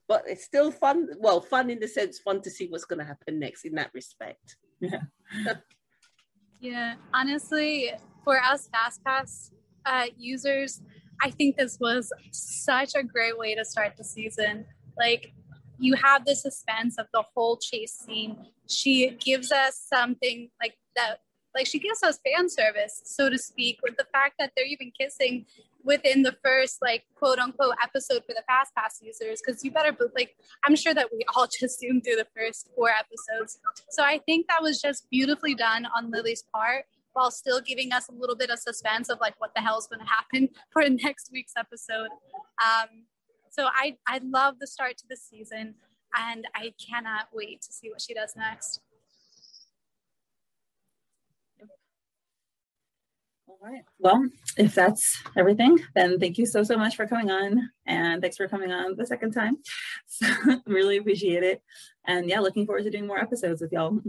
But 0.09 0.25
it's 0.27 0.45
still 0.45 0.71
fun. 0.71 1.09
Well, 1.19 1.41
fun 1.41 1.71
in 1.71 1.81
the 1.81 1.89
sense, 1.89 2.19
fun 2.19 2.43
to 2.43 2.51
see 2.51 2.67
what's 2.69 2.85
going 2.85 2.99
to 2.99 3.05
happen 3.05 3.39
next 3.39 3.65
in 3.65 3.75
that 3.75 3.91
respect. 3.95 4.57
Yeah. 4.81 5.01
yeah. 6.61 6.95
Honestly, 7.15 7.93
for 8.25 8.39
us 8.41 8.69
FastPass 8.73 9.51
uh, 9.87 10.07
users, 10.17 10.83
I 11.23 11.31
think 11.31 11.57
this 11.57 11.79
was 11.81 12.13
such 12.33 12.95
a 12.97 13.03
great 13.03 13.39
way 13.39 13.55
to 13.55 13.65
start 13.65 13.97
the 13.97 14.03
season. 14.03 14.67
Like, 14.99 15.33
you 15.79 15.95
have 15.95 16.25
the 16.25 16.35
suspense 16.35 16.99
of 16.99 17.07
the 17.13 17.23
whole 17.35 17.57
chase 17.57 17.93
scene. 17.93 18.37
She 18.69 19.11
gives 19.25 19.53
us 19.53 19.81
something 19.89 20.51
like 20.61 20.75
that, 20.97 21.21
like, 21.55 21.67
she 21.67 21.79
gives 21.79 22.03
us 22.03 22.19
fan 22.25 22.49
service, 22.49 23.03
so 23.05 23.31
to 23.31 23.39
speak, 23.39 23.79
with 23.83 23.97
the 23.97 24.07
fact 24.13 24.35
that 24.41 24.53
they're 24.57 24.67
even 24.67 24.91
kissing 24.99 25.47
within 25.85 26.23
the 26.23 26.37
first, 26.45 26.79
like, 26.83 27.05
quote 27.15 27.39
unquote 27.39 27.75
episode 27.83 28.23
for 28.27 28.35
the 28.35 28.43
Fast 28.49 28.75
Pass 28.77 28.99
users. 29.01 29.41
Because 29.45 29.65
you 29.65 29.71
better, 29.71 29.97
like, 30.17 30.35
I'm 30.65 30.75
sure 30.75 30.95
that 30.95 31.09
we 31.13 31.25
all 31.37 31.47
just 31.61 31.79
zoomed 31.79 32.03
through 32.05 32.17
the 32.17 32.27
first 32.37 32.69
four 32.75 32.91
episodes. 32.91 33.61
So 33.91 34.03
I 34.03 34.19
think 34.27 34.49
that 34.49 34.61
was 34.61 34.81
just 34.81 35.09
beautifully 35.09 35.55
done 35.55 35.87
on 35.97 36.11
Lily's 36.11 36.43
part 36.53 36.87
while 37.13 37.31
still 37.31 37.61
giving 37.61 37.93
us 37.93 38.09
a 38.09 38.13
little 38.13 38.37
bit 38.37 38.51
of 38.51 38.59
suspense 38.59 39.09
of 39.09 39.19
like 39.21 39.35
what 39.39 39.55
the 39.55 39.61
hell 39.61 39.79
is 39.79 39.87
going 39.87 40.01
to 40.01 40.07
happen 40.07 40.49
for 40.73 40.89
next 40.89 41.31
week's 41.33 41.55
episode. 41.57 42.09
Um, 42.63 43.05
so 43.51 43.67
I, 43.67 43.97
I 44.07 44.21
love 44.25 44.57
the 44.61 44.67
start 44.67 44.97
to 44.99 45.05
the 45.09 45.17
season 45.17 45.75
and 46.19 46.47
I 46.55 46.73
cannot 46.91 47.29
wait 47.33 47.63
to 47.63 47.73
see 47.73 47.91
what 47.91 48.01
she 48.01 48.15
does 48.15 48.35
next. 48.37 48.81
All 53.49 53.59
right. 53.63 53.83
Well, 53.99 54.25
if 54.57 54.75
that's 54.75 55.23
everything, 55.37 55.79
then 55.95 56.19
thank 56.19 56.39
you 56.39 56.47
so, 56.47 56.63
so 56.63 56.77
much 56.77 56.97
for 56.97 57.07
coming 57.07 57.31
on. 57.31 57.71
And 57.87 58.21
thanks 58.23 58.37
for 58.37 58.49
coming 58.49 58.73
on 58.73 58.97
the 58.97 59.07
second 59.07 59.33
time. 59.33 59.59
So 60.07 60.27
really 60.67 60.97
appreciate 60.97 61.43
it. 61.43 61.63
And 62.07 62.29
yeah, 62.29 62.41
looking 62.41 62.67
forward 62.67 62.85
to 62.85 62.91
doing 62.91 63.07
more 63.07 63.21
episodes 63.21 63.61
with 63.61 63.73
y'all. 63.73 64.01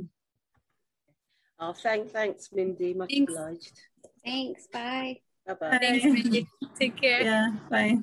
Oh, 1.66 1.72
thank, 1.72 2.12
thanks, 2.12 2.50
Mindy. 2.52 2.94
Much 2.94 3.10
thanks. 3.10 3.34
obliged. 3.34 3.80
Thanks. 4.26 4.68
Bye. 4.68 5.20
Bye-bye. 5.48 5.78
Thanks, 5.78 6.04
Mindy. 6.04 6.48
Take 6.80 7.00
care. 7.00 7.22
Yeah. 7.22 7.52
Bye. 7.70 8.00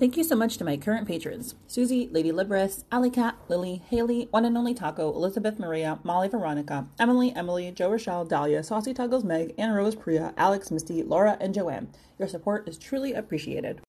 Thank 0.00 0.16
you 0.16 0.24
so 0.24 0.34
much 0.34 0.56
to 0.56 0.64
my 0.64 0.76
current 0.76 1.06
patrons 1.06 1.54
Susie, 1.68 2.08
Lady 2.10 2.32
Libris, 2.32 2.82
Alley 2.90 3.10
Cat, 3.10 3.36
Lily, 3.48 3.84
Haley, 3.88 4.26
One 4.32 4.44
and 4.44 4.58
Only 4.58 4.74
Taco, 4.74 5.14
Elizabeth 5.14 5.60
Maria, 5.60 6.00
Molly 6.02 6.26
Veronica, 6.26 6.88
Emily, 6.98 7.32
Emily, 7.36 7.70
Joe 7.70 7.92
Rochelle, 7.92 8.24
Dahlia, 8.24 8.64
Saucy 8.64 8.92
Tuggles 8.92 9.22
Meg, 9.22 9.54
Anna 9.56 9.74
Rose 9.74 9.94
Priya, 9.94 10.34
Alex, 10.36 10.72
Misty, 10.72 11.04
Laura, 11.04 11.36
and 11.40 11.54
Joanne. 11.54 11.88
Your 12.18 12.26
support 12.26 12.68
is 12.68 12.76
truly 12.76 13.12
appreciated. 13.12 13.82